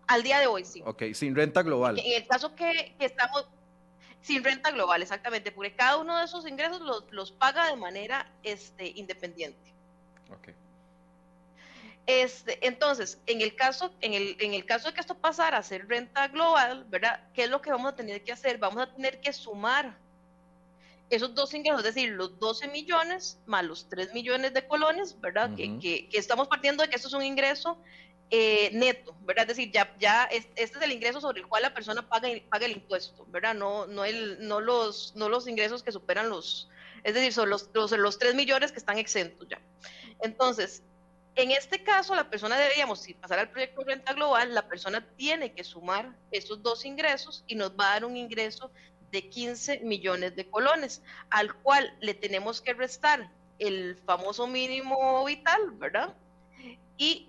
al 0.07 0.23
día 0.23 0.39
de 0.39 0.47
hoy, 0.47 0.65
sí. 0.65 0.83
Ok, 0.85 1.03
sin 1.13 1.35
renta 1.35 1.63
global. 1.63 1.97
En 1.99 2.21
el 2.21 2.27
caso 2.27 2.53
que, 2.53 2.93
estamos, 2.99 3.47
sin 4.21 4.43
renta 4.43 4.71
global, 4.71 5.01
exactamente, 5.01 5.53
porque 5.53 5.73
cada 5.73 5.95
uno 5.95 6.17
de 6.17 6.25
esos 6.25 6.45
ingresos 6.45 6.81
los, 6.81 7.05
los 7.11 7.31
paga 7.31 7.67
de 7.67 7.77
manera 7.77 8.29
este, 8.43 8.87
independiente. 8.87 9.73
Ok. 10.31 10.49
Este, 12.07 12.65
entonces, 12.65 13.19
en 13.25 13.41
el, 13.41 13.55
caso, 13.55 13.91
en, 14.01 14.13
el, 14.13 14.37
en 14.39 14.53
el 14.53 14.65
caso 14.65 14.89
de 14.89 14.93
que 14.93 15.01
esto 15.01 15.15
pasara 15.15 15.57
a 15.57 15.63
ser 15.63 15.87
renta 15.87 16.27
global, 16.27 16.85
¿verdad? 16.89 17.19
¿Qué 17.33 17.45
es 17.45 17.49
lo 17.49 17.61
que 17.61 17.71
vamos 17.71 17.91
a 17.91 17.95
tener 17.95 18.23
que 18.23 18.31
hacer? 18.31 18.59
Vamos 18.59 18.83
a 18.83 18.93
tener 18.93 19.19
que 19.21 19.33
sumar 19.33 19.97
esos 21.09 21.33
dos 21.35 21.53
ingresos, 21.53 21.79
es 21.79 21.95
decir, 21.95 22.11
los 22.11 22.39
12 22.39 22.67
millones 22.69 23.39
más 23.45 23.63
los 23.63 23.87
3 23.89 24.13
millones 24.13 24.53
de 24.53 24.67
colones, 24.67 25.19
¿verdad? 25.21 25.55
que, 25.55 25.79
que, 25.79 26.07
estamos 26.13 26.47
partiendo 26.47 26.83
de 26.83 26.89
que 26.89 26.95
esto 26.95 27.07
es 27.07 27.13
un 27.13 27.23
ingreso 27.23 27.77
eh, 28.31 28.71
neto, 28.73 29.15
¿verdad? 29.21 29.43
Es 29.43 29.55
decir, 29.55 29.71
ya, 29.71 29.95
ya 29.99 30.23
este 30.25 30.63
es 30.63 30.75
el 30.81 30.91
ingreso 30.91 31.21
sobre 31.21 31.41
el 31.41 31.47
cual 31.47 31.61
la 31.61 31.73
persona 31.73 32.07
paga, 32.07 32.29
paga 32.49 32.65
el 32.65 32.71
impuesto, 32.71 33.25
¿verdad? 33.27 33.53
No, 33.53 33.85
no, 33.85 34.03
el, 34.03 34.47
no, 34.47 34.59
los, 34.59 35.13
no 35.15 35.29
los 35.29 35.47
ingresos 35.47 35.83
que 35.83 35.91
superan 35.91 36.29
los, 36.29 36.69
es 37.03 37.13
decir, 37.13 37.31
son 37.33 37.51
los, 37.51 37.69
los, 37.73 37.91
los 37.91 38.17
3 38.17 38.33
millones 38.33 38.71
que 38.71 38.79
están 38.79 38.97
exentos 38.97 39.47
ya. 39.47 39.61
Entonces, 40.21 40.81
en 41.35 41.51
este 41.51 41.83
caso, 41.83 42.15
la 42.15 42.29
persona 42.29 42.57
deberíamos, 42.57 43.01
si 43.01 43.13
pasar 43.13 43.39
al 43.39 43.49
proyecto 43.49 43.81
de 43.81 43.93
renta 43.93 44.13
global, 44.13 44.53
la 44.53 44.67
persona 44.67 45.05
tiene 45.17 45.53
que 45.53 45.65
sumar 45.65 46.15
esos 46.31 46.63
dos 46.63 46.85
ingresos 46.85 47.43
y 47.45 47.55
nos 47.55 47.71
va 47.71 47.89
a 47.89 47.93
dar 47.93 48.05
un 48.05 48.15
ingreso 48.15 48.71
de 49.11 49.29
15 49.29 49.79
millones 49.81 50.35
de 50.35 50.49
colones, 50.49 51.01
al 51.29 51.53
cual 51.55 51.93
le 51.99 52.13
tenemos 52.13 52.61
que 52.61 52.73
restar 52.73 53.29
el 53.59 53.97
famoso 54.05 54.47
mínimo 54.47 55.25
vital, 55.25 55.71
¿verdad? 55.71 56.13
Y 56.97 57.27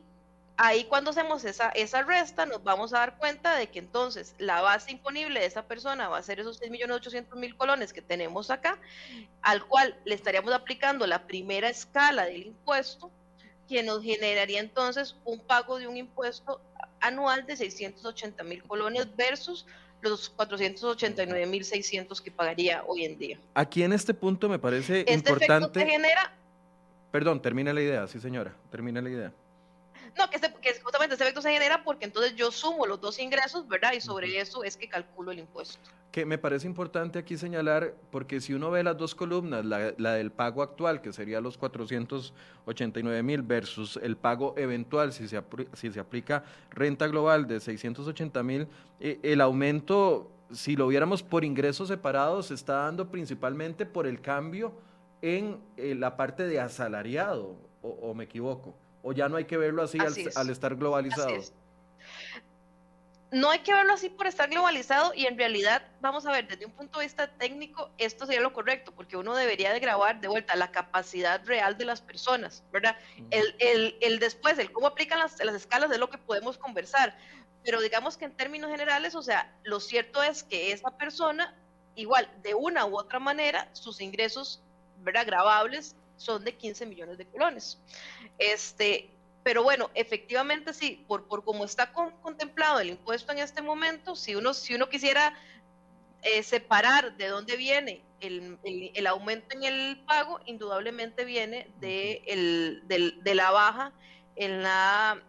ahí 0.56 0.84
cuando 0.84 1.10
hacemos 1.10 1.44
esa, 1.44 1.70
esa 1.70 2.02
resta 2.02 2.46
nos 2.46 2.62
vamos 2.62 2.94
a 2.94 2.98
dar 2.98 3.18
cuenta 3.18 3.56
de 3.56 3.68
que 3.68 3.80
entonces 3.80 4.34
la 4.38 4.60
base 4.60 4.92
imponible 4.92 5.40
de 5.40 5.46
esa 5.46 5.66
persona 5.66 6.08
va 6.08 6.18
a 6.18 6.22
ser 6.22 6.40
esos 6.40 6.60
6.800.000 6.60 7.56
colones 7.56 7.92
que 7.92 8.02
tenemos 8.02 8.50
acá, 8.50 8.78
al 9.42 9.66
cual 9.66 9.98
le 10.04 10.14
estaríamos 10.14 10.54
aplicando 10.54 11.06
la 11.06 11.26
primera 11.26 11.68
escala 11.68 12.26
del 12.26 12.46
impuesto 12.46 13.10
que 13.68 13.82
nos 13.82 14.02
generaría 14.02 14.60
entonces 14.60 15.16
un 15.24 15.40
pago 15.40 15.78
de 15.78 15.86
un 15.86 15.96
impuesto 15.96 16.60
anual 17.00 17.46
de 17.46 17.56
680 17.56 18.42
mil 18.44 18.62
colones 18.62 19.06
versus 19.16 19.66
los 20.02 20.28
489 20.30 21.46
mil 21.46 21.64
600 21.64 22.20
que 22.20 22.30
pagaría 22.30 22.84
hoy 22.86 23.04
en 23.04 23.18
día. 23.18 23.38
Aquí 23.54 23.82
en 23.82 23.92
este 23.92 24.14
punto 24.14 24.48
me 24.48 24.58
parece 24.58 25.00
este 25.00 25.12
importante. 25.12 25.84
genera. 25.84 26.32
Perdón, 27.10 27.40
termina 27.40 27.72
la 27.72 27.80
idea, 27.80 28.06
sí 28.06 28.20
señora, 28.20 28.54
termina 28.70 29.00
la 29.00 29.10
idea. 29.10 29.32
No, 30.16 30.30
que, 30.30 30.38
justamente 30.82 31.14
ese 31.14 31.24
efecto 31.24 31.42
se 31.42 31.52
genera 31.52 31.84
porque 31.84 32.06
entonces 32.06 32.34
yo 32.34 32.50
sumo 32.50 32.86
los 32.86 33.00
dos 33.00 33.18
ingresos, 33.18 33.68
¿verdad? 33.68 33.92
Y 33.92 34.00
sobre 34.00 34.40
eso 34.40 34.64
es 34.64 34.76
que 34.76 34.88
calculo 34.88 35.30
el 35.30 35.40
impuesto. 35.40 35.78
Que 36.10 36.24
me 36.24 36.38
parece 36.38 36.66
importante 36.66 37.18
aquí 37.18 37.36
señalar, 37.36 37.94
porque 38.10 38.40
si 38.40 38.54
uno 38.54 38.70
ve 38.70 38.82
las 38.82 38.96
dos 38.96 39.14
columnas, 39.14 39.64
la, 39.66 40.12
del 40.12 40.32
pago 40.32 40.62
actual, 40.62 41.02
que 41.02 41.12
sería 41.12 41.42
los 41.42 41.58
489 41.58 43.22
mil, 43.22 43.42
versus 43.42 43.98
el 44.02 44.16
pago 44.16 44.54
eventual, 44.56 45.12
si 45.12 45.28
se, 45.28 45.42
si 45.74 45.92
se 45.92 46.00
aplica 46.00 46.44
renta 46.70 47.06
global 47.08 47.46
de 47.46 47.60
680 47.60 48.42
mil, 48.42 48.68
eh, 49.00 49.20
el 49.22 49.42
aumento, 49.42 50.30
si 50.50 50.76
lo 50.76 50.88
viéramos 50.88 51.22
por 51.22 51.44
ingresos 51.44 51.88
separados, 51.88 52.46
se 52.46 52.54
está 52.54 52.84
dando 52.84 53.10
principalmente 53.10 53.84
por 53.84 54.06
el 54.06 54.22
cambio 54.22 54.72
en 55.20 55.58
eh, 55.76 55.94
la 55.94 56.16
parte 56.16 56.46
de 56.46 56.58
asalariado, 56.58 57.56
o 57.82 58.14
me 58.14 58.24
equivoco 58.24 58.74
o 59.06 59.12
ya 59.12 59.28
no 59.28 59.36
hay 59.36 59.44
que 59.44 59.56
verlo 59.56 59.84
así, 59.84 59.98
al, 60.34 60.50
estar 60.50 60.74
globalizado? 60.74 61.28
No 63.30 63.50
hay 63.50 63.60
que 63.60 63.72
verlo 63.72 63.92
así 63.92 64.08
por 64.08 64.26
estar 64.26 64.50
globalizado 64.50 65.12
y 65.14 65.26
en 65.26 65.38
realidad, 65.38 65.86
vamos 66.00 66.26
a 66.26 66.32
ver, 66.32 66.48
desde 66.48 66.66
un 66.66 66.72
punto 66.72 66.98
de 66.98 67.04
vista 67.04 67.28
técnico, 67.28 67.88
esto 67.98 68.26
sería 68.26 68.40
lo 68.40 68.52
correcto, 68.52 68.92
porque 68.92 69.16
uno 69.16 69.36
debería 69.36 69.72
de 69.72 69.78
grabar 69.78 70.20
de 70.20 70.26
vuelta 70.26 70.56
la 70.56 70.72
capacidad 70.72 71.40
real 71.46 71.78
de 71.78 71.84
las 71.84 72.00
personas, 72.00 72.64
¿verdad? 72.72 72.96
el, 73.30 74.18
después, 74.18 74.58
el 74.58 74.72
cómo 74.72 74.88
aplican 74.88 75.20
las, 75.20 75.38
las 75.44 75.54
escalas 75.54 75.92
es 75.92 75.98
lo 75.98 76.10
que 76.10 76.18
podemos 76.18 76.58
conversar, 76.58 77.16
pero 77.62 77.80
digamos 77.80 78.16
que 78.16 78.24
en 78.24 78.32
términos 78.32 78.72
generales, 78.72 79.14
o 79.14 79.22
sea, 79.22 79.54
lo 79.62 79.78
cierto 79.78 80.20
es 80.24 80.42
que 80.42 80.72
esa 80.72 80.90
persona, 80.98 81.54
igual, 81.94 82.28
de 82.42 82.54
una 82.54 82.86
u 82.86 82.98
otra 82.98 83.20
manera, 83.20 83.68
sus 83.72 84.00
ingresos, 84.00 84.64
¿verdad? 85.04 85.26
Grabables 85.26 85.94
son 86.16 86.44
de 86.44 86.54
15 86.54 86.86
millones 86.86 87.18
de 87.18 87.26
colones. 87.26 87.78
Este, 88.38 89.10
pero 89.42 89.62
bueno, 89.62 89.90
efectivamente 89.94 90.72
sí, 90.72 91.04
por, 91.06 91.26
por 91.28 91.44
cómo 91.44 91.64
está 91.64 91.92
contemplado 91.92 92.80
el 92.80 92.90
impuesto 92.90 93.32
en 93.32 93.38
este 93.38 93.62
momento, 93.62 94.16
si 94.16 94.34
uno, 94.34 94.54
si 94.54 94.74
uno 94.74 94.88
quisiera 94.88 95.34
eh, 96.22 96.42
separar 96.42 97.16
de 97.16 97.28
dónde 97.28 97.56
viene 97.56 98.02
el, 98.20 98.58
el, 98.64 99.06
aumento 99.06 99.54
en 99.54 99.64
el 99.64 100.02
pago, 100.06 100.40
indudablemente 100.46 101.24
viene 101.24 101.70
de, 101.80 102.22
el, 102.26 102.82
de 102.88 103.34
la 103.34 103.50
baja 103.50 103.92
en 104.34 104.62
la 104.62 105.22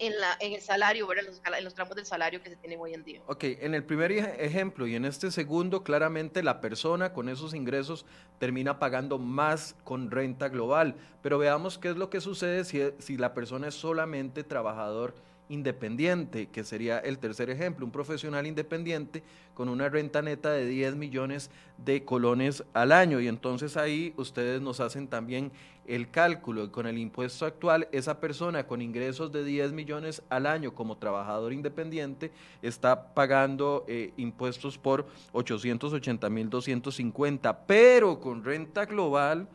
en, 0.00 0.18
la, 0.18 0.36
en 0.40 0.52
el 0.52 0.60
salario, 0.60 1.08
En, 1.12 1.26
los, 1.26 1.40
en 1.44 1.64
los 1.64 1.74
tramos 1.74 1.96
del 1.96 2.06
salario 2.06 2.42
que 2.42 2.50
se 2.50 2.56
tienen 2.56 2.80
hoy 2.80 2.94
en 2.94 3.04
día. 3.04 3.20
Ok, 3.26 3.44
en 3.44 3.74
el 3.74 3.84
primer 3.84 4.12
ejemplo 4.12 4.86
y 4.86 4.94
en 4.94 5.04
este 5.04 5.30
segundo, 5.30 5.82
claramente 5.82 6.42
la 6.42 6.60
persona 6.60 7.12
con 7.12 7.28
esos 7.28 7.54
ingresos 7.54 8.06
termina 8.38 8.78
pagando 8.78 9.18
más 9.18 9.76
con 9.84 10.10
renta 10.10 10.48
global. 10.48 10.94
Pero 11.22 11.38
veamos 11.38 11.78
qué 11.78 11.90
es 11.90 11.96
lo 11.96 12.10
que 12.10 12.20
sucede 12.20 12.64
si, 12.64 12.80
si 12.98 13.16
la 13.16 13.34
persona 13.34 13.68
es 13.68 13.74
solamente 13.74 14.44
trabajador 14.44 15.14
independiente, 15.48 16.48
que 16.48 16.64
sería 16.64 16.98
el 16.98 17.18
tercer 17.18 17.50
ejemplo, 17.50 17.84
un 17.84 17.92
profesional 17.92 18.46
independiente 18.46 19.22
con 19.54 19.68
una 19.68 19.88
renta 19.88 20.22
neta 20.22 20.52
de 20.52 20.66
10 20.66 20.96
millones 20.96 21.50
de 21.78 22.04
colones 22.04 22.64
al 22.74 22.92
año. 22.92 23.20
Y 23.20 23.28
entonces 23.28 23.76
ahí 23.76 24.12
ustedes 24.16 24.60
nos 24.60 24.80
hacen 24.80 25.08
también 25.08 25.50
el 25.88 26.10
cálculo. 26.10 26.70
Con 26.70 26.86
el 26.86 26.98
impuesto 26.98 27.44
actual, 27.46 27.88
esa 27.90 28.20
persona 28.20 28.66
con 28.68 28.80
ingresos 28.80 29.32
de 29.32 29.42
10 29.42 29.72
millones 29.72 30.22
al 30.28 30.46
año 30.46 30.74
como 30.74 30.96
trabajador 30.96 31.52
independiente 31.52 32.30
está 32.62 33.14
pagando 33.14 33.84
eh, 33.88 34.12
impuestos 34.16 34.78
por 34.78 35.06
880 35.32 36.30
mil 36.30 36.48
250, 36.48 37.66
pero 37.66 38.20
con 38.20 38.44
renta 38.44 38.84
global, 38.84 39.48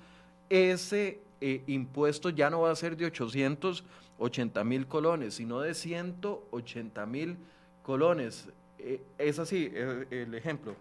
ese 0.49 1.21
eh, 1.39 1.63
impuesto 1.67 2.29
ya 2.29 2.49
no 2.49 2.61
va 2.61 2.71
a 2.71 2.75
ser 2.75 2.97
de 2.97 3.05
800 3.05 3.85
80 4.23 4.63
mil 4.63 4.87
colones, 4.87 5.35
sino 5.35 5.59
de 5.59 5.73
180 5.73 7.05
mil 7.05 7.37
colones. 7.83 8.47
Eh, 8.79 9.01
es 9.17 9.39
así 9.39 9.71
el, 9.75 10.33
ejemplo. 10.33 10.75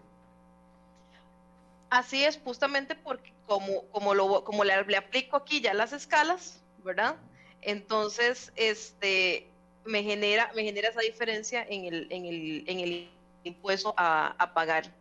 Así 1.93 2.23
es, 2.23 2.39
justamente 2.43 2.95
porque 2.95 3.31
como, 3.45 3.87
como, 3.89 4.15
lo, 4.15 4.43
como 4.43 4.63
le, 4.63 4.73
aplico 4.73 5.37
aquí 5.37 5.61
ya 5.61 5.75
las 5.75 5.93
escalas, 5.93 6.59
¿verdad? 6.83 7.17
Entonces, 7.61 8.51
este, 8.55 9.47
me 9.85 10.01
genera, 10.01 10.51
me 10.55 10.63
genera 10.63 10.89
esa 10.89 11.01
diferencia 11.01 11.63
en 11.69 11.85
el, 11.85 12.07
en 12.09 12.25
el, 12.25 12.63
en 12.65 12.79
el 12.79 13.11
impuesto 13.43 13.93
a, 13.95 14.33
a 14.39 14.55
pagar. 14.55 14.91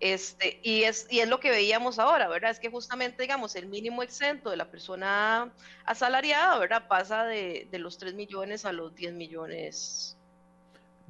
Este, 0.00 0.58
y, 0.62 0.84
es, 0.84 1.06
y 1.10 1.20
es 1.20 1.28
lo 1.28 1.38
que 1.38 1.50
veíamos 1.50 1.98
ahora, 1.98 2.28
¿verdad? 2.28 2.50
Es 2.50 2.60
que 2.60 2.70
justamente, 2.70 3.24
digamos, 3.24 3.54
el 3.54 3.66
mínimo 3.66 4.02
exento 4.02 4.48
de 4.48 4.56
la 4.56 4.70
persona 4.70 5.52
asalariada, 5.84 6.58
¿verdad? 6.58 6.88
Pasa 6.88 7.24
de, 7.24 7.68
de 7.70 7.78
los 7.78 7.98
3 7.98 8.14
millones 8.14 8.64
a 8.64 8.72
los 8.72 8.94
10 8.94 9.12
millones 9.12 10.16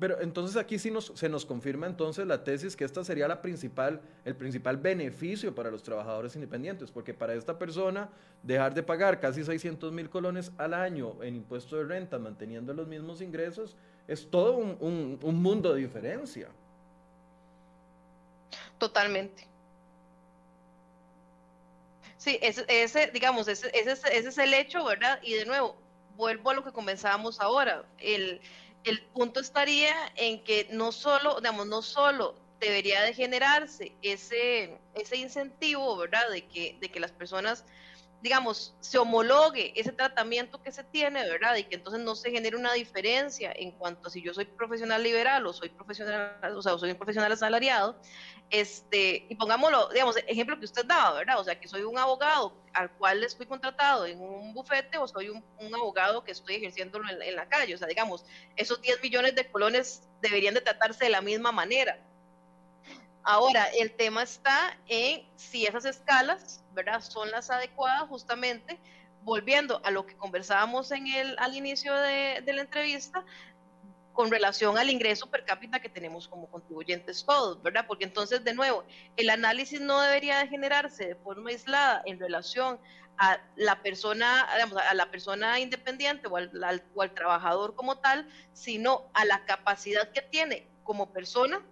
pero 0.03 0.21
entonces 0.21 0.57
aquí 0.57 0.81
sí 0.81 0.91
nos, 0.91 1.13
se 1.15 1.29
nos 1.29 1.47
confirma 1.47 1.87
entonces 1.87 2.27
la 2.27 2.43
tesis 2.43 2.75
que 2.75 2.83
esta 2.83 3.05
sería 3.05 3.29
la 3.29 3.41
principal, 3.41 4.01
el 4.25 4.35
principal 4.35 4.77
beneficio 4.77 5.55
para 5.55 5.71
los 5.71 5.85
trabajadores 5.85 6.35
independientes, 6.35 6.91
porque 6.91 7.15
para 7.15 7.35
esta 7.35 7.57
persona 7.57 8.11
dejar 8.43 8.75
de 8.75 8.83
pagar 8.83 9.21
casi 9.21 9.45
600 9.45 9.93
mil 9.93 10.11
colones 10.11 10.51
al 10.59 10.75
año 10.75 11.23
en 11.23 11.37
impuesto 11.37 11.77
de 11.77 11.85
renta 11.85 12.19
manteniendo 12.19 12.75
los 12.75 12.89
mismos 12.89 13.21
ingresos 13.21 13.77
es 14.09 14.29
todo 14.29 14.57
un, 14.57 15.21
un, 15.23 15.41
mundo 15.41 15.73
de 15.73 15.83
diferencia. 15.83 16.49
Totalmente. 18.79 19.47
Sí, 22.17 22.41
ese, 22.43 22.65
ese 22.67 23.07
digamos, 23.13 23.47
ese, 23.47 23.71
ese, 23.73 23.93
ese 23.93 24.29
es 24.31 24.39
el 24.39 24.53
hecho, 24.53 24.85
¿verdad? 24.85 25.21
Y 25.23 25.35
de 25.35 25.47
nuevo, 25.47 25.77
vuelvo 26.17 26.51
a 26.51 26.55
lo 26.55 26.65
que 26.65 26.73
comenzábamos 26.73 27.41
ahora. 27.41 27.85
El, 27.99 28.41
el 28.85 29.03
punto 29.03 29.41
estaría 29.41 29.95
en 30.17 30.43
que 30.45 30.69
no 30.71 30.93
solo, 30.93 31.37
digamos, 31.41 31.67
no 31.67 31.83
solo 31.83 32.35
debería 32.61 33.03
de 33.03 33.15
generarse 33.15 33.93
ese, 34.03 34.79
ese 34.95 35.17
incentivo, 35.17 35.97
¿verdad? 35.97 36.31
De 36.31 36.47
que, 36.47 36.77
de 36.81 36.91
que 36.91 37.01
las 37.01 37.13
personas, 37.13 37.65
digamos, 38.23 38.75
se 38.79 38.99
homologue 38.99 39.73
ese 39.79 39.91
tratamiento 39.91 40.63
que 40.63 40.71
se 40.71 40.85
tiene, 40.85 41.29
¿verdad? 41.29 41.57
Y 41.57 41.65
que 41.65 41.75
entonces 41.75 42.01
no 42.03 42.15
se 42.15 42.31
genere 42.31 42.57
una 42.57 42.73
diferencia 42.73 43.53
en 43.55 43.73
cuanto 43.73 44.07
a 44.07 44.11
si 44.11 44.23
yo 44.23 44.33
soy 44.33 44.45
profesional 44.45 45.03
liberal 45.03 45.45
o 45.45 45.53
soy 45.53 45.71
profesional, 45.71 46.57
o 46.57 46.63
sea, 46.63 46.79
soy 46.79 46.93
un 46.93 46.97
profesional 46.97 47.33
asalariado, 47.33 48.01
este, 48.49 49.27
y 49.29 49.35
pongámoslo, 49.35 49.89
digamos, 49.89 50.17
ejemplo 50.29 50.57
que 50.59 50.67
usted 50.67 50.85
daba, 50.85 51.15
¿verdad? 51.15 51.41
O 51.41 51.45
sea, 51.45 51.59
que 51.59 51.67
soy 51.67 51.83
un 51.83 51.99
abogado 51.99 52.55
al 52.75 52.93
cual 52.93 53.25
estoy 53.25 53.47
contratado 53.47 54.07
en 54.07 54.21
un 54.21 54.55
bufete 54.55 54.99
o 54.99 55.09
soy 55.09 55.29
un, 55.31 55.43
abogado 55.75 56.23
que 56.23 56.31
estoy 56.33 56.57
ejerciéndolo 56.57 57.09
en, 57.09 57.35
la 57.35 57.49
calle. 57.49 57.75
O 57.75 57.79
sea, 57.79 57.89
digamos, 57.89 58.25
esos 58.57 58.81
10 58.81 59.03
millones 59.03 59.35
de 59.35 59.51
colones 59.51 60.03
deberían 60.21 60.55
de 60.55 60.61
tratarse 60.61 61.05
de 61.05 61.11
la 61.11 61.23
misma 61.23 61.51
manera. 61.51 61.99
Ahora, 63.25 63.67
el 63.79 63.93
tema 63.93 64.23
está 64.23 64.77
en 64.89 65.23
si 65.37 65.67
esas 65.67 65.85
escalas, 65.85 66.65
¿verdad? 66.73 67.01
Son 67.01 67.31
las 67.31 67.51
adecuadas 67.51 68.09
justamente 68.09 68.79
volviendo 69.23 69.81
a 69.85 69.91
lo 69.91 70.05
que 70.07 70.17
conversábamos 70.17 70.91
en 70.91 71.07
el, 71.07 71.37
al 71.39 71.57
inicio 71.57 71.95
de, 71.95 72.43
de 72.45 72.53
la 72.53 72.63
entrevista, 72.63 73.25
con 74.13 74.31
relación 74.31 74.77
al 74.77 74.91
ingreso 74.91 75.31
per 75.31 75.45
cápita 75.45 75.81
que 75.81 75.89
tenemos 75.89 76.29
como 76.29 76.51
contribuyentes 76.51 77.25
todos, 77.25 77.63
¿verdad? 77.63 77.87
Porque 77.87 78.05
entonces, 78.05 78.45
de 78.45 78.55
nuevo, 78.55 78.85
el 79.17 79.31
análisis 79.31 79.81
no 79.81 80.01
debería 80.01 80.39
de 80.39 80.49
generarse 80.49 81.07
de 81.07 81.15
forma 81.15 81.51
aislada 81.51 82.03
en 82.05 82.21
relación 82.21 82.79
a 83.19 83.41
la 83.57 83.83
persona, 83.83 84.49
digamos, 84.55 84.79
a 84.79 84.95
la 84.95 85.11
persona 85.11 85.59
independiente 85.61 86.29
o 86.29 86.37
al, 86.37 86.83
o 86.95 87.03
al 87.03 87.15
trabajador 87.15 87.75
como 87.75 87.99
tal, 87.99 88.29
sino 88.53 89.11
a 89.15 89.25
la 89.25 89.45
capacidad 89.45 90.11
que 90.11 90.23
tiene 90.23 90.69
como 90.83 91.13
persona 91.13 91.65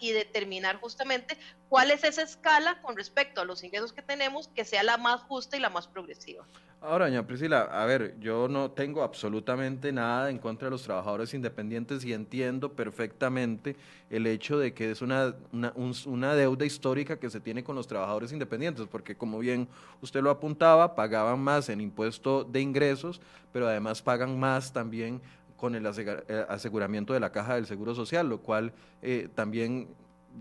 Y 0.00 0.12
determinar 0.12 0.76
justamente 0.80 1.36
cuál 1.68 1.90
es 1.90 2.04
esa 2.04 2.22
escala 2.22 2.80
con 2.82 2.96
respecto 2.96 3.40
a 3.40 3.44
los 3.44 3.62
ingresos 3.62 3.92
que 3.92 4.02
tenemos 4.02 4.48
que 4.48 4.64
sea 4.64 4.82
la 4.82 4.96
más 4.96 5.22
justa 5.22 5.56
y 5.56 5.60
la 5.60 5.70
más 5.70 5.86
progresiva. 5.86 6.46
Ahora, 6.82 7.04
doña 7.04 7.26
Priscila, 7.26 7.60
a 7.70 7.84
ver, 7.84 8.16
yo 8.20 8.48
no 8.48 8.70
tengo 8.70 9.02
absolutamente 9.02 9.92
nada 9.92 10.30
en 10.30 10.38
contra 10.38 10.66
de 10.66 10.70
los 10.70 10.82
trabajadores 10.82 11.34
independientes 11.34 12.02
y 12.06 12.14
entiendo 12.14 12.72
perfectamente 12.72 13.76
el 14.08 14.26
hecho 14.26 14.58
de 14.58 14.72
que 14.72 14.90
es 14.90 15.02
una, 15.02 15.34
una, 15.52 16.34
deuda 16.34 16.64
histórica 16.64 17.18
que 17.18 17.28
se 17.28 17.38
tiene 17.38 17.62
con 17.62 17.76
los 17.76 17.86
trabajadores 17.86 18.32
independientes, 18.32 18.86
porque 18.90 19.14
como 19.14 19.40
bien 19.40 19.68
usted 20.00 20.22
lo 20.22 20.30
apuntaba, 20.30 20.94
pagaban 20.94 21.38
más 21.40 21.68
en 21.68 21.82
impuesto 21.82 22.44
de 22.44 22.62
ingresos, 22.62 23.20
pero 23.52 23.68
además 23.68 24.00
pagan 24.00 24.40
más 24.40 24.72
también 24.72 25.20
con 25.60 25.74
el 25.74 25.84
eh, 25.84 26.46
aseguramiento 26.48 27.12
de 27.12 27.20
la 27.20 27.30
caja 27.30 27.56
del 27.56 27.66
Seguro 27.66 27.94
Social, 27.94 28.26
lo 28.26 28.38
cual 28.38 28.72
eh, 29.02 29.28
también 29.34 29.88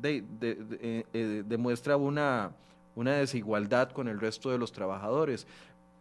eh, 0.01 1.43
demuestra 1.45 1.97
una, 1.97 2.51
una 2.95 3.15
desigualdad 3.15 3.91
con 3.91 4.07
el 4.07 4.21
resto 4.21 4.49
de 4.49 4.57
los 4.57 4.71
trabajadores. 4.71 5.45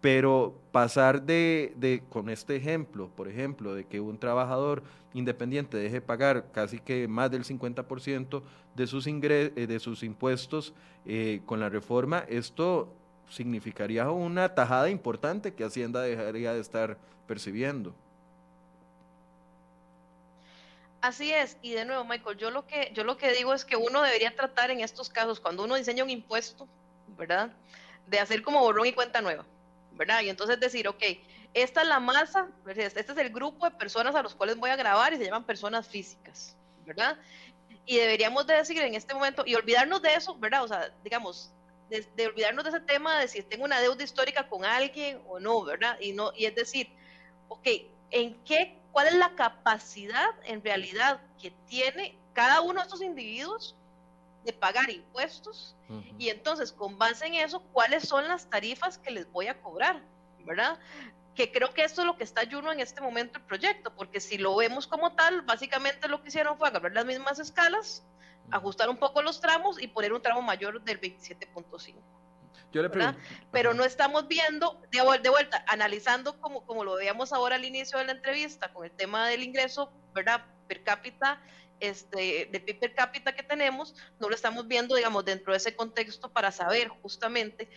Pero 0.01 0.55
pasar 0.71 1.23
de, 1.23 2.05
con 2.09 2.31
este 2.31 2.55
ejemplo, 2.55 3.09
por 3.17 3.27
ejemplo, 3.27 3.75
de 3.75 3.85
que 3.85 3.99
un 3.99 4.17
trabajador 4.17 4.85
independiente 5.13 5.77
deje 5.77 6.01
pagar 6.01 6.53
casi 6.53 6.79
que 6.79 7.09
más 7.09 7.33
del 7.33 7.43
50% 7.43 8.43
de 8.77 8.87
sus, 8.87 9.05
de 9.05 9.79
sus 9.81 10.05
impuestos 10.05 10.73
con 11.47 11.59
la 11.59 11.69
reforma, 11.69 12.21
esto 12.29 12.95
significaría 13.29 14.09
una 14.09 14.55
tajada 14.55 14.89
importante 14.89 15.53
que 15.53 15.65
Hacienda 15.65 16.03
dejaría 16.03 16.55
de 16.55 16.61
estar 16.61 16.97
percibiendo. 17.27 17.93
Así 21.01 21.33
es, 21.33 21.57
y 21.63 21.73
de 21.73 21.85
nuevo, 21.85 22.05
Michael, 22.05 22.37
yo 22.39 22.51
lo 22.51 22.67
que 22.67 22.91
yo 22.93 23.05
lo 23.05 23.17
que 23.17 23.33
digo 23.33 23.55
es 23.55 23.65
que 23.65 23.77
uno 23.77 24.03
debería 24.03 24.35
tratar 24.35 24.71
en 24.73 24.81
estos 24.81 25.09
casos, 25.09 25.39
cuando 25.39 25.63
uno 25.63 25.77
diseña 25.77 26.03
un 26.03 26.11
impuesto, 26.11 26.67
¿verdad? 27.17 27.53
De 28.09 28.19
hacer 28.19 28.43
como 28.43 28.61
borrón 28.61 28.87
y 28.87 28.93
cuenta 28.93 29.21
nueva, 29.21 29.45
¿verdad? 29.93 30.23
Y 30.23 30.29
entonces 30.29 30.59
decir, 30.59 30.89
ok, 30.89 31.03
esta 31.55 31.83
es 31.83 31.89
la 31.89 32.01
masa, 32.01 32.49
este 32.67 33.01
es 33.01 33.19
el 33.19 33.31
grupo 33.31 33.69
de 33.69 33.77
personas 33.77 34.15
a 34.17 34.23
los 34.23 34.35
cuales 34.35 34.57
voy 34.57 34.71
a 34.71 34.77
grabar 34.77 35.13
y 35.13 35.19
se 35.19 35.25
llaman 35.25 35.45
personas 35.45 35.87
físicas, 35.87 36.57
¿verdad? 36.85 37.17
Y 37.87 37.97
deberíamos 37.97 38.47
de 38.47 38.55
decir 38.55 38.79
en 38.83 38.95
este 38.95 39.15
momento, 39.15 39.45
y 39.47 39.55
olvidarnos 39.55 40.03
de 40.03 40.15
eso, 40.15 40.37
¿verdad? 40.37 40.65
O 40.65 40.69
sea, 40.69 40.93
digamos, 41.05 41.53
de, 41.91 42.27
olvidarnos 42.27 42.65
de 42.65 42.71
ese 42.71 42.81
tema 42.81 43.21
de 43.21 43.29
si 43.29 43.43
tengo 43.43 43.65
una 43.65 43.81
deuda 43.81 44.03
histórica 44.03 44.49
con 44.49 44.65
alguien 44.65 45.23
o 45.27 45.39
no, 45.39 45.63
¿verdad? 45.63 45.97
Y 46.01 46.13
no, 46.13 46.33
y 46.37 46.47
es 46.47 46.55
decir, 46.55 46.89
ok, 47.49 47.67
¿en 48.11 48.35
qué 48.45 48.78
cuál 48.93 49.09
es 49.09 49.15
la 49.15 49.35
capacidad 49.35 50.31
en 50.45 50.63
realidad 50.63 51.21
que 51.41 51.51
tiene 51.69 52.17
cada 52.33 52.61
uno 52.61 52.81
de 52.81 52.85
estos 52.85 53.03
individuos 53.03 53.75
de 54.45 54.53
pagar 54.53 54.91
impuestos 54.91 55.75
y 56.19 56.29
entonces 56.29 56.73
con 56.73 56.99
base 56.99 57.27
en 57.27 57.35
eso, 57.35 57.61
cuáles 57.73 58.07
son 58.07 58.29
las 58.29 58.49
tarifas 58.49 58.99
que 58.99 59.11
les 59.11 59.31
voy 59.33 59.47
a 59.47 59.61
cobrar, 59.61 60.03
¿verdad? 60.45 60.79
Que 61.35 61.51
creo 61.51 61.73
que 61.73 61.83
esto 61.83 62.03
es 62.03 62.07
lo 62.07 62.17
que 62.17 62.25
está 62.25 62.43
ayuno 62.43 62.71
en 62.73 62.81
este 62.81 63.01
momento 63.01 63.39
el 63.39 63.45
proyecto, 63.45 63.93
porque 63.95 64.21
si 64.21 64.39
lo 64.39 64.55
vemos 64.57 64.87
como 64.87 65.13
tal, 65.13 65.43
básicamente 65.43 66.09
lo 66.09 66.23
que 66.23 66.29
hicieron 66.29 66.59
fue 66.59 66.69
agarrar 66.69 66.93
las 66.93 67.07
mismas 67.07 67.39
escalas, 67.39 68.05
ajustar 68.51 68.89
un 68.91 68.99
poco 68.99 69.23
los 69.23 69.41
tramos 69.41 69.81
y 69.81 69.89
poner 69.89 70.13
un 70.13 70.23
tramo 70.23 70.43
mayor 70.43 70.83
del 70.83 71.01
27.5. 71.01 71.95
Yo 72.73 72.83
le 72.83 72.91
pregunto. 72.91 73.19
Pero 73.51 73.75
no 73.75 73.85
estamos 73.85 74.29
viendo, 74.29 74.81
de, 74.91 75.31
vuelta, 75.31 75.65
analizando 75.67 76.39
como, 76.41 76.65
como 76.67 76.85
lo 76.85 76.97
veíamos 76.97 77.33
ahora 77.33 77.57
al 77.57 77.65
inicio 77.65 77.99
de 77.99 78.05
la 78.05 78.13
entrevista, 78.13 78.73
con 78.73 78.85
el 78.85 78.91
tema 78.91 79.29
del 79.29 79.43
ingreso, 79.43 79.91
¿verdad? 80.15 80.45
Per 80.67 80.83
cápita, 80.83 81.41
este, 81.81 82.49
del 82.51 82.63
PIB 82.63 82.81
per 82.81 82.95
cápita 82.95 83.35
que 83.35 83.43
tenemos, 83.43 83.95
no 84.21 84.29
lo 84.29 84.35
estamos 84.35 84.69
viendo, 84.69 84.97
digamos, 84.97 85.25
dentro 85.25 85.53
de 85.53 85.59
ese 85.59 85.75
contexto 85.75 86.31
para 86.31 86.51
saber 86.51 86.89
justamente 86.89 87.69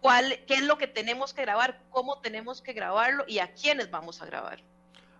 cuál, 0.00 0.38
qué 0.46 0.54
es 0.54 0.62
lo 0.62 0.78
que 0.78 0.86
tenemos 0.86 1.34
que 1.34 1.42
grabar, 1.42 1.82
cómo 1.90 2.20
tenemos 2.20 2.62
que 2.62 2.72
grabarlo 2.72 3.24
y 3.26 3.40
a 3.40 3.52
quiénes 3.52 3.90
vamos 3.90 4.22
a 4.22 4.26
grabar. 4.26 4.62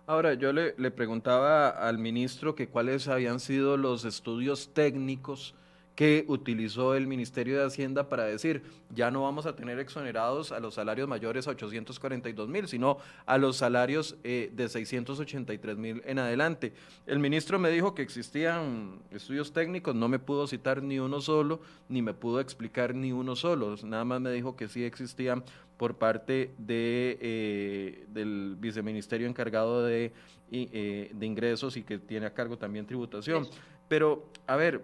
Ahora, 0.07 0.35
yo 0.35 0.53
le, 0.53 0.75
le 0.77 0.91
preguntaba 0.91 1.69
al 1.69 1.97
ministro 1.97 2.55
que 2.55 2.69
cuáles 2.69 3.07
habían 3.07 3.39
sido 3.39 3.75
los 3.75 4.05
estudios 4.05 4.73
técnicos 4.73 5.55
que 5.95 6.25
utilizó 6.27 6.93
el 6.93 7.07
Ministerio 7.07 7.57
de 7.57 7.65
Hacienda 7.65 8.09
para 8.09 8.25
decir, 8.25 8.63
ya 8.93 9.11
no 9.11 9.23
vamos 9.23 9.45
a 9.45 9.55
tener 9.55 9.79
exonerados 9.79 10.51
a 10.51 10.59
los 10.59 10.73
salarios 10.73 11.07
mayores 11.07 11.47
a 11.47 11.51
842 11.51 12.49
mil, 12.49 12.67
sino 12.67 12.97
a 13.25 13.37
los 13.37 13.57
salarios 13.57 14.17
eh, 14.23 14.51
de 14.53 14.67
683 14.67 15.77
mil 15.77 16.01
en 16.05 16.19
adelante. 16.19 16.73
El 17.07 17.19
ministro 17.19 17.59
me 17.59 17.69
dijo 17.69 17.95
que 17.95 18.01
existían 18.01 18.99
estudios 19.11 19.53
técnicos, 19.53 19.95
no 19.95 20.09
me 20.09 20.19
pudo 20.19 20.47
citar 20.47 20.83
ni 20.83 20.99
uno 20.99 21.21
solo, 21.21 21.61
ni 21.87 22.01
me 22.01 22.13
pudo 22.13 22.41
explicar 22.41 22.93
ni 22.93 23.13
uno 23.13 23.37
solo, 23.37 23.75
nada 23.83 24.03
más 24.03 24.19
me 24.19 24.31
dijo 24.31 24.57
que 24.57 24.67
sí 24.67 24.83
existían 24.83 25.43
por 25.77 25.95
parte 25.95 26.51
de, 26.57 27.17
eh, 27.21 28.05
del 28.09 28.55
viceministerio 28.59 29.27
encargado 29.27 29.83
de, 29.83 30.11
eh, 30.51 31.11
de 31.13 31.25
ingresos 31.25 31.77
y 31.77 31.83
que 31.83 31.99
tiene 31.99 32.25
a 32.25 32.33
cargo 32.33 32.57
también 32.57 32.85
tributación. 32.85 33.47
Pero, 33.87 34.25
a 34.47 34.55
ver, 34.55 34.81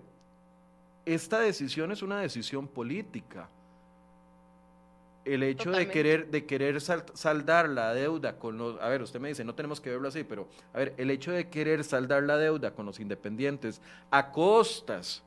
esta 1.06 1.40
decisión 1.40 1.92
es 1.92 2.02
una 2.02 2.20
decisión 2.20 2.68
política. 2.68 3.50
El 5.24 5.44
hecho 5.44 5.70
de 5.70 5.88
querer, 5.88 6.32
de 6.32 6.46
querer 6.46 6.82
saldar 6.82 7.70
la 7.70 7.94
deuda 7.94 8.40
con 8.40 8.58
los, 8.58 8.82
a 8.82 8.90
ver, 8.90 9.04
usted 9.04 9.20
me 9.20 9.30
dice, 9.30 9.44
no 9.44 9.54
tenemos 9.54 9.80
que 9.80 9.92
verlo 9.92 10.08
así, 10.08 10.24
pero 10.24 10.48
a 10.74 10.80
ver, 10.80 10.96
el 10.98 11.12
hecho 11.12 11.32
de 11.32 11.48
querer 11.48 11.84
saldar 11.84 12.24
la 12.24 12.38
deuda 12.38 12.74
con 12.74 12.88
los 12.88 13.00
independientes 13.00 13.82
a 14.10 14.32
costas 14.32 15.24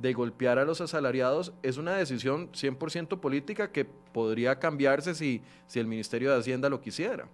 de 0.00 0.12
golpear 0.12 0.58
a 0.58 0.64
los 0.64 0.80
asalariados 0.80 1.52
es 1.62 1.76
una 1.78 1.94
decisión 1.94 2.50
100% 2.52 3.20
política 3.20 3.72
que 3.72 3.84
podría 3.84 4.58
cambiarse 4.58 5.14
si, 5.14 5.42
si 5.66 5.80
el 5.80 5.86
Ministerio 5.86 6.30
de 6.30 6.38
Hacienda 6.38 6.68
lo 6.68 6.80
quisiera. 6.80 7.26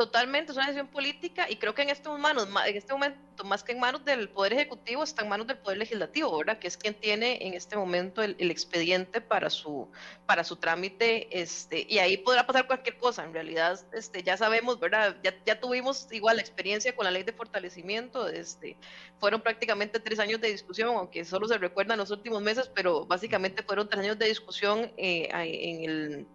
Totalmente, 0.00 0.52
es 0.52 0.56
una 0.56 0.64
decisión 0.64 0.86
política 0.86 1.46
y 1.50 1.56
creo 1.56 1.74
que 1.74 1.82
en 1.82 1.90
este, 1.90 2.08
momento, 2.08 2.48
en 2.64 2.74
este 2.74 2.90
momento, 2.90 3.44
más 3.44 3.62
que 3.62 3.72
en 3.72 3.80
manos 3.80 4.02
del 4.02 4.30
Poder 4.30 4.54
Ejecutivo, 4.54 5.02
está 5.02 5.20
en 5.20 5.28
manos 5.28 5.46
del 5.46 5.58
Poder 5.58 5.76
Legislativo, 5.76 6.38
¿verdad? 6.38 6.58
Que 6.58 6.68
es 6.68 6.78
quien 6.78 6.94
tiene 6.94 7.46
en 7.46 7.52
este 7.52 7.76
momento 7.76 8.22
el, 8.22 8.50
expediente 8.50 9.20
para 9.20 9.50
su, 9.50 9.90
para 10.24 10.42
su 10.42 10.56
trámite, 10.56 11.28
este, 11.38 11.84
y 11.86 11.98
ahí 11.98 12.16
podrá 12.16 12.46
pasar 12.46 12.66
cualquier 12.66 12.96
cosa. 12.96 13.24
En 13.24 13.34
realidad, 13.34 13.78
este, 13.92 14.22
ya 14.22 14.38
sabemos, 14.38 14.80
¿verdad? 14.80 15.18
Ya, 15.22 15.34
ya 15.44 15.60
tuvimos 15.60 16.10
igual 16.12 16.36
la 16.36 16.42
experiencia 16.42 16.96
con 16.96 17.04
la 17.04 17.10
ley 17.10 17.22
de 17.22 17.34
fortalecimiento, 17.34 18.26
este, 18.26 18.78
fueron 19.18 19.42
prácticamente 19.42 20.00
tres 20.00 20.18
años 20.18 20.40
de 20.40 20.50
discusión, 20.50 20.96
aunque 20.96 21.26
solo 21.26 21.46
se 21.46 21.58
recuerdan 21.58 21.98
los 21.98 22.10
últimos 22.10 22.40
meses, 22.40 22.70
pero 22.74 23.04
básicamente 23.04 23.62
fueron 23.62 23.86
tres 23.86 24.02
años 24.02 24.18
de 24.18 24.28
discusión 24.28 24.90
eh, 24.96 25.28
en 25.30 25.90
el 25.90 26.26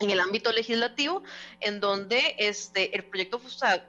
en 0.00 0.10
el 0.10 0.20
ámbito 0.20 0.52
legislativo, 0.52 1.22
en 1.60 1.80
donde 1.80 2.36
este, 2.38 2.94
el 2.96 3.04
proyecto, 3.04 3.40
o 3.44 3.48
sea, 3.48 3.86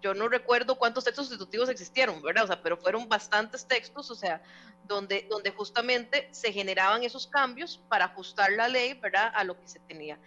yo 0.00 0.14
no 0.14 0.28
recuerdo 0.28 0.76
cuántos 0.76 1.04
textos 1.04 1.26
sustitutivos 1.26 1.68
existieron, 1.68 2.22
¿verdad? 2.22 2.44
O 2.44 2.46
sea, 2.46 2.62
pero 2.62 2.76
fueron 2.76 3.08
bastantes 3.08 3.66
textos, 3.66 4.10
o 4.10 4.14
sea, 4.14 4.40
donde, 4.86 5.26
donde 5.28 5.50
justamente 5.50 6.28
se 6.30 6.52
generaban 6.52 7.02
esos 7.02 7.26
cambios 7.26 7.80
para 7.88 8.06
ajustar 8.06 8.52
la 8.52 8.68
ley, 8.68 8.94
¿verdad? 8.94 9.32
A 9.34 9.44
lo 9.44 9.58
que 9.58 9.68
se 9.68 9.80
tenía 9.80 10.18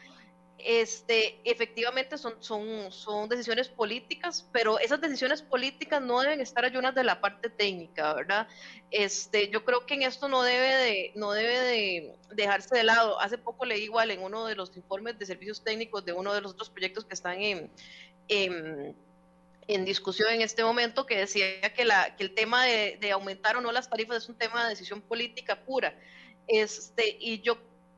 este, 0.66 1.40
efectivamente 1.44 2.18
son, 2.18 2.36
son, 2.40 2.92
son 2.92 3.30
decisiones 3.30 3.70
políticas, 3.70 4.48
pero 4.52 4.80
esas 4.80 5.02
decisiones 5.02 5.42
políticas 5.42 6.02
no 6.02 6.22
deben 6.22 6.42
estar 6.42 6.66
ayunas 6.66 6.96
de 6.96 7.04
la 7.04 7.22
parte 7.22 7.50
técnica, 7.50 8.14
¿verdad? 8.14 8.48
Este, 8.92 9.50
yo 9.50 9.66
creo 9.66 9.86
que 9.86 9.96
en 9.96 10.04
esto 10.04 10.28
no 10.28 10.44
debe 10.44 10.76
de, 10.76 11.12
no 11.16 11.32
debe 11.32 11.60
de 11.60 12.16
dejarse 12.34 12.76
de 12.76 12.84
lado. 12.84 13.20
Hace 13.20 13.38
poco 13.38 13.66
leí 13.66 13.84
igual 13.84 14.12
en 14.12 14.22
uno 14.22 14.46
de 14.46 14.56
los 14.56 14.76
informes 14.76 15.18
de 15.18 15.26
servicios 15.26 15.64
técnicos 15.64 16.06
de 16.06 16.14
uno 16.14 16.34
de 16.34 16.42
los 16.42 16.52
otros 16.52 16.70
proyectos 16.70 17.06
que 17.06 17.14
están 17.14 17.42
en, 17.42 17.72
en, 18.28 18.96
discusión 19.86 20.34
en 20.34 20.42
este 20.42 20.64
momento 20.64 21.06
que 21.06 21.18
decía 21.18 21.74
que, 21.74 21.86
la, 21.86 22.16
que 22.16 22.24
el 22.24 22.34
tema 22.34 22.66
de, 22.66 22.98
de 23.00 23.12
aumentar 23.12 23.56
o 23.56 23.62
no 23.62 23.72
las 23.72 23.90
tarifas 23.90 24.18
es 24.18 24.30
un 24.30 24.36
tema 24.36 24.64
de 24.64 24.70
decisión 24.70 25.02
política 25.02 25.64
pura. 25.64 25.98
Este, 26.48 27.18
y 27.20 27.42
yo 27.42 27.58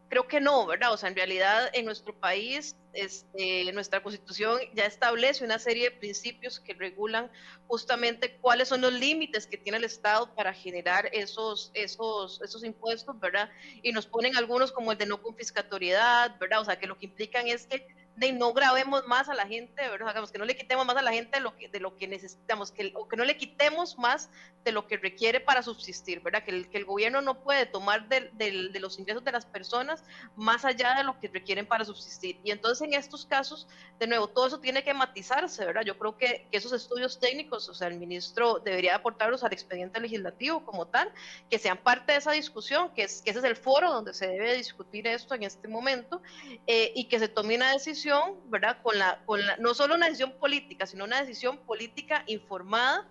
creo 0.09 0.27
que 0.27 0.39
no, 0.39 0.65
¿verdad? 0.65 0.93
O 0.93 0.97
sea, 0.97 1.09
en 1.09 1.15
realidad 1.15 1.69
en 1.73 1.85
nuestro 1.85 2.13
país, 2.13 2.75
este, 2.93 3.71
nuestra 3.73 4.03
constitución 4.03 4.59
ya 4.75 4.85
establece 4.85 5.43
una 5.43 5.57
serie 5.57 5.89
de 5.89 5.91
principios 5.97 6.59
que 6.59 6.73
regulan 6.73 7.31
justamente 7.67 8.37
cuáles 8.37 8.67
son 8.67 8.81
los 8.81 8.93
límites 8.93 9.47
que 9.47 9.57
tiene 9.57 9.79
el 9.79 9.83
Estado 9.83 10.33
para 10.35 10.53
generar 10.53 11.09
esos, 11.11 11.71
esos, 11.73 12.41
esos 12.41 12.63
impuestos, 12.63 13.19
¿verdad? 13.19 13.49
Y 13.81 13.91
nos 13.91 14.05
ponen 14.05 14.35
algunos 14.35 14.71
como 14.71 14.91
el 14.91 14.97
de 14.97 15.05
no 15.05 15.21
confiscatoriedad, 15.21 16.37
¿verdad? 16.39 16.61
O 16.61 16.65
sea, 16.65 16.77
que 16.77 16.87
lo 16.87 16.97
que 16.97 17.07
implican 17.07 17.47
es 17.47 17.65
que 17.65 17.87
de 18.15 18.31
no 18.31 18.53
grabemos 18.53 19.07
más 19.07 19.27
a 19.29 19.33
la 19.33 19.47
gente, 19.47 19.87
¿verdad? 19.89 20.29
que 20.31 20.37
no 20.37 20.45
le 20.45 20.55
quitemos 20.55 20.85
más 20.85 20.95
a 20.95 21.01
la 21.01 21.11
gente 21.11 21.37
de 21.37 21.41
lo 21.41 21.55
que, 21.55 21.67
de 21.67 21.79
lo 21.79 21.97
que 21.97 22.07
necesitamos, 22.07 22.71
que, 22.71 22.91
o 22.95 23.07
que 23.07 23.17
no 23.17 23.25
le 23.25 23.37
quitemos 23.37 23.97
más 23.97 24.29
de 24.63 24.71
lo 24.71 24.87
que 24.87 24.97
requiere 24.97 25.39
para 25.39 25.61
subsistir, 25.61 26.21
¿verdad? 26.21 26.43
Que 26.43 26.51
el, 26.51 26.69
que 26.69 26.77
el 26.77 26.85
gobierno 26.85 27.21
no 27.21 27.43
puede 27.43 27.65
tomar 27.65 28.07
de, 28.07 28.29
de, 28.33 28.79
los 28.79 28.97
ingresos 28.99 29.23
de 29.23 29.31
las 29.31 29.45
personas 29.45 30.03
más 30.35 30.63
allá 30.63 30.95
de 30.95 31.03
lo 31.03 31.19
que 31.19 31.27
requieren 31.27 31.65
para 31.65 31.83
subsistir. 31.83 32.39
Y 32.43 32.51
entonces 32.51 32.87
en 32.87 32.93
estos 32.93 33.25
casos, 33.25 33.67
de 33.99 34.07
nuevo, 34.07 34.27
todo 34.27 34.47
eso 34.47 34.59
tiene 34.59 34.83
que 34.83 34.93
matizarse, 34.93 35.65
¿verdad? 35.65 35.81
Yo 35.83 35.97
creo 35.97 36.17
que, 36.17 36.47
que 36.49 36.57
esos 36.57 36.71
estudios 36.71 37.19
técnicos, 37.19 37.67
o 37.67 37.73
sea, 37.73 37.87
el 37.87 37.99
ministro 37.99 38.59
debería 38.59 38.95
aportarlos 38.95 39.43
al 39.43 39.51
expediente 39.53 39.99
legislativo 39.99 40.63
como 40.63 40.87
tal, 40.87 41.11
que 41.49 41.59
sean 41.59 41.77
parte 41.77 42.13
de 42.13 42.19
esa 42.19 42.31
discusión, 42.31 42.93
que, 42.93 43.03
es, 43.03 43.21
que 43.21 43.31
ese 43.31 43.39
es 43.39 43.45
el 43.45 43.55
foro 43.55 43.91
donde 43.91 44.13
se 44.13 44.27
debe 44.27 44.55
discutir 44.55 45.07
esto 45.07 45.35
en 45.35 45.43
este 45.43 45.67
momento, 45.67 46.21
eh, 46.67 46.93
y 46.95 47.05
que 47.05 47.19
se 47.19 47.27
tome 47.27 47.55
una 47.55 47.73
decisión 47.73 48.02
¿verdad? 48.45 48.77
Con 48.81 48.97
la, 48.97 49.19
con 49.25 49.45
la, 49.45 49.57
no 49.57 49.73
solo 49.73 49.95
una 49.95 50.07
decisión 50.07 50.33
política, 50.33 50.85
sino 50.85 51.05
una 51.05 51.21
decisión 51.21 51.57
política 51.57 52.23
informada 52.27 53.07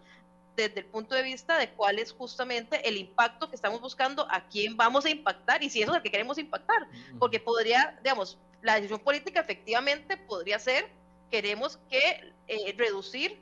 desde 0.57 0.81
el 0.81 0.87
punto 0.87 1.15
de 1.15 1.23
vista 1.23 1.59
de 1.59 1.71
cuál 1.71 1.99
es 1.99 2.13
justamente 2.13 2.87
el 2.89 2.97
impacto 2.97 3.49
que 3.49 3.57
estamos 3.57 3.81
buscando, 3.81 4.27
a 4.31 4.47
quién 4.49 4.77
vamos 4.77 5.05
a 5.05 5.11
impactar 5.11 5.63
y 5.63 5.71
si 5.71 5.81
eso 5.83 5.93
es 5.93 5.97
lo 5.97 6.03
que 6.03 6.11
queremos 6.11 6.39
impactar. 6.39 6.87
Porque 7.19 7.41
podría, 7.41 7.99
digamos, 8.03 8.39
la 8.61 8.75
decisión 8.75 9.01
política 9.01 9.41
efectivamente 9.41 10.17
podría 10.17 10.59
ser, 10.59 10.91
queremos 11.31 11.79
que 11.89 12.35
eh, 12.49 12.75
reducir 12.77 13.41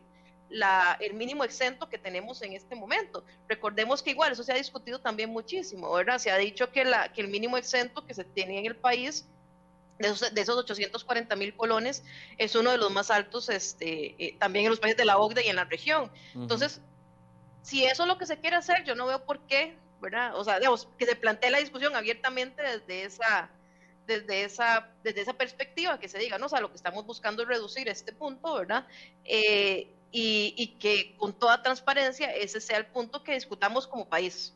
la, 0.49 0.97
el 1.01 1.15
mínimo 1.15 1.45
exento 1.45 1.89
que 1.89 1.99
tenemos 1.99 2.43
en 2.43 2.53
este 2.53 2.75
momento. 2.75 3.25
Recordemos 3.49 4.03
que 4.03 4.11
igual 4.11 4.33
eso 4.33 4.43
se 4.43 4.53
ha 4.53 4.57
discutido 4.57 5.01
también 5.01 5.31
muchísimo, 5.31 5.93
¿verdad? 5.93 6.19
Se 6.19 6.31
ha 6.31 6.37
dicho 6.37 6.71
que, 6.71 6.85
la, 6.85 7.13
que 7.13 7.21
el 7.21 7.29
mínimo 7.29 7.57
exento 7.57 8.07
que 8.07 8.15
se 8.15 8.25
tiene 8.25 8.59
en 8.59 8.67
el 8.67 8.77
país 8.77 9.29
de 10.01 10.09
esos, 10.09 10.35
de 10.35 10.41
esos 10.41 10.57
840 10.57 11.37
mil 11.37 11.55
colones, 11.55 12.03
es 12.39 12.55
uno 12.55 12.71
de 12.71 12.79
los 12.79 12.91
más 12.91 13.11
altos 13.11 13.49
este, 13.49 14.15
eh, 14.19 14.37
también 14.39 14.65
en 14.65 14.71
los 14.71 14.81
países 14.81 14.97
de 14.97 15.05
la 15.05 15.19
OCDE 15.19 15.45
y 15.45 15.49
en 15.49 15.57
la 15.57 15.65
región. 15.65 16.11
Entonces, 16.35 16.81
si 17.63 17.85
eso 17.85 18.05
es 18.05 18.09
lo 18.09 18.17
que 18.17 18.27
se 18.27 18.39
quiere 18.39 18.57
hacer, 18.57 18.85
yo 18.85 18.95
no 18.95 19.07
veo 19.07 19.25
por 19.25 19.41
qué, 19.47 19.77
¿verdad? 20.01 20.35
O 20.37 20.45
sea, 20.45 20.59
digamos, 20.59 20.89
que 20.99 21.05
se 21.05 21.17
plantee 21.17 21.51
la 21.51 21.59
discusión 21.59 21.95
abiertamente 21.95 22.63
desde 22.63 23.05
esa, 23.05 23.51
desde 24.07 24.45
esa, 24.45 24.89
desde 25.05 25.21
esa 25.21 25.35
perspectiva, 25.35 26.01
que 26.01 26.09
se 26.09 26.19
diga, 26.19 26.39
no, 26.39 26.47
o 26.47 26.49
sea, 26.49 26.61
lo 26.61 26.71
que 26.71 26.77
estamos 26.77 27.05
buscando 27.05 27.43
es 27.43 27.49
reducir 27.49 27.87
este 27.89 28.13
punto, 28.13 28.55
¿verdad? 28.55 28.87
Eh, 29.25 29.93
y, 30.13 30.55
y 30.57 30.67
que 30.79 31.15
con 31.19 31.35
toda 31.35 31.63
transparencia 31.63 32.35
ese 32.35 32.61
sea 32.61 32.79
el 32.79 32.87
punto 32.87 33.23
que 33.23 33.35
discutamos 33.35 33.87
como 33.87 34.09
país. 34.09 34.55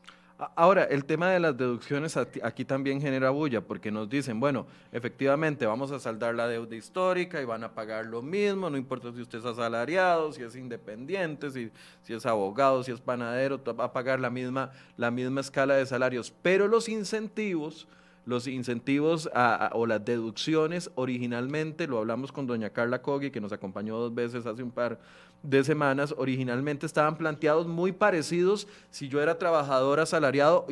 Ahora, 0.56 0.84
el 0.84 1.04
tema 1.04 1.30
de 1.30 1.40
las 1.40 1.56
deducciones 1.56 2.16
aquí 2.16 2.64
también 2.64 3.00
genera 3.00 3.30
bulla, 3.30 3.60
porque 3.60 3.90
nos 3.90 4.08
dicen, 4.08 4.40
bueno, 4.40 4.66
efectivamente 4.92 5.66
vamos 5.66 5.90
a 5.92 5.98
saldar 5.98 6.34
la 6.34 6.48
deuda 6.48 6.74
histórica 6.74 7.40
y 7.40 7.44
van 7.44 7.64
a 7.64 7.74
pagar 7.74 8.06
lo 8.06 8.22
mismo, 8.22 8.70
no 8.70 8.76
importa 8.76 9.12
si 9.12 9.20
usted 9.20 9.38
es 9.38 9.44
asalariado, 9.44 10.32
si 10.32 10.42
es 10.42 10.56
independiente, 10.56 11.50
si, 11.50 11.70
si 12.02 12.14
es 12.14 12.26
abogado, 12.26 12.82
si 12.82 12.92
es 12.92 13.00
panadero, 13.00 13.62
va 13.74 13.84
a 13.84 13.92
pagar 13.92 14.20
la 14.20 14.30
misma, 14.30 14.70
la 14.96 15.10
misma 15.10 15.40
escala 15.40 15.74
de 15.74 15.86
salarios, 15.86 16.32
pero 16.42 16.68
los 16.68 16.88
incentivos 16.88 17.86
los 18.26 18.46
incentivos 18.46 19.28
o 19.72 19.86
las 19.86 20.04
deducciones 20.04 20.90
originalmente, 20.94 21.86
lo 21.86 21.98
hablamos 21.98 22.32
con 22.32 22.46
doña 22.46 22.70
Carla 22.70 23.02
Cogui, 23.02 23.30
que 23.30 23.40
nos 23.40 23.52
acompañó 23.52 23.98
dos 23.98 24.14
veces 24.14 24.46
hace 24.46 24.62
un 24.62 24.70
par 24.70 24.98
de 25.44 25.62
semanas, 25.62 26.14
originalmente 26.16 26.86
estaban 26.86 27.16
planteados 27.16 27.66
muy 27.66 27.92
parecidos 27.92 28.66
si 28.90 29.08
yo 29.08 29.20
era 29.20 29.38
trabajador 29.38 30.00
asalariado 30.00 30.66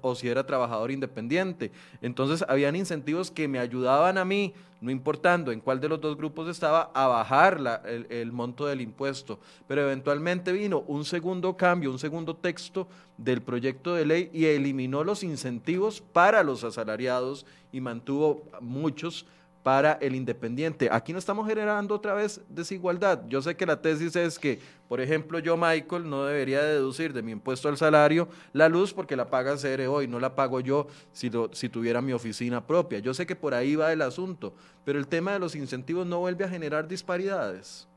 o 0.00 0.14
si 0.14 0.28
era 0.28 0.46
trabajador 0.46 0.90
independiente. 0.90 1.70
Entonces, 2.00 2.44
habían 2.48 2.74
incentivos 2.74 3.30
que 3.30 3.46
me 3.46 3.58
ayudaban 3.58 4.16
a 4.16 4.24
mí, 4.24 4.54
no 4.80 4.90
importando 4.90 5.52
en 5.52 5.60
cuál 5.60 5.80
de 5.80 5.90
los 5.90 6.00
dos 6.00 6.16
grupos 6.16 6.48
estaba, 6.48 6.90
a 6.94 7.06
bajar 7.06 7.60
la, 7.60 7.82
el, 7.84 8.32
monto 8.32 8.66
del 8.66 8.80
impuesto. 8.80 9.38
Pero 9.68 9.82
eventualmente 9.82 10.52
vino 10.52 10.84
un 10.86 11.04
segundo 11.04 11.56
cambio, 11.56 11.90
un 11.90 11.98
segundo 11.98 12.34
texto 12.34 12.88
del 13.18 13.42
proyecto 13.42 13.94
de 13.94 14.06
ley 14.06 14.30
y 14.32 14.46
eliminó 14.46 15.04
los 15.04 15.22
incentivos 15.22 16.00
para 16.00 16.42
los 16.42 16.64
asalariados 16.64 17.44
y 17.72 17.80
mantuvo 17.80 18.42
muchos 18.60 19.26
para 19.64 19.94
el 20.02 20.14
independiente. 20.14 20.90
Aquí 20.92 21.14
no 21.14 21.18
estamos 21.18 21.48
generando 21.48 21.94
otra 21.94 22.12
vez 22.12 22.42
desigualdad. 22.50 23.22
Yo 23.28 23.40
sé 23.40 23.56
que 23.56 23.64
la 23.64 23.80
tesis 23.80 24.14
es 24.14 24.38
que, 24.38 24.60
por 24.90 25.00
ejemplo, 25.00 25.38
yo, 25.38 25.56
Michael, 25.56 26.08
no 26.08 26.26
debería 26.26 26.62
deducir 26.62 27.14
de 27.14 27.22
mi 27.22 27.32
impuesto 27.32 27.70
al 27.70 27.78
salario 27.78 28.28
la 28.52 28.68
luz 28.68 28.92
porque 28.92 29.16
la 29.16 29.30
paga 29.30 29.56
CRO 29.56 30.02
y 30.02 30.06
no 30.06 30.20
la 30.20 30.36
pago 30.36 30.60
yo 30.60 30.86
si, 31.12 31.30
si 31.52 31.70
tuviera 31.70 32.02
mi 32.02 32.12
oficina 32.12 32.66
propia. 32.66 32.98
Yo 32.98 33.14
sé 33.14 33.26
que 33.26 33.34
por 33.34 33.54
ahí 33.54 33.74
va 33.74 33.90
el 33.90 34.02
asunto, 34.02 34.54
pero 34.84 34.98
el 34.98 35.08
tema 35.08 35.32
de 35.32 35.38
los 35.38 35.56
incentivos 35.56 36.06
no 36.06 36.18
vuelve 36.20 36.44
a 36.44 36.48
generar 36.50 36.86
disparidades. 36.86 37.88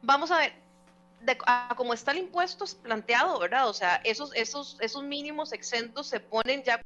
Vamos 0.00 0.30
a 0.30 0.38
ver, 0.38 0.52
como 1.76 1.92
está 1.92 2.12
el 2.12 2.18
impuesto 2.18 2.64
planteado, 2.84 3.40
¿verdad? 3.40 3.68
O 3.68 3.72
sea, 3.72 3.96
esos, 4.04 4.30
esos, 4.36 4.76
esos 4.80 5.02
mínimos 5.02 5.52
exentos 5.52 6.06
se 6.06 6.20
ponen 6.20 6.62
ya 6.62 6.80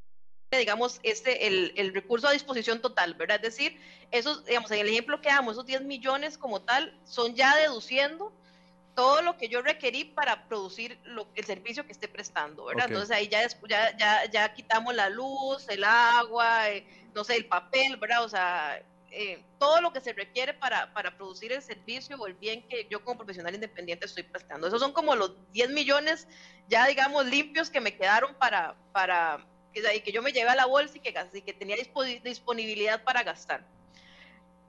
digamos, 0.59 1.01
este, 1.03 1.47
el, 1.47 1.73
el, 1.77 1.95
recurso 1.95 2.29
a 2.29 2.33
disposición 2.33 2.81
total, 2.81 3.15
¿verdad? 3.15 3.37
Es 3.37 3.57
decir, 3.57 3.81
esos, 4.11 4.45
digamos, 4.45 4.71
en 4.71 4.81
el 4.81 4.89
ejemplo 4.89 5.21
que 5.21 5.29
damos, 5.29 5.55
esos 5.55 5.67
10 5.67 5.83
millones 5.83 6.39
como 6.39 6.61
tal, 6.63 6.99
son 7.05 7.35
ya 7.35 7.57
deduciendo 7.57 8.33
todo 8.95 9.23
lo 9.23 9.39
que 9.39 9.49
yo 9.49 9.63
requerí 9.63 10.05
para 10.05 10.47
producir 10.49 10.99
lo, 11.05 11.27
el 11.35 11.45
servicio 11.45 11.87
que 11.87 11.93
esté 11.93 12.09
prestando, 12.09 12.67
¿verdad? 12.67 12.87
Entonces 12.89 13.11
ahí 13.11 13.29
ya, 13.29 13.47
ya, 13.69 13.97
ya, 13.97 14.31
ya, 14.31 14.55
quitamos 14.55 14.95
la 14.95 15.09
luz, 15.09 15.67
el 15.69 15.83
agua, 15.85 16.69
eh, 16.71 16.87
no 17.15 17.25
sé, 17.25 17.37
el 17.37 17.47
papel, 17.47 17.97
¿verdad? 17.97 18.23
O 18.23 18.29
sea, 18.29 18.83
eh, 19.11 19.43
todo 19.59 19.81
lo 19.81 19.93
que 19.93 20.01
se 20.01 20.13
requiere 20.13 20.55
para, 20.55 20.93
para 20.93 21.17
producir 21.17 21.53
el 21.53 21.63
servicio 21.63 22.17
o 22.17 22.27
el 22.27 22.35
bien 22.35 22.67
que 22.69 22.87
yo 22.91 23.05
como 23.05 23.19
profesional 23.19 23.55
independiente 23.55 24.07
estoy 24.07 24.23
prestando. 24.23 24.67
Esos 24.67 24.81
son 24.81 24.93
como 24.93 25.15
los 25.17 25.33
10 25.53 25.71
millones 25.71 26.27
ya, 26.69 26.87
digamos, 26.87 27.27
limpios 27.27 27.71
que 27.71 27.81
me 27.81 27.97
quedaron 27.97 28.35
para, 28.35 28.75
para, 28.93 29.45
que, 29.73 30.03
que 30.03 30.13
yo 30.13 30.23
me 30.23 30.33
llevé 30.33 30.51
a 30.51 30.55
la 30.55 30.67
bolsa 30.67 30.97
y 30.97 31.01
que, 31.01 31.53
tenía 31.53 31.77
disponibilidad 32.23 33.03
para 33.03 33.23
gastar. 33.23 33.65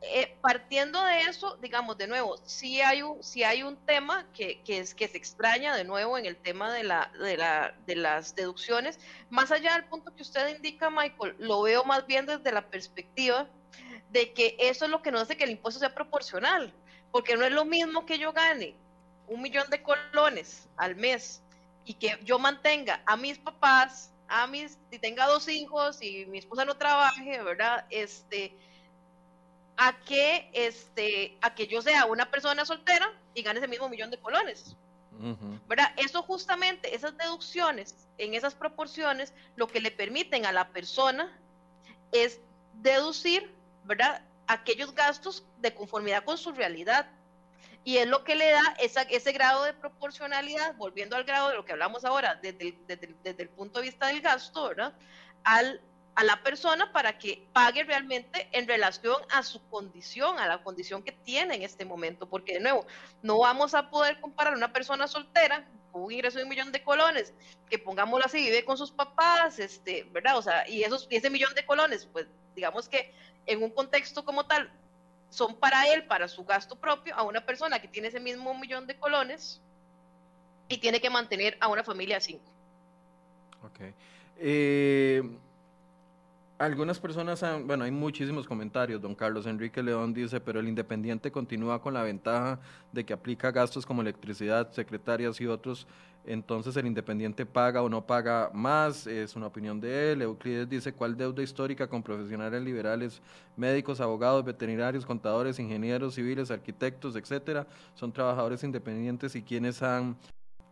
Eh, 0.06 0.36
partiendo 0.42 1.02
de 1.06 1.22
eso, 1.22 1.56
digamos, 1.62 1.98
de 1.98 2.08
nuevo, 2.08 2.38
si 2.46 2.82
hay 2.82 3.02
un, 3.02 3.24
si 3.24 3.44
hay 3.44 3.64
un 3.64 3.78
tema 3.86 4.28
que, 4.34 4.62
que, 4.62 4.86
se 4.86 5.18
extraña 5.18 5.74
de 5.78 5.86
nuevo 5.86 6.18
en 6.18 6.26
el 6.26 6.36
tema 6.36 6.74
de, 6.74 6.84
la, 6.84 7.10
de, 7.18 7.38
la, 7.38 7.74
de 7.86 7.96
las 7.96 8.36
deducciones, 8.36 9.00
más 9.30 9.50
allá 9.52 9.74
del 9.74 9.86
punto 9.86 10.14
que 10.14 10.24
usted 10.24 10.56
indica, 10.56 10.90
Michael, 10.90 11.36
lo 11.40 11.62
veo 11.62 11.86
más 11.86 12.06
bien 12.06 12.26
desde 12.26 12.52
la 12.52 12.68
perspectiva 12.68 13.48
de 14.12 14.34
que 14.34 14.58
eso 14.60 14.86
es 14.86 14.92
lo 14.92 15.02
que 15.02 15.12
nos 15.12 15.22
hace 15.22 15.38
que 15.38 15.46
el 15.46 15.52
impuesto 15.52 15.80
sea 15.80 15.96
proporcional, 15.96 16.74
porque 17.12 17.38
no 17.38 17.46
es 17.46 17.54
lo 17.54 17.64
mismo 17.64 18.06
que 18.06 18.20
yo 18.20 18.34
gane 18.34 18.76
un 19.28 19.42
millón 19.42 19.70
de 19.70 19.82
colones 19.82 20.68
al 20.78 20.96
mes 20.96 21.42
y 21.86 21.94
que 21.96 22.20
yo 22.24 22.40
mantenga 22.40 23.02
a 23.06 23.18
mis 23.18 23.38
papás, 23.38 24.13
a 24.28 24.48
mis, 24.48 24.78
si 24.90 25.00
tenga 25.00 25.28
dos 25.28 25.48
hijos 25.48 26.02
y 26.02 26.26
mi 26.26 26.40
esposa 26.40 26.66
no 26.66 26.76
trabaje, 26.76 27.42
¿verdad? 27.42 27.86
Este, 27.90 28.56
a 29.78 29.98
que, 30.06 30.50
este, 30.54 31.38
a 31.42 31.54
que 31.56 31.68
yo 31.68 31.82
sea 31.82 32.06
una 32.06 32.30
persona 32.30 32.66
soltera 32.66 33.12
y 33.34 33.42
gane 33.42 33.60
ese 33.60 33.68
mismo 33.68 33.90
millón 33.90 34.12
de 34.12 34.20
colones. 34.20 34.76
¿verdad? 35.68 35.94
Eso 35.98 36.24
justamente, 36.24 36.96
esas 36.96 37.16
deducciones 37.18 37.96
en 38.18 38.34
esas 38.34 38.56
proporciones, 38.56 39.34
lo 39.56 39.68
que 39.68 39.80
le 39.80 39.92
permiten 39.92 40.46
a 40.46 40.52
la 40.52 40.70
persona 40.70 41.40
es 42.12 42.42
deducir, 42.82 43.54
¿verdad? 43.86 44.24
Aquellos 44.48 44.94
gastos 44.94 45.46
de 45.60 45.74
conformidad 45.74 46.26
con 46.26 46.38
su 46.38 46.52
realidad. 46.52 47.10
Y 47.84 47.98
es 47.98 48.08
lo 48.08 48.24
que 48.24 48.36
le 48.36 48.50
da 48.50 48.76
esa, 48.80 49.02
ese 49.04 49.32
grado 49.34 49.64
de 49.64 49.74
proporcionalidad, 49.74 50.76
volviendo 50.76 51.16
al 51.16 51.26
grado 51.26 51.50
de 51.50 51.56
lo 51.56 51.66
que 51.66 51.74
hablamos 51.74 52.06
ahora, 52.06 52.36
desde 52.36 52.76
el, 52.88 53.50
punto 53.50 53.80
de 53.80 53.88
vista 53.88 54.08
del 54.08 54.22
gasto, 54.22 54.70
¿verdad? 54.70 54.94
Al, 55.44 55.82
a 56.16 56.24
la 56.24 56.42
persona 56.44 56.94
para 56.94 57.18
que 57.18 57.46
pague 57.52 57.84
realmente 57.84 58.48
en 58.52 58.68
relación 58.68 59.18
a 59.32 59.44
su 59.44 59.68
condición, 59.70 60.40
a 60.40 60.48
la 60.48 60.64
condición 60.64 61.04
que 61.04 61.12
tiene 61.12 61.56
en 61.56 61.64
este 61.64 61.84
momento, 61.84 62.30
porque 62.30 62.54
de 62.54 62.60
nuevo, 62.62 62.86
no 63.22 63.40
vamos 63.40 63.74
a 63.74 63.90
poder 63.90 64.20
comparar 64.22 64.54
una 64.56 64.72
persona 64.72 65.08
soltera 65.08 65.68
con 65.92 66.04
un 66.04 66.12
ingreso 66.12 66.38
de 66.38 66.44
un 66.44 66.50
millón 66.50 66.72
de 66.72 66.84
colones, 66.84 67.34
que 67.70 67.80
pongámoslo 67.80 68.26
así, 68.26 68.38
vive 68.38 68.64
con 68.66 68.78
sus 68.78 68.92
papás, 68.92 69.60
este, 69.60 70.04
¿verdad? 70.12 70.38
O 70.38 70.42
sea, 70.42 70.68
y, 70.70 70.84
esos, 70.84 71.08
y 71.10 71.18
ese 71.18 71.30
millón 71.30 71.54
de 71.54 71.66
colones, 71.66 72.08
pues 72.12 72.28
digamos 72.56 72.88
que 72.88 73.14
en 73.46 73.64
un 73.64 73.72
contexto 73.72 74.24
como 74.24 74.46
tal, 74.46 74.72
son 75.34 75.56
para 75.56 75.92
él, 75.92 76.06
para 76.06 76.28
su 76.28 76.46
gasto 76.46 76.76
propio, 76.76 77.16
a 77.16 77.24
una 77.24 77.42
persona 77.42 77.80
que 77.80 77.88
tiene 77.88 78.10
ese 78.10 78.20
mismo 78.20 78.54
millón 78.54 78.86
de 78.86 78.96
colones 78.96 79.60
y 80.70 80.78
tiene 80.78 81.02
que 81.02 81.10
mantener 81.10 81.58
a 81.60 81.68
una 81.68 81.84
familia 81.84 82.16
de 82.16 82.22
cinco. 82.22 82.52
Ok. 83.64 83.80
Eh, 84.38 85.24
algunas 86.60 87.00
personas, 87.00 87.42
han, 87.42 87.66
bueno, 87.66 87.84
hay 87.84 87.92
muchísimos 87.92 88.48
comentarios. 88.48 89.02
Don 89.02 89.16
Carlos 89.16 89.48
Enrique 89.48 89.82
León 89.82 90.14
dice, 90.14 90.40
pero 90.40 90.60
el 90.60 90.68
independiente 90.68 91.32
continúa 91.32 91.82
con 91.82 91.96
la 91.96 92.04
ventaja 92.04 92.60
de 92.92 93.04
que 93.04 93.14
aplica 93.14 93.52
gastos 93.52 93.88
como 93.88 94.04
electricidad, 94.04 94.72
secretarias 94.72 95.42
y 95.42 95.48
otros 95.48 95.88
entonces 96.26 96.76
el 96.78 96.88
independiente 96.88 97.46
paga 97.46 97.82
o 97.82 97.90
no 97.90 98.06
paga 98.06 98.50
más, 98.54 99.08
es 99.08 99.36
una 99.36 99.48
opinión 99.48 99.80
de 99.82 100.12
él. 100.12 100.22
Euclides 100.22 100.70
dice 100.70 100.94
cuál 100.94 101.18
deuda 101.18 101.44
histórica 101.44 101.88
con 101.88 102.02
profesionales 102.02 102.62
liberales, 102.62 103.22
médicos, 103.58 104.00
abogados, 104.00 104.46
veterinarios, 104.46 105.06
contadores, 105.06 105.60
ingenieros 105.60 106.16
civiles, 106.16 106.52
arquitectos, 106.52 107.16
etcétera, 107.16 107.68
son 107.94 108.12
trabajadores 108.12 108.64
independientes 108.64 109.36
y 109.36 109.44
quienes 109.44 109.82
han 109.84 110.18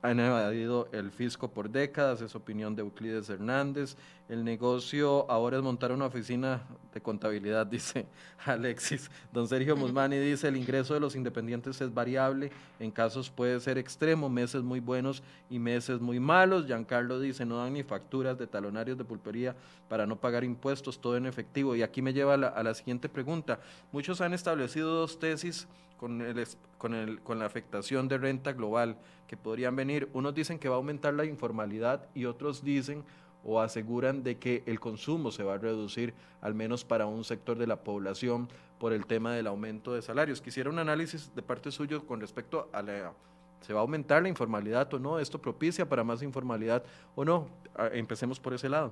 han 0.02 0.20
evadido 0.20 0.88
el 0.92 1.12
fisco 1.12 1.52
por 1.52 1.70
décadas, 1.70 2.22
es 2.22 2.36
opinión 2.36 2.76
de 2.76 2.82
Euclides 2.82 3.30
Hernández. 3.30 3.96
El 4.32 4.46
negocio 4.46 5.30
ahora 5.30 5.58
es 5.58 5.64
montar 5.64 5.92
una 5.92 6.06
oficina 6.06 6.62
de 6.94 7.02
contabilidad, 7.02 7.68
dice 7.68 8.06
Alexis. 8.46 9.12
Don 9.34 9.46
Sergio 9.46 9.76
Musmani 9.76 10.18
dice, 10.20 10.48
el 10.48 10.56
ingreso 10.56 10.94
de 10.94 11.02
los 11.02 11.18
independientes 11.18 11.82
es 11.82 11.94
variable, 11.94 12.50
en 12.80 12.92
casos 12.92 13.30
puede 13.30 13.60
ser 13.60 13.78
extremo, 13.78 14.30
meses 14.30 14.64
muy 14.64 14.80
buenos 14.80 15.22
y 15.50 15.60
meses 15.60 16.00
muy 16.00 16.22
malos. 16.22 16.66
Giancarlo 16.66 17.20
dice, 17.20 17.46
no 17.46 17.58
dan 17.58 17.74
ni 17.74 17.84
facturas 17.84 18.40
de 18.40 18.48
talonarios 18.48 18.98
de 18.98 19.04
pulpería 19.04 19.54
para 19.90 20.08
no 20.08 20.16
pagar 20.16 20.46
impuestos, 20.46 21.02
todo 21.02 21.18
en 21.18 21.26
efectivo. 21.26 21.76
Y 21.76 21.84
aquí 21.84 22.02
me 22.02 22.14
lleva 22.14 22.36
a 22.36 22.38
la, 22.38 22.48
a 22.48 22.64
la 22.64 22.74
siguiente 22.74 23.10
pregunta. 23.10 23.60
Muchos 23.92 24.22
han 24.22 24.34
establecido 24.34 24.96
dos 24.96 25.20
tesis 25.20 25.68
con, 26.02 26.20
el, 26.22 26.48
con, 26.78 26.96
el, 26.96 27.20
con 27.20 27.38
la 27.38 27.46
afectación 27.46 28.08
de 28.08 28.18
renta 28.18 28.54
global 28.54 28.98
que 29.28 29.38
podrían 29.38 29.76
venir. 29.76 30.10
Unos 30.14 30.34
dicen 30.34 30.58
que 30.58 30.68
va 30.68 30.76
a 30.76 30.78
aumentar 30.78 31.14
la 31.14 31.26
informalidad 31.26 32.08
y 32.16 32.26
otros 32.26 32.64
dicen 32.64 33.04
o 33.44 33.60
aseguran 33.60 34.24
de 34.24 34.38
que 34.38 34.64
el 34.66 34.80
consumo 34.80 35.32
se 35.32 35.44
va 35.44 35.56
a 35.56 35.58
reducir, 35.58 36.14
al 36.42 36.54
menos 36.54 36.86
para 36.86 37.06
un 37.06 37.24
sector 37.24 37.58
de 37.58 37.68
la 37.68 37.84
población, 37.84 38.50
por 38.80 38.94
el 38.94 39.06
tema 39.06 39.34
del 39.34 39.48
aumento 39.48 39.94
de 39.94 40.02
salarios. 40.02 40.42
Quisiera 40.42 40.70
un 40.70 40.80
análisis 40.80 41.34
de 41.36 41.42
parte 41.42 41.72
suyo 41.72 42.06
con 42.06 42.20
respecto 42.20 42.70
a 42.74 42.82
la... 42.82 43.14
¿Se 43.62 43.74
va 43.74 43.80
a 43.80 43.84
aumentar 43.84 44.24
la 44.24 44.30
informalidad 44.30 44.92
o 44.92 44.98
no? 44.98 45.20
¿Esto 45.20 45.40
propicia 45.40 45.88
para 45.88 46.04
más 46.04 46.24
informalidad 46.24 46.84
o 47.14 47.24
no? 47.24 47.48
Ah, 47.76 47.90
empecemos 47.94 48.40
por 48.40 48.56
ese 48.56 48.70
lado 48.70 48.92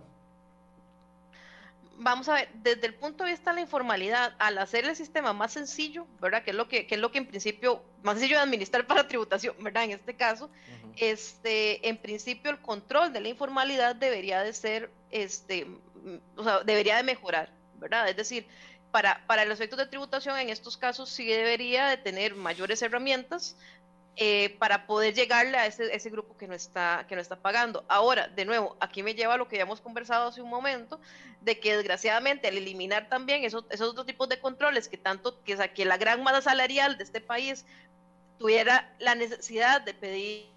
vamos 2.00 2.30
a 2.30 2.34
ver, 2.36 2.50
desde 2.54 2.88
el 2.88 2.96
punto 2.96 3.24
de 3.24 3.32
vista 3.32 3.52
de 3.52 3.56
la 3.56 3.62
informalidad, 3.62 4.34
al 4.40 4.58
hacer 4.58 4.86
el 4.86 4.96
sistema 4.96 5.34
más 5.34 5.54
sencillo, 5.54 6.08
¿verdad? 6.22 6.44
Que 6.44 6.52
es 6.52 6.56
lo 6.56 6.68
que, 6.68 6.88
es 6.90 6.98
lo 6.98 7.12
que 7.12 7.20
en 7.20 7.28
principio, 7.28 7.84
más 8.04 8.16
sencillo 8.16 8.38
de 8.38 8.44
administrar 8.44 8.88
para 8.88 9.08
tributación, 9.08 9.56
¿verdad? 9.62 9.84
En 9.84 9.92
este 9.92 10.16
caso, 10.16 10.50
este, 10.96 11.88
en 11.88 11.98
principio 11.98 12.52
el 12.52 12.60
control 12.60 13.14
de 13.14 13.20
la 13.20 13.30
informalidad 13.30 13.96
debería 13.96 14.42
de 14.42 14.54
ser, 14.54 14.90
este, 15.12 15.68
o 16.38 16.44
sea, 16.44 16.64
debería 16.64 16.96
de 16.96 17.04
mejorar, 17.04 17.52
¿verdad? 17.76 18.08
Es 18.10 18.16
decir, 18.16 18.48
para, 18.92 19.26
para 19.28 19.46
los 19.46 19.60
efectos 19.60 19.78
de 19.78 19.86
tributación 19.86 20.38
en 20.40 20.50
estos 20.50 20.78
casos 20.78 21.10
sí 21.10 21.28
debería 21.28 21.88
de 21.88 21.98
tener 21.98 22.34
mayores 22.34 22.82
herramientas 22.82 23.56
eh, 24.22 24.58
para 24.60 24.86
poder 24.86 25.14
llegarle 25.14 25.58
a 25.58 25.66
ese, 25.66 25.96
ese, 25.96 26.10
grupo 26.10 26.36
que 26.36 26.46
no, 26.46 26.54
está, 26.54 27.06
que 27.08 27.16
no 27.16 27.22
está 27.22 27.38
pagando. 27.38 27.86
Ahora, 27.88 28.28
de 28.28 28.44
nuevo, 28.44 28.76
aquí 28.82 29.02
me 29.02 29.16
lleva 29.16 29.36
a 29.36 29.38
lo 29.38 29.48
que 29.48 29.56
ya 29.56 29.62
hemos 29.62 29.80
conversado 29.80 30.28
hace 30.28 30.42
un 30.42 30.50
momento, 30.50 31.00
de 31.40 31.58
que 31.58 31.78
desgraciadamente 31.78 32.50
al 32.50 32.58
eliminar 32.58 33.08
también 33.08 33.46
esos, 33.46 33.64
esos 33.70 33.92
otros 33.92 34.06
tipos 34.06 34.28
de 34.28 34.38
controles 34.42 34.90
que 34.90 34.98
tanto, 34.98 35.42
que, 35.46 35.56
que 35.74 35.86
la 35.86 35.96
gran 35.96 36.22
masa 36.22 36.42
salarial 36.42 36.98
de 36.98 37.06
este 37.06 37.22
país 37.22 37.66
tuviera 38.38 38.94
la 39.00 39.16
necesidad 39.16 39.80
de 39.80 39.94
pedir, 39.94 40.52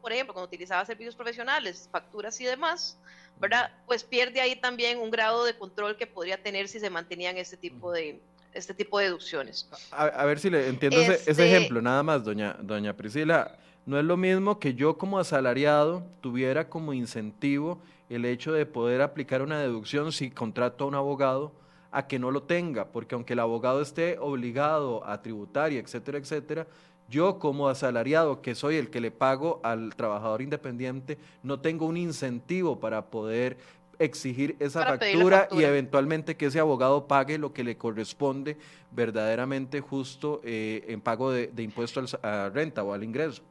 por 0.00 0.12
ejemplo, 0.12 0.32
cuando 0.32 0.46
utilizaba 0.46 0.84
servicios 0.84 1.16
profesionales, 1.16 1.88
facturas 1.90 2.40
y 2.40 2.44
demás, 2.44 3.00
¿verdad? 3.40 3.72
Pues 3.86 4.04
pierde 4.04 4.40
ahí 4.40 4.54
también 4.54 5.00
un 5.00 5.10
grado 5.10 5.44
de 5.44 5.58
control 5.58 5.96
que 5.96 6.06
podría 6.06 6.40
tener 6.40 6.68
si 6.68 6.78
se 6.78 6.88
mantenían 6.88 7.36
este 7.36 7.56
tipo 7.56 7.90
de, 7.90 8.20
este 8.52 8.74
tipo 8.74 8.98
de 8.98 9.06
deducciones. 9.06 9.68
A, 9.90 10.24
ver 10.24 10.38
si 10.38 10.50
le 10.50 10.68
entiendo 10.68 11.00
ese, 11.00 11.30
este 11.30 11.46
ejemplo, 11.46 11.80
nada 11.82 12.02
más, 12.02 12.24
doña, 12.24 12.56
doña 12.60 12.96
Priscila. 12.96 13.58
No 13.86 13.98
es 13.98 14.04
lo 14.04 14.16
mismo 14.16 14.58
que 14.58 14.74
yo 14.74 14.98
como 14.98 15.18
asalariado 15.18 16.04
tuviera 16.20 16.68
como 16.68 16.92
incentivo 16.92 17.80
el 18.10 18.24
hecho 18.24 18.52
de 18.52 18.66
poder 18.66 19.00
aplicar 19.00 19.42
una 19.42 19.60
deducción 19.60 20.12
si 20.12 20.30
contrato 20.30 20.84
a 20.84 20.86
un 20.88 20.94
abogado 20.94 21.52
a 21.90 22.06
que 22.06 22.18
no 22.18 22.30
lo 22.30 22.42
tenga, 22.42 22.88
porque 22.88 23.14
aunque 23.14 23.32
el 23.32 23.38
abogado 23.38 23.80
esté 23.80 24.18
obligado 24.18 25.06
a 25.06 25.22
tributar 25.22 25.72
y 25.72 25.78
etcétera, 25.78 26.18
etcétera, 26.18 26.66
yo 27.08 27.38
como 27.38 27.68
asalariado, 27.68 28.42
que 28.42 28.54
soy 28.54 28.76
el 28.76 28.90
que 28.90 29.00
le 29.00 29.10
pago 29.10 29.60
al 29.62 29.96
trabajador 29.96 30.42
independiente, 30.42 31.16
no 31.42 31.60
tengo 31.60 31.86
un 31.86 31.96
incentivo 31.96 32.78
para 32.78 33.06
poder 33.06 33.56
exigir 33.98 34.56
esa 34.60 34.84
factura, 34.84 35.48
y 35.50 35.62
eventualmente 35.62 36.36
que 36.36 36.46
ese 36.46 36.60
abogado 36.60 37.06
pague 37.06 37.38
lo 37.38 37.52
que 37.52 37.64
le 37.64 37.76
corresponde 37.76 38.56
verdaderamente 38.90 39.80
justo 39.80 40.40
eh, 40.44 40.84
en 40.88 41.00
pago 41.00 41.30
de, 41.30 41.50
impuestos 41.58 42.18
a 42.22 42.50
renta 42.50 42.82
o 42.82 42.92
al 42.92 43.04
ingreso. 43.04 43.42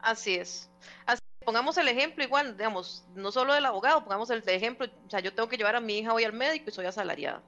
Así 0.00 0.34
es. 0.34 0.70
pongamos 1.44 1.76
el 1.78 1.88
ejemplo 1.88 2.22
igual, 2.22 2.56
digamos, 2.56 3.04
no 3.14 3.32
solo 3.32 3.54
del 3.54 3.64
abogado, 3.64 4.02
pongamos 4.02 4.30
el 4.30 4.42
ejemplo, 4.46 4.86
o 5.06 5.10
sea, 5.10 5.20
yo 5.20 5.32
tengo 5.32 5.48
que 5.48 5.56
llevar 5.56 5.76
a 5.76 5.80
mi 5.80 5.98
hija 5.98 6.12
hoy 6.12 6.24
al 6.24 6.32
médico 6.32 6.66
y 6.68 6.72
soy 6.72 6.86
asalariada. 6.86 7.42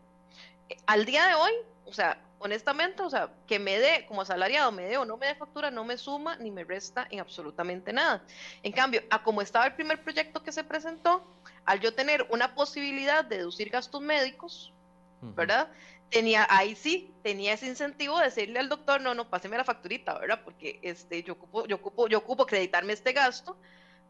Al 0.87 1.05
día 1.05 1.27
de 1.27 1.35
hoy, 1.35 1.53
o 1.87 1.93
sea, 1.93 2.19
honestamente, 2.41 3.03
o 3.03 3.11
sea, 3.11 3.31
que 3.47 3.59
me 3.59 3.79
dé 3.79 4.07
como 4.07 4.23
asalariado, 4.23 4.73
me 4.73 4.85
dé 4.85 4.97
o 4.97 5.05
no 5.05 5.17
me 5.17 5.27
dé 5.27 5.35
factura, 5.35 5.71
no 5.71 5.85
me 5.85 5.99
suma 5.99 6.37
ni 6.37 6.51
me 6.51 6.65
resta 6.65 7.07
en 7.11 7.21
absolutamente 7.21 7.93
nada. 7.93 8.23
En 8.63 8.73
cambio, 8.73 9.03
a 9.11 9.23
como 9.23 9.43
estaba 9.43 9.67
el 9.67 9.75
primer 9.75 10.03
proyecto 10.03 10.43
que 10.43 10.51
se 10.51 10.65
presentó, 10.65 11.23
al 11.67 11.81
yo 11.81 11.95
tener 11.95 12.27
una 12.31 12.55
posibilidad 12.55 13.25
de 13.25 13.39
deducir 13.39 13.69
gastos 13.69 14.01
médicos, 14.01 14.73
¿verdad? 15.21 15.69
Tenía, 16.09 16.47
ahí 16.49 16.75
sí, 16.75 17.13
tenía 17.23 17.53
ese 17.53 17.67
incentivo 17.67 18.19
de 18.19 18.25
decirle 18.25 18.59
al 18.59 18.71
doctor, 18.71 19.03
no, 19.03 19.15
no, 19.15 19.29
páseme 19.29 19.59
la 19.59 19.65
facturita, 19.65 20.19
¿verdad? 20.19 20.41
Porque 20.43 20.81
este, 20.83 21.23
yo 21.23 21.35
ocupo, 21.35 21.67
yo 21.67 21.77
ocupo, 21.77 22.09
yo 22.09 22.19
ocupo 22.19 22.45
acreditarme 22.45 22.95
este 22.95 23.13
gasto 23.13 23.55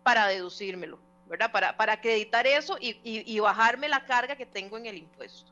para 0.04 0.28
deducírmelo, 0.28 1.00
¿verdad? 1.26 1.50
Para, 1.50 1.76
para 1.76 1.94
acreditar 1.94 2.46
eso 2.46 2.78
y, 2.80 3.00
y 3.02 3.40
bajarme 3.40 3.88
la 3.88 4.06
carga 4.06 4.36
que 4.36 4.46
tengo 4.46 4.78
en 4.78 4.86
el 4.86 4.98
impuesto. 4.98 5.50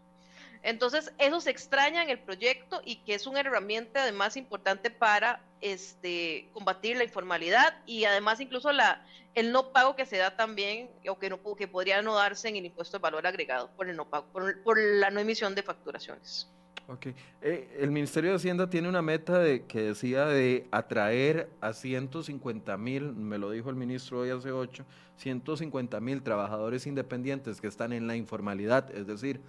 Entonces, 0.63 1.13
eso 1.19 1.41
se 1.41 1.51
extraña 1.51 2.03
en 2.03 2.11
el 2.11 2.19
proyecto 2.19 2.81
y 2.85 2.97
que 2.97 3.15
es 3.15 3.27
una 3.27 3.41
herramienta 3.41 4.03
además 4.03 4.37
importante 4.37 4.91
para 4.91 5.41
este, 5.61 6.49
combatir 6.53 6.97
la 6.97 7.05
informalidad 7.05 7.77
y 7.87 8.05
además 8.05 8.41
incluso 8.41 8.73
la, 8.73 9.05
el 9.35 9.53
no 9.53 9.73
pago 9.73 9.97
que 9.97 10.07
se 10.07 10.17
da 10.17 10.37
también 10.37 10.89
o 11.09 11.19
que, 11.19 11.31
no, 11.31 11.41
que 11.57 11.69
podría 11.69 12.03
no 12.03 12.15
darse 12.15 12.49
en 12.49 12.57
el 12.57 12.67
impuesto 12.67 12.99
de 12.99 13.03
valor 13.03 13.27
agregado 13.27 13.71
por, 13.77 13.89
el 13.89 13.97
no 13.97 14.05
pago, 14.05 14.27
por, 14.33 14.79
la 14.79 15.11
no 15.11 15.21
emisión 15.21 15.55
de 15.55 15.63
facturaciones. 15.63 16.49
Ok. 16.89 17.09
Eh, 17.43 17.77
el 17.79 17.91
Ministerio 17.91 18.31
de 18.31 18.37
Hacienda 18.37 18.71
tiene 18.71 18.89
una 18.89 19.03
meta 19.03 19.39
de, 19.39 19.67
que 19.67 19.83
decía 19.83 20.25
de 20.25 20.67
atraer 20.71 21.51
a 21.61 21.75
150 21.75 22.77
mil, 22.79 23.13
me 23.13 23.37
lo 23.37 23.51
dijo 23.51 23.69
el 23.69 23.77
ministro 23.77 24.21
hoy 24.21 24.31
hace 24.31 24.51
ocho, 24.51 24.85
150 25.19 26.01
mil 26.01 26.23
trabajadores 26.23 26.87
independientes 26.87 27.61
que 27.61 27.67
están 27.67 27.93
en 27.93 28.07
la 28.07 28.17
informalidad, 28.17 28.91
es 28.95 29.07
decir, 29.07 29.41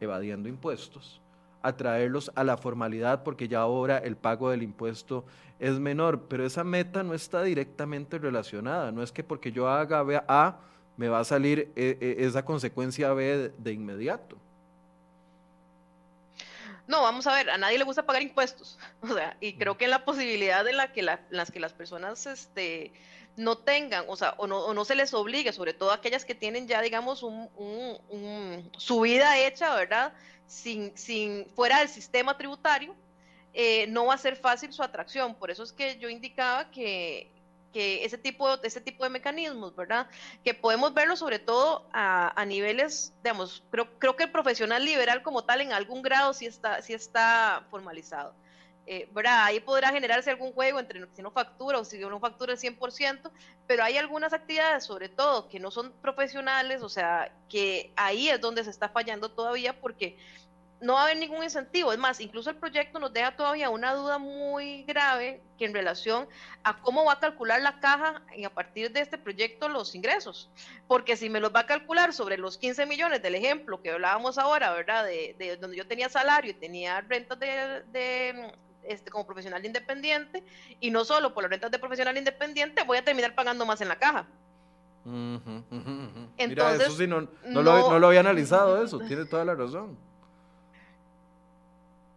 evadiendo 0.00 0.48
impuestos 0.48 1.20
a 1.64 1.74
traerlos 1.74 2.30
a 2.34 2.44
la 2.44 2.58
formalidad 2.58 3.22
porque 3.22 3.48
ya 3.48 3.60
ahora 3.60 3.96
el 3.96 4.16
pago 4.16 4.50
del 4.50 4.62
impuesto 4.62 5.24
es 5.58 5.78
menor, 5.78 6.26
pero 6.28 6.44
esa 6.44 6.62
meta 6.62 7.02
no 7.02 7.14
está 7.14 7.42
directamente 7.42 8.18
relacionada, 8.18 8.92
no 8.92 9.02
es 9.02 9.10
que 9.10 9.24
porque 9.24 9.50
yo 9.50 9.66
haga 9.66 10.04
A 10.28 10.58
me 10.98 11.08
va 11.08 11.20
a 11.20 11.24
salir 11.24 11.72
eh, 11.74 11.96
eh, 12.00 12.16
esa 12.18 12.44
consecuencia 12.44 13.14
B 13.14 13.50
de, 13.56 13.72
inmediato. 13.72 14.36
No, 16.86 17.00
vamos 17.00 17.26
a 17.26 17.34
ver, 17.34 17.48
a 17.48 17.56
nadie 17.56 17.78
le 17.78 17.84
gusta 17.84 18.04
pagar 18.04 18.20
impuestos, 18.20 18.78
o 19.00 19.08
sea, 19.08 19.38
y 19.40 19.54
creo 19.54 19.78
que 19.78 19.86
en 19.86 19.90
la 19.90 20.04
posibilidad 20.04 20.66
la 20.70 20.92
que, 20.92 21.02
las 21.02 21.50
que 21.50 21.60
las 21.60 21.72
personas 21.72 22.26
este, 22.26 22.92
no 23.36 23.58
tengan, 23.58 24.04
o 24.08 24.16
sea, 24.16 24.34
o 24.38 24.46
no, 24.46 24.58
o 24.60 24.74
no, 24.74 24.84
se 24.84 24.94
les 24.94 25.12
obligue, 25.14 25.52
sobre 25.52 25.72
todo 25.74 25.92
aquellas 25.92 26.24
que 26.24 26.34
tienen 26.34 26.68
ya, 26.68 26.80
digamos, 26.80 27.22
un, 27.22 28.70
su 28.76 29.00
vida 29.00 29.38
hecha, 29.38 29.74
¿verdad? 29.74 30.12
Sin, 30.46 30.96
sin, 30.96 31.46
fuera 31.54 31.80
del 31.80 31.88
sistema 31.88 32.36
tributario, 32.36 32.94
eh, 33.52 33.86
no 33.88 34.06
va 34.06 34.14
a 34.14 34.18
ser 34.18 34.36
fácil 34.36 34.72
su 34.72 34.82
atracción. 34.82 35.34
Por 35.34 35.50
eso 35.50 35.62
es 35.62 35.72
que 35.72 35.98
yo 35.98 36.08
indicaba 36.08 36.70
que, 36.70 37.30
que 37.72 38.04
ese 38.04 38.18
tipo, 38.18 38.62
ese 38.62 38.80
tipo 38.80 39.04
de 39.04 39.10
mecanismos, 39.10 39.74
¿verdad? 39.74 40.06
Que 40.44 40.54
podemos 40.54 40.94
verlo 40.94 41.16
sobre 41.16 41.40
todo 41.40 41.86
a, 41.92 42.44
niveles, 42.46 43.12
digamos, 43.22 43.64
creo, 43.70 43.98
creo 43.98 44.16
que 44.16 44.24
el 44.24 44.30
profesional 44.30 44.84
liberal 44.84 45.22
como 45.22 45.44
tal 45.44 45.60
en 45.60 45.72
algún 45.72 46.02
grado 46.02 46.32
sí 46.32 46.46
está, 46.46 46.80
sí 46.82 46.94
está 46.94 47.66
formalizado. 47.70 48.34
Eh, 48.86 49.08
¿verdad? 49.12 49.44
Ahí 49.44 49.60
podrá 49.60 49.90
generarse 49.90 50.30
algún 50.30 50.52
juego 50.52 50.78
entre 50.78 51.06
si 51.14 51.22
no 51.22 51.30
factura 51.30 51.78
o 51.78 51.84
si 51.84 51.98
no 51.98 52.20
factura 52.20 52.52
el 52.52 52.58
100%, 52.58 53.30
pero 53.66 53.82
hay 53.82 53.96
algunas 53.96 54.34
actividades, 54.34 54.84
sobre 54.84 55.08
todo, 55.08 55.48
que 55.48 55.58
no 55.58 55.70
son 55.70 55.92
profesionales, 56.02 56.82
o 56.82 56.90
sea, 56.90 57.32
que 57.48 57.92
ahí 57.96 58.28
es 58.28 58.40
donde 58.40 58.62
se 58.62 58.68
está 58.68 58.90
fallando 58.90 59.30
todavía 59.30 59.80
porque 59.80 60.18
no 60.84 60.94
va 60.94 61.00
a 61.00 61.04
haber 61.04 61.16
ningún 61.16 61.42
incentivo. 61.42 61.92
Es 61.92 61.98
más, 61.98 62.20
incluso 62.20 62.50
el 62.50 62.56
proyecto 62.56 62.98
nos 62.98 63.12
deja 63.12 63.34
todavía 63.34 63.70
una 63.70 63.94
duda 63.94 64.18
muy 64.18 64.84
grave 64.84 65.40
que 65.58 65.64
en 65.64 65.72
relación 65.72 66.28
a 66.62 66.80
cómo 66.80 67.04
va 67.04 67.14
a 67.14 67.20
calcular 67.20 67.62
la 67.62 67.80
caja 67.80 68.22
a 68.44 68.50
partir 68.50 68.92
de 68.92 69.00
este 69.00 69.16
proyecto 69.16 69.68
los 69.68 69.94
ingresos. 69.94 70.50
Porque 70.86 71.16
si 71.16 71.30
me 71.30 71.40
los 71.40 71.54
va 71.54 71.60
a 71.60 71.66
calcular 71.66 72.12
sobre 72.12 72.36
los 72.36 72.58
15 72.58 72.86
millones 72.86 73.22
del 73.22 73.34
ejemplo 73.34 73.80
que 73.80 73.90
hablábamos 73.90 74.36
ahora, 74.36 74.72
¿verdad? 74.72 75.04
De, 75.04 75.56
donde 75.60 75.76
yo 75.76 75.86
tenía 75.86 76.08
salario 76.08 76.50
y 76.50 76.54
tenía 76.54 77.00
rentas 77.00 77.38
de, 77.38 78.52
este, 78.86 79.10
como 79.10 79.26
profesional 79.26 79.64
independiente, 79.64 80.42
y 80.80 80.90
no 80.90 81.04
solo 81.04 81.34
por 81.34 81.44
las 81.44 81.50
rentas 81.50 81.70
de 81.70 81.78
profesional 81.78 82.16
independiente, 82.16 82.84
voy 82.84 82.98
a 82.98 83.04
terminar 83.04 83.34
pagando 83.34 83.66
más 83.66 83.80
en 83.80 83.88
la 83.88 83.96
caja. 83.96 84.26
Entonces, 85.06 86.48
Mira, 86.48 86.74
eso 86.74 86.96
sí, 86.96 87.06
no, 87.06 87.28
no, 87.46 87.62
lo, 87.62 87.90
no 87.90 87.98
lo 87.98 88.06
había 88.06 88.20
analizado 88.20 88.82
eso, 88.82 89.00
tiene 89.00 89.24
toda 89.26 89.44
la 89.44 89.54
razón. 89.54 89.98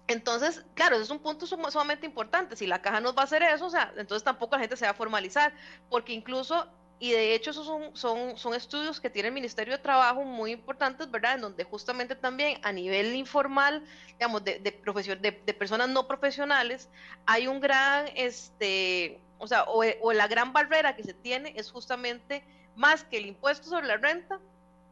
Entonces, 0.07 0.63
claro, 0.73 0.95
ese 0.95 1.03
es 1.03 1.09
un 1.09 1.19
punto 1.19 1.45
sumamente 1.45 2.05
importante. 2.05 2.55
Si 2.55 2.65
la 2.65 2.81
caja 2.81 3.01
nos 3.01 3.15
va 3.15 3.21
a 3.21 3.25
hacer 3.25 3.43
eso, 3.43 3.65
o 3.65 3.69
sea, 3.69 3.91
entonces 3.97 4.23
tampoco 4.23 4.55
la 4.55 4.61
gente 4.61 4.77
se 4.77 4.85
va 4.85 4.91
a 4.91 4.93
formalizar, 4.93 5.53
porque 5.89 6.13
incluso, 6.13 6.65
y 6.99 7.11
de 7.11 7.35
hecho 7.35 7.51
esos 7.51 7.65
son, 7.65 7.95
son, 7.95 8.37
son 8.37 8.53
estudios 8.55 8.99
que 8.99 9.09
tiene 9.09 9.27
el 9.27 9.33
Ministerio 9.33 9.73
de 9.73 9.79
Trabajo 9.79 10.23
muy 10.23 10.51
importantes, 10.51 11.09
¿verdad? 11.11 11.35
En 11.35 11.41
donde 11.41 11.63
justamente 11.63 12.15
también 12.15 12.59
a 12.63 12.71
nivel 12.71 13.15
informal, 13.15 13.83
digamos, 14.13 14.43
de, 14.43 14.59
de, 14.59 15.41
de, 15.45 15.53
personas 15.53 15.89
no 15.89 16.07
profesionales, 16.07 16.89
hay 17.25 17.47
un 17.47 17.59
gran, 17.59 18.07
este, 18.15 19.19
o 19.37 19.47
sea, 19.47 19.63
o, 19.65 19.83
o 20.01 20.13
la 20.13 20.27
gran 20.27 20.53
barrera 20.53 20.95
que 20.95 21.03
se 21.03 21.13
tiene 21.13 21.53
es 21.55 21.71
justamente 21.71 22.43
más 22.75 23.03
que 23.03 23.17
el 23.17 23.27
impuesto 23.27 23.69
sobre 23.69 23.87
la 23.87 23.97
renta, 23.97 24.39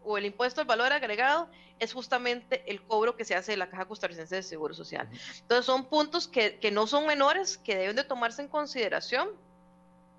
o 0.05 0.17
el 0.17 0.25
impuesto 0.25 0.61
al 0.61 0.67
valor 0.67 0.93
agregado 0.93 1.49
es 1.79 1.91
justamente 1.91 2.63
el 2.67 2.81
cobro 2.83 3.17
que 3.17 3.25
se 3.25 3.35
hace 3.35 3.53
de 3.53 3.57
la 3.57 3.69
Caja 3.69 3.85
Costarricense 3.85 4.35
de 4.35 4.43
Seguro 4.43 4.73
Social. 4.73 5.09
Entonces 5.41 5.65
son 5.65 5.85
puntos 5.85 6.27
que, 6.27 6.59
que 6.59 6.71
no 6.71 6.87
son 6.87 7.07
menores, 7.07 7.57
que 7.57 7.75
deben 7.75 7.95
de 7.95 8.03
tomarse 8.03 8.43
en 8.43 8.47
consideración 8.47 9.29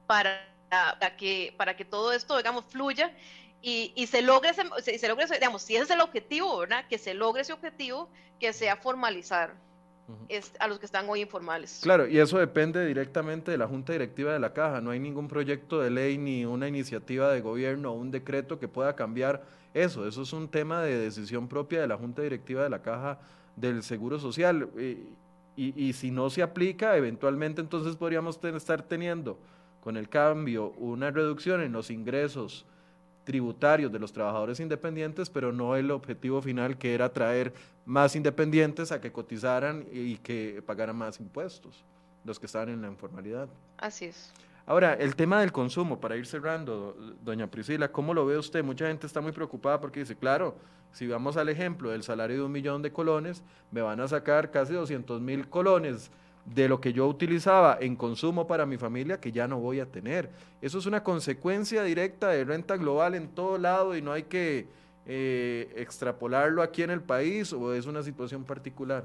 para, 0.07 0.45
para, 0.69 1.17
que, 1.17 1.55
para 1.57 1.77
que 1.77 1.85
todo 1.85 2.13
esto, 2.13 2.37
digamos, 2.37 2.65
fluya 2.65 3.13
y, 3.63 3.93
y, 3.97 4.07
se 4.07 4.23
logre, 4.23 4.51
ese, 4.51 4.99
se 4.99 5.09
logre, 5.09 5.27
digamos, 5.27 5.63
si 5.63 5.75
ese 5.75 5.85
es 5.85 5.91
el 5.91 6.01
objetivo, 6.01 6.59
¿verdad? 6.59 6.87
Que 6.89 6.99
se 6.99 7.15
logre 7.15 7.43
ese 7.43 7.53
objetivo, 7.53 8.09
que 8.39 8.53
sea 8.53 8.77
formalizar 8.77 9.55
a 10.61 10.69
los 10.69 10.79
que 10.79 10.87
están 10.87 11.09
hoy 11.09 11.21
informales. 11.21 11.81
Claro, 11.83 12.07
y 12.07 12.19
eso 12.19 12.39
depende 12.39 12.87
directamente 12.87 13.51
de 13.51 13.59
la 13.59 13.67
Junta 13.67 13.93
Directiva 13.93 14.33
de 14.33 14.39
la 14.39 14.53
Caja. 14.53 14.81
No 14.81 14.91
hay 14.91 15.01
ningún 15.01 15.27
proyecto 15.27 15.81
de 15.81 15.91
ley 15.91 16.17
ni 16.17 16.45
una 16.45 16.69
iniciativa 16.69 17.33
de 17.33 17.41
gobierno 17.41 17.91
o 17.91 17.95
un 17.95 18.11
decreto 18.11 18.59
que 18.59 18.69
pueda 18.69 18.95
cambiar 18.95 19.43
eso. 19.75 20.07
Eso 20.07 20.23
es 20.23 20.33
un 20.33 20.49
tema 20.49 20.83
de 20.83 20.97
decisión 20.99 21.49
propia 21.49 21.81
de 21.81 21.89
la 21.89 21.97
Junta 21.97 22.23
Directiva 22.23 22.63
de 22.63 22.71
la 22.71 22.83
Caja 22.83 23.19
del 23.57 23.83
Seguro 23.83 24.19
Social. 24.21 24.69
Y, 25.57 25.93
si 25.95 26.11
no 26.11 26.31
se 26.31 26.43
aplica, 26.43 26.97
eventualmente 26.97 27.61
entonces 27.61 27.97
podríamos 27.97 28.39
estar 28.43 28.83
teniendo 28.83 29.39
con 29.87 29.97
el 29.97 30.09
cambio 30.09 30.71
una 30.79 31.13
reducción 31.13 31.61
en 31.61 31.71
los 31.71 31.93
ingresos 31.93 32.67
tributarios 33.23 33.93
de 33.93 34.01
los 34.01 34.13
trabajadores 34.13 34.59
independientes, 34.59 35.31
pero 35.31 35.53
no 35.53 35.77
el 35.77 35.93
objetivo 35.93 36.43
final 36.43 36.77
que 36.77 36.93
era 36.93 37.13
traer 37.13 37.55
más 37.85 38.17
independientes 38.17 38.91
a 38.91 39.01
que 39.01 39.13
cotizaran 39.13 39.87
y 39.93 40.17
que 40.17 40.61
pagaran 40.67 40.97
más 40.97 41.21
impuestos, 41.21 41.85
los 42.25 42.41
que 42.41 42.47
estaban 42.47 42.71
en 42.71 42.83
la 42.83 42.89
informalidad. 42.89 43.49
Así 43.79 44.07
es. 44.07 44.33
Ahora, 44.67 44.95
el 44.95 45.15
tema 45.15 45.41
del 45.41 45.53
consumo, 45.53 46.01
para 46.01 46.17
ir 46.17 46.27
cerrando, 46.27 46.97
doña 47.23 47.49
Priscila, 47.49 47.93
¿cómo 47.93 48.13
lo 48.13 48.27
ve 48.27 48.37
usted? 48.37 48.65
Mucha 48.65 48.89
gente 48.89 49.07
está 49.07 49.21
muy 49.21 49.31
preocupada 49.31 49.81
porque 49.81 50.01
dice, 50.01 50.17
claro, 50.17 50.57
si 50.91 51.07
vamos 51.07 51.37
al 51.37 51.49
ejemplo 51.49 51.91
del 51.91 52.03
salario 52.03 52.39
de 52.39 52.43
un 52.43 52.51
millón 52.51 52.83
de 52.83 52.93
colones, 52.93 53.45
me 53.71 53.83
van 53.83 54.01
a 54.01 54.09
sacar 54.09 54.51
casi 54.51 54.75
200 54.75 55.21
mil 55.21 55.49
colones 55.49 56.11
de 56.47 56.69
lo 56.69 56.81
que 56.81 56.93
yo 56.93 57.07
utilizaba 57.07 57.77
en 57.81 57.97
consumo 57.97 58.47
para 58.47 58.67
mi 58.67 58.77
familia 58.77 59.21
que 59.21 59.33
ya 59.33 59.49
no 59.49 59.59
voy 59.59 59.81
a 59.81 59.87
tener. 59.87 60.31
Eso 60.63 60.79
es 60.79 60.87
una 60.87 61.03
consecuencia 61.03 61.83
directa 61.83 62.29
de 62.29 62.45
renta 62.45 62.77
global 62.77 63.15
en 63.15 63.29
todo 63.29 63.59
lado 63.59 63.97
y 63.97 64.03
no 64.03 64.13
hay 64.13 64.25
que 64.25 64.69
eh, 65.07 65.73
extrapolarlo 65.77 66.63
aquí 66.63 66.83
en 66.83 66.91
el 66.91 67.03
país 67.03 67.53
o 67.53 67.75
es 67.75 67.87
una 67.87 68.03
situación 68.03 68.45
particular. 68.45 69.05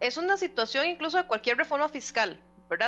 Es 0.00 0.16
una 0.16 0.36
situación 0.36 0.86
incluso 0.86 1.16
de 1.16 1.26
cualquier 1.26 1.56
reforma 1.56 1.88
fiscal. 1.88 2.40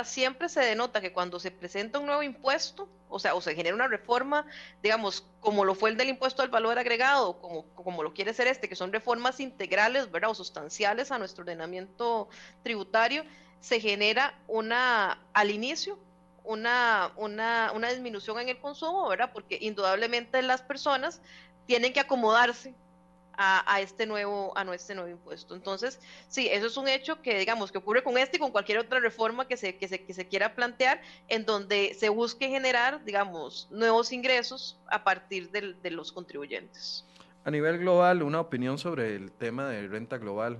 Siempre 0.03 0.49
se 0.49 0.61
denota 0.61 1.01
que 1.01 1.13
cuando 1.13 1.39
se 1.39 1.51
presenta 1.51 1.99
un 1.99 2.07
nuevo 2.07 2.23
impuesto, 2.23 2.89
o 3.09 3.19
sea, 3.19 3.35
o 3.35 3.41
se 3.41 3.55
genera 3.55 3.75
una 3.75 3.87
reforma, 3.87 4.45
digamos, 4.81 5.27
como 5.39 5.63
lo 5.63 5.75
fue 5.75 5.89
el 5.89 5.97
del 5.97 6.09
impuesto 6.09 6.41
al 6.41 6.49
valor 6.49 6.79
agregado, 6.79 7.39
como, 7.39 7.65
como 7.75 8.03
lo 8.03 8.13
quiere 8.13 8.33
ser 8.33 8.47
este, 8.47 8.67
que 8.67 8.75
son 8.75 8.91
reformas 8.91 9.39
integrales, 9.39 10.11
¿verdad? 10.11 10.31
O 10.31 10.35
sustanciales 10.35 11.11
a 11.11 11.19
nuestro 11.19 11.43
ordenamiento 11.43 12.29
tributario, 12.63 13.23
se 13.59 13.79
genera 13.79 14.37
una, 14.47 15.21
al 15.33 15.51
inicio, 15.51 15.99
una, 16.43 17.11
una, 17.15 17.71
una 17.73 17.89
disminución 17.89 18.39
en 18.39 18.49
el 18.49 18.59
consumo, 18.59 19.07
¿verdad? 19.07 19.31
Porque 19.33 19.57
indudablemente 19.61 20.41
las 20.41 20.61
personas 20.61 21.21
tienen 21.65 21.93
que 21.93 21.99
acomodarse 21.99 22.73
a, 23.37 23.79
este 23.81 24.05
nuevo, 24.05 24.53
a 24.57 24.63
este 24.73 24.95
nuevo 24.95 25.09
impuesto. 25.09 25.55
Entonces, 25.55 25.99
sí, 26.27 26.47
eso 26.51 26.67
es 26.67 26.77
un 26.77 26.87
hecho 26.87 27.21
que, 27.21 27.39
digamos, 27.39 27.71
que 27.71 27.77
ocurre 27.77 28.03
con 28.03 28.17
este 28.17 28.37
y 28.37 28.39
con 28.39 28.51
cualquier 28.51 28.79
otra 28.79 28.99
reforma 28.99 29.47
que 29.47 29.57
se, 29.57 29.75
que 29.77 29.87
se, 29.87 30.03
que 30.03 30.13
se 30.13 30.27
quiera 30.27 30.55
plantear, 30.55 31.01
en 31.27 31.45
donde 31.45 31.93
se 31.93 32.09
busque 32.09 32.49
generar, 32.49 33.03
digamos, 33.03 33.67
nuevos 33.71 34.11
ingresos 34.11 34.79
a 34.87 35.03
partir 35.03 35.49
de, 35.51 35.91
los 35.91 36.11
contribuyentes. 36.11 37.05
A 37.43 37.51
nivel 37.51 37.77
global, 37.77 38.23
una 38.23 38.39
opinión 38.39 38.77
sobre 38.77 39.15
el 39.15 39.31
tema 39.31 39.69
de 39.69 39.87
renta 39.87 40.17
global, 40.17 40.59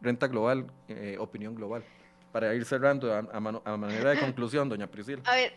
renta 0.00 0.26
global, 0.26 0.66
eh, 0.88 1.16
opinión 1.18 1.54
global, 1.54 1.84
para 2.32 2.54
ir 2.54 2.64
cerrando 2.64 3.12
a, 3.12 3.18
a 3.18 3.76
manera 3.76 4.10
de 4.10 4.20
conclusión, 4.20 4.68
doña 4.68 4.86
Priscila. 4.86 5.22
A 5.26 5.34
ver, 5.34 5.52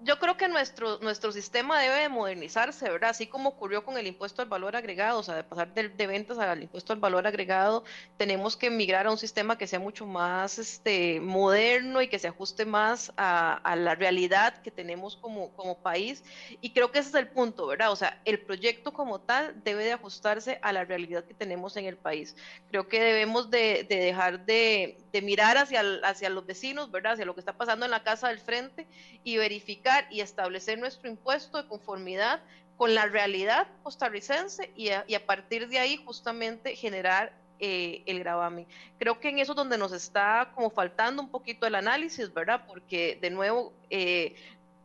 yo 0.00 0.18
creo 0.20 0.36
que 0.36 0.46
nuestro, 0.46 0.98
nuestro 1.00 1.32
sistema 1.32 1.80
debe 1.80 1.96
de 1.96 2.08
modernizarse, 2.08 2.88
¿verdad? 2.88 3.10
Así 3.10 3.26
como 3.26 3.48
ocurrió 3.48 3.84
con 3.84 3.98
el 3.98 4.06
impuesto 4.06 4.42
al 4.42 4.48
valor 4.48 4.76
agregado, 4.76 5.18
o 5.18 5.22
sea, 5.24 5.34
de 5.34 5.42
pasar 5.42 5.74
de, 5.74 5.88
de, 5.88 6.06
ventas 6.06 6.38
al 6.38 6.62
impuesto 6.62 6.92
al 6.92 7.00
valor 7.00 7.26
agregado, 7.26 7.82
tenemos 8.16 8.56
que 8.56 8.70
migrar 8.70 9.08
a 9.08 9.10
un 9.10 9.18
sistema 9.18 9.58
que 9.58 9.66
sea 9.66 9.80
mucho 9.80 10.06
más 10.06 10.58
este, 10.60 11.20
moderno 11.20 12.00
y 12.00 12.08
que 12.08 12.20
se 12.20 12.28
ajuste 12.28 12.64
más 12.64 13.12
a, 13.16 13.54
a, 13.54 13.74
la 13.74 13.96
realidad 13.96 14.62
que 14.62 14.70
tenemos 14.70 15.16
como, 15.16 15.50
como 15.54 15.76
país. 15.78 16.22
Y 16.60 16.70
creo 16.70 16.92
que 16.92 17.00
ese 17.00 17.08
es 17.08 17.14
el 17.16 17.28
punto, 17.28 17.66
¿verdad? 17.66 17.90
O 17.90 17.96
sea, 17.96 18.20
el 18.24 18.38
proyecto 18.38 18.92
como 18.92 19.20
tal 19.20 19.62
debe 19.64 19.84
de 19.84 19.92
ajustarse 19.92 20.60
a 20.62 20.72
la 20.72 20.84
realidad 20.84 21.24
que 21.24 21.34
tenemos 21.34 21.76
en 21.76 21.86
el 21.86 21.96
país. 21.96 22.36
Creo 22.70 22.86
que 22.86 23.00
debemos 23.00 23.50
de, 23.50 23.84
de 23.88 23.96
dejar 23.96 24.46
de, 24.46 24.96
de 25.12 25.22
mirar 25.22 25.58
hacia, 25.58 25.82
hacia 26.04 26.30
los 26.30 26.46
vecinos, 26.46 26.92
¿verdad? 26.92 27.14
Hacia 27.14 27.24
lo 27.24 27.34
que 27.34 27.40
está 27.40 27.54
pasando 27.54 27.84
en 27.84 27.90
la 27.90 28.04
casa 28.04 28.28
del 28.28 28.38
frente 28.38 28.86
y 29.24 29.38
verificar 29.38 29.87
y 30.10 30.20
establecer 30.20 30.78
nuestro 30.78 31.08
impuesto 31.08 31.62
de 31.62 31.68
conformidad 31.68 32.40
con 32.76 32.94
la 32.94 33.06
realidad 33.06 33.66
costarricense 33.82 34.70
y 34.76 34.90
a, 34.90 35.26
partir 35.26 35.68
de 35.68 35.80
ahí 35.80 35.96
justamente 36.04 36.76
generar 36.76 37.32
eh, 37.58 38.02
el 38.06 38.20
gravamen. 38.20 38.66
Creo 38.98 39.18
que 39.18 39.30
en 39.30 39.40
eso 39.40 39.52
es 39.52 39.56
donde 39.56 39.76
nos 39.76 39.92
está 39.92 40.52
como 40.54 40.70
faltando 40.70 41.20
un 41.20 41.28
poquito 41.28 41.66
el 41.66 41.74
análisis, 41.74 42.32
¿verdad? 42.32 42.64
Porque 42.68 43.18
de 43.20 43.30
nuevo, 43.30 43.72
eh, 43.90 44.36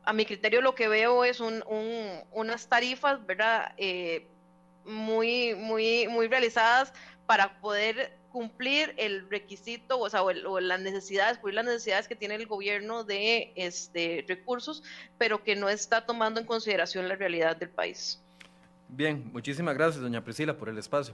a 0.04 0.12
mi 0.12 0.26
criterio 0.26 0.60
lo 0.62 0.74
que 0.74 0.88
veo 0.88 1.24
es 1.24 1.39
un, 1.39 1.64
unas 2.32 2.68
tarifas, 2.68 3.24
¿verdad? 3.28 3.74
Eh, 3.78 4.26
muy, 4.86 5.54
muy, 5.54 6.08
muy 6.08 6.28
realizadas 6.28 6.93
para 7.28 7.60
poder 7.62 8.18
cumplir 8.34 8.95
el 8.97 9.29
requisito, 9.29 9.99
o 9.99 10.09
sea, 10.09 10.23
o, 10.23 10.59
las 10.59 10.81
necesidades, 10.81 11.38
cubrir 11.38 11.53
las 11.53 11.65
necesidades 11.65 12.07
que 12.07 12.15
tiene 12.15 12.34
el 12.36 12.47
gobierno 12.47 13.03
de 13.03 13.53
este, 13.55 14.25
recursos, 14.27 14.84
pero 15.19 15.43
que 15.43 15.55
no 15.55 15.69
está 15.69 16.05
tomando 16.05 16.39
en 16.39 16.47
consideración 16.47 17.07
la 17.07 17.15
realidad 17.15 17.55
del 17.55 17.69
país. 17.69 18.19
Bien, 18.89 19.29
muchísimas 19.31 19.75
gracias, 19.75 20.01
doña 20.01 20.23
Priscila, 20.23 20.57
por 20.57 20.67
el 20.67 20.79
espacio. 20.79 21.13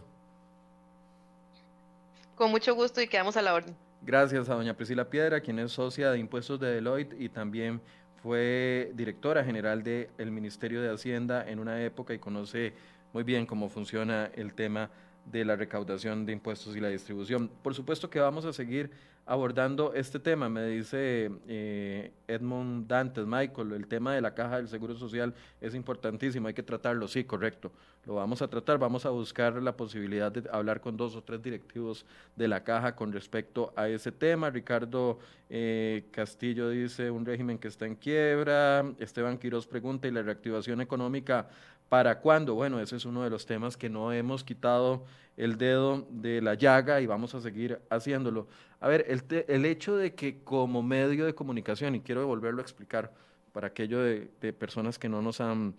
Con 2.36 2.52
mucho 2.52 2.74
gusto 2.74 3.02
y 3.02 3.08
quedamos 3.08 3.36
a 3.36 3.42
la 3.42 3.54
orden. 3.54 3.76
Gracias 4.02 4.48
a 4.48 4.56
doña 4.56 4.74
Priscila 4.74 5.10
Piedra, 5.10 5.42
quien 5.42 5.60
es 5.60 5.74
socia 5.74 6.12
de 6.12 6.20
impuestos 6.20 6.58
de 6.58 6.72
Deloitte 6.72 7.20
y 7.20 7.28
también 7.28 7.82
fue 8.24 8.92
directora 8.96 9.44
general 9.44 9.84
del 9.84 10.32
Ministerio 10.32 10.82
de 10.82 10.90
Hacienda 10.90 11.46
en 11.50 11.60
una 11.60 11.84
época 11.84 12.14
y 12.14 12.20
conoce 12.20 12.74
muy 13.12 13.24
bien 13.24 13.46
cómo 13.46 13.68
funciona 13.68 14.32
el 14.36 14.54
tema 14.54 14.90
de 15.32 15.46
la 15.46 15.56
recaudación 15.56 16.26
de 16.26 16.34
impuestos 16.34 16.76
y 16.76 16.80
la 16.80 16.90
distribución. 16.90 17.50
Por 17.62 17.74
supuesto 17.74 18.10
que 18.10 18.20
vamos 18.20 18.46
a 18.46 18.54
seguir 18.54 18.92
abordando 19.26 19.94
este 19.94 20.20
tema, 20.20 20.50
me 20.50 20.66
dice 20.66 21.30
eh, 21.48 22.12
Edmond 22.28 22.88
Dantes, 22.88 23.28
Michael, 23.28 23.74
el 23.74 23.88
tema 23.88 24.16
de 24.16 24.22
la 24.22 24.34
caja 24.34 24.58
del 24.58 24.68
Seguro 24.68 24.96
Social 24.96 25.36
es 25.62 25.76
importantísimo, 25.76 26.48
hay 26.48 26.56
que 26.56 26.64
tratarlo, 26.64 27.08
sí, 27.08 27.24
correcto, 27.24 27.72
lo 28.06 28.16
vamos 28.16 28.42
a 28.42 28.48
tratar, 28.48 28.80
vamos 28.80 29.06
a 29.06 29.10
buscar 29.10 29.62
la 29.62 29.76
posibilidad 29.76 30.32
de 30.32 30.50
hablar 30.52 30.82
con 30.82 30.98
dos 30.98 31.16
o 31.16 31.22
tres 31.22 31.42
directivos 31.44 32.06
de 32.36 32.48
la 32.48 32.64
caja 32.64 32.96
con 32.96 33.12
respecto 33.12 33.72
a 33.76 33.88
ese 33.88 34.12
tema. 34.12 34.50
Ricardo 34.50 35.20
eh, 35.50 36.06
Castillo 36.12 36.70
dice 36.70 37.12
un 37.12 37.26
régimen 37.26 37.58
que 37.58 37.68
está 37.68 37.86
en 37.86 37.96
quiebra, 37.96 38.86
Esteban 39.00 39.38
Quiroz 39.38 39.68
pregunta, 39.68 40.08
¿y 40.08 40.12
la 40.12 40.24
reactivación 40.24 40.82
económica 40.82 41.48
¿Para 41.90 42.20
cuándo? 42.20 42.54
Bueno, 42.54 42.80
ese 42.80 42.96
es 42.96 43.06
uno 43.06 43.24
de 43.24 43.32
los 43.32 43.48
temas 43.48 43.76
que 43.76 43.90
no 43.90 44.14
hemos 44.14 44.44
quitado 44.44 45.06
el 45.38 45.58
dedo 45.58 46.06
de 46.12 46.40
la 46.40 46.54
llaga 46.54 47.02
y 47.02 47.08
vamos 47.08 47.34
a 47.34 47.42
seguir 47.42 47.80
haciéndolo. 47.90 48.48
A 48.80 48.88
ver, 48.88 49.06
el, 49.10 49.24
el 49.48 49.66
hecho 49.66 49.98
de 49.98 50.14
que 50.14 50.44
como 50.44 50.84
medio 50.84 51.26
de 51.26 51.34
comunicación, 51.34 51.96
y 51.96 52.02
quiero 52.02 52.28
volverlo 52.28 52.60
a 52.60 52.62
explicar 52.62 53.12
para 53.54 53.68
aquello 53.68 54.02
de, 54.04 54.30
de 54.40 54.54
personas 54.54 55.00
que 55.00 55.10
no 55.10 55.24
nos 55.24 55.42
han 55.42 55.74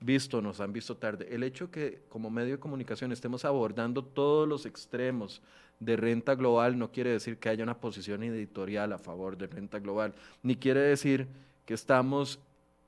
visto, 0.00 0.40
nos 0.40 0.60
han 0.60 0.72
visto 0.72 0.96
tarde, 0.96 1.28
el 1.30 1.42
hecho 1.42 1.70
que 1.70 2.02
como 2.08 2.30
medio 2.30 2.52
de 2.52 2.60
comunicación 2.60 3.12
estemos 3.12 3.44
abordando 3.44 4.04
todos 4.04 4.48
los 4.48 4.66
extremos 4.66 5.42
de 5.80 5.96
renta 5.96 6.34
global 6.34 6.78
no 6.78 6.92
quiere 6.92 7.10
decir 7.10 7.38
que 7.38 7.48
haya 7.48 7.64
una 7.64 7.80
posición 7.80 8.22
editorial 8.22 8.92
a 8.92 8.98
favor 8.98 9.36
de 9.36 9.46
renta 9.46 9.78
global, 9.78 10.14
ni 10.42 10.56
quiere 10.56 10.80
decir 10.80 11.26
que 11.64 11.74
estamos 11.74 12.38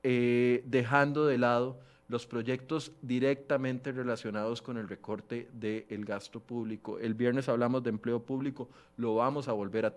eh, 0.03 0.63
dejando 0.65 1.25
de 1.25 1.37
lado 1.37 1.79
los 2.09 2.27
proyectos 2.27 2.91
directamente 3.01 3.91
relacionados 3.91 4.61
con 4.61 4.77
el 4.77 4.87
recorte 4.87 5.47
del 5.53 6.05
gasto 6.05 6.39
público. 6.39 6.99
El 6.99 7.15
viernes 7.15 7.49
hablamos 7.49 7.81
de 7.81 7.89
empleo 7.89 8.21
público, 8.21 8.69
lo 8.97 9.15
vamos 9.15 9.47
a 9.47 9.53
volver 9.53 9.85
a, 9.85 9.95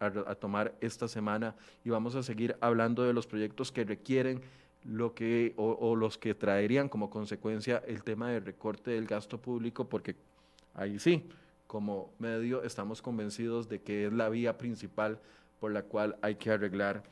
a, 0.00 0.34
tomar 0.34 0.74
esta 0.80 1.08
semana 1.08 1.54
y 1.84 1.90
vamos 1.90 2.16
a 2.16 2.22
seguir 2.22 2.56
hablando 2.60 3.04
de 3.04 3.14
los 3.14 3.26
proyectos 3.26 3.72
que 3.72 3.84
requieren 3.84 4.42
lo 4.84 5.14
que 5.14 5.54
o, 5.56 5.96
los 5.96 6.18
que 6.18 6.34
traerían 6.34 6.88
como 6.88 7.10
consecuencia 7.10 7.82
el 7.86 8.02
tema 8.02 8.30
del 8.30 8.44
recorte 8.44 8.90
del 8.90 9.06
gasto 9.06 9.40
público, 9.40 9.88
porque 9.88 10.14
ahí 10.74 10.98
sí, 10.98 11.26
como 11.66 12.12
medio 12.18 12.62
estamos 12.62 13.00
convencidos 13.00 13.68
de 13.68 13.80
que 13.80 14.06
es 14.06 14.12
la 14.12 14.28
vía 14.28 14.58
principal 14.58 15.18
por 15.58 15.72
la 15.72 15.82
cual 15.82 16.16
hay 16.20 16.34
que 16.34 16.50
arreglar 16.50 17.02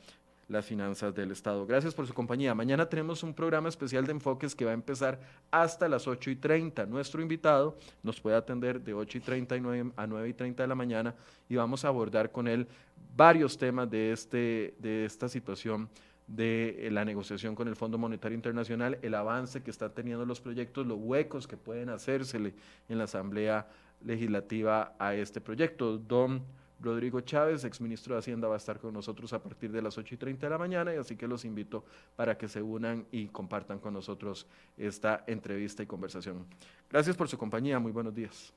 las 0.47 0.65
finanzas 0.65 1.15
del 1.15 1.31
Estado. 1.31 1.65
Gracias 1.65 1.95
por 1.95 2.05
su 2.05 2.13
compañía. 2.13 2.53
Mañana 2.53 2.87
tenemos 2.87 3.23
un 3.23 3.33
programa 3.33 3.69
especial 3.69 4.05
de 4.05 4.11
enfoques 4.11 4.53
que 4.53 4.65
va 4.65 4.71
a 4.71 4.75
empezar 4.75 5.19
hasta 5.49 5.87
las 5.87 6.07
8 6.07 6.29
y 6.29 6.35
30. 6.35 6.85
Nuestro 6.85 7.21
invitado 7.21 7.77
nos 8.03 8.19
puede 8.19 8.35
atender 8.35 8.79
de 8.81 8.93
8 8.93 9.17
y 9.17 9.21
30 9.21 9.55
a 9.95 10.07
9 10.07 10.29
y 10.29 10.33
30 10.33 10.63
de 10.63 10.67
la 10.67 10.75
mañana 10.75 11.15
y 11.49 11.55
vamos 11.55 11.85
a 11.85 11.87
abordar 11.87 12.31
con 12.31 12.47
él 12.47 12.67
varios 13.15 13.57
temas 13.57 13.89
de, 13.89 14.11
este, 14.11 14.75
de 14.79 15.05
esta 15.05 15.29
situación 15.29 15.89
de 16.27 16.89
la 16.91 17.05
negociación 17.05 17.55
con 17.55 17.67
el 17.67 17.75
Fondo 17.75 17.97
Monetario 17.97 18.35
Internacional, 18.35 18.97
el 19.01 19.15
avance 19.15 19.61
que 19.61 19.71
están 19.71 19.93
teniendo 19.93 20.25
los 20.25 20.41
proyectos, 20.41 20.87
los 20.87 20.97
huecos 20.99 21.47
que 21.47 21.57
pueden 21.57 21.89
hacérsele 21.89 22.53
en 22.89 22.97
la 22.97 23.03
Asamblea 23.05 23.67
Legislativa 24.01 24.95
a 24.99 25.15
este 25.15 25.41
proyecto. 25.41 25.97
Don 25.97 26.43
Rodrigo 26.79 27.21
Chávez, 27.21 27.63
exministro 27.63 28.15
de 28.15 28.19
Hacienda, 28.19 28.47
va 28.47 28.55
a 28.55 28.57
estar 28.57 28.79
con 28.79 28.93
nosotros 28.93 29.31
a 29.33 29.41
partir 29.41 29.71
de 29.71 29.81
las 29.81 29.97
8 29.97 30.15
y 30.15 30.17
30 30.17 30.45
de 30.45 30.49
la 30.49 30.57
mañana 30.57 30.93
y 30.93 30.97
así 30.97 31.15
que 31.15 31.27
los 31.27 31.45
invito 31.45 31.85
para 32.15 32.37
que 32.37 32.47
se 32.47 32.61
unan 32.61 33.05
y 33.11 33.27
compartan 33.27 33.79
con 33.79 33.93
nosotros 33.93 34.47
esta 34.77 35.23
entrevista 35.27 35.83
y 35.83 35.87
conversación. 35.87 36.45
Gracias 36.89 37.15
por 37.15 37.29
su 37.29 37.37
compañía, 37.37 37.79
muy 37.79 37.91
buenos 37.91 38.13
días. 38.13 38.53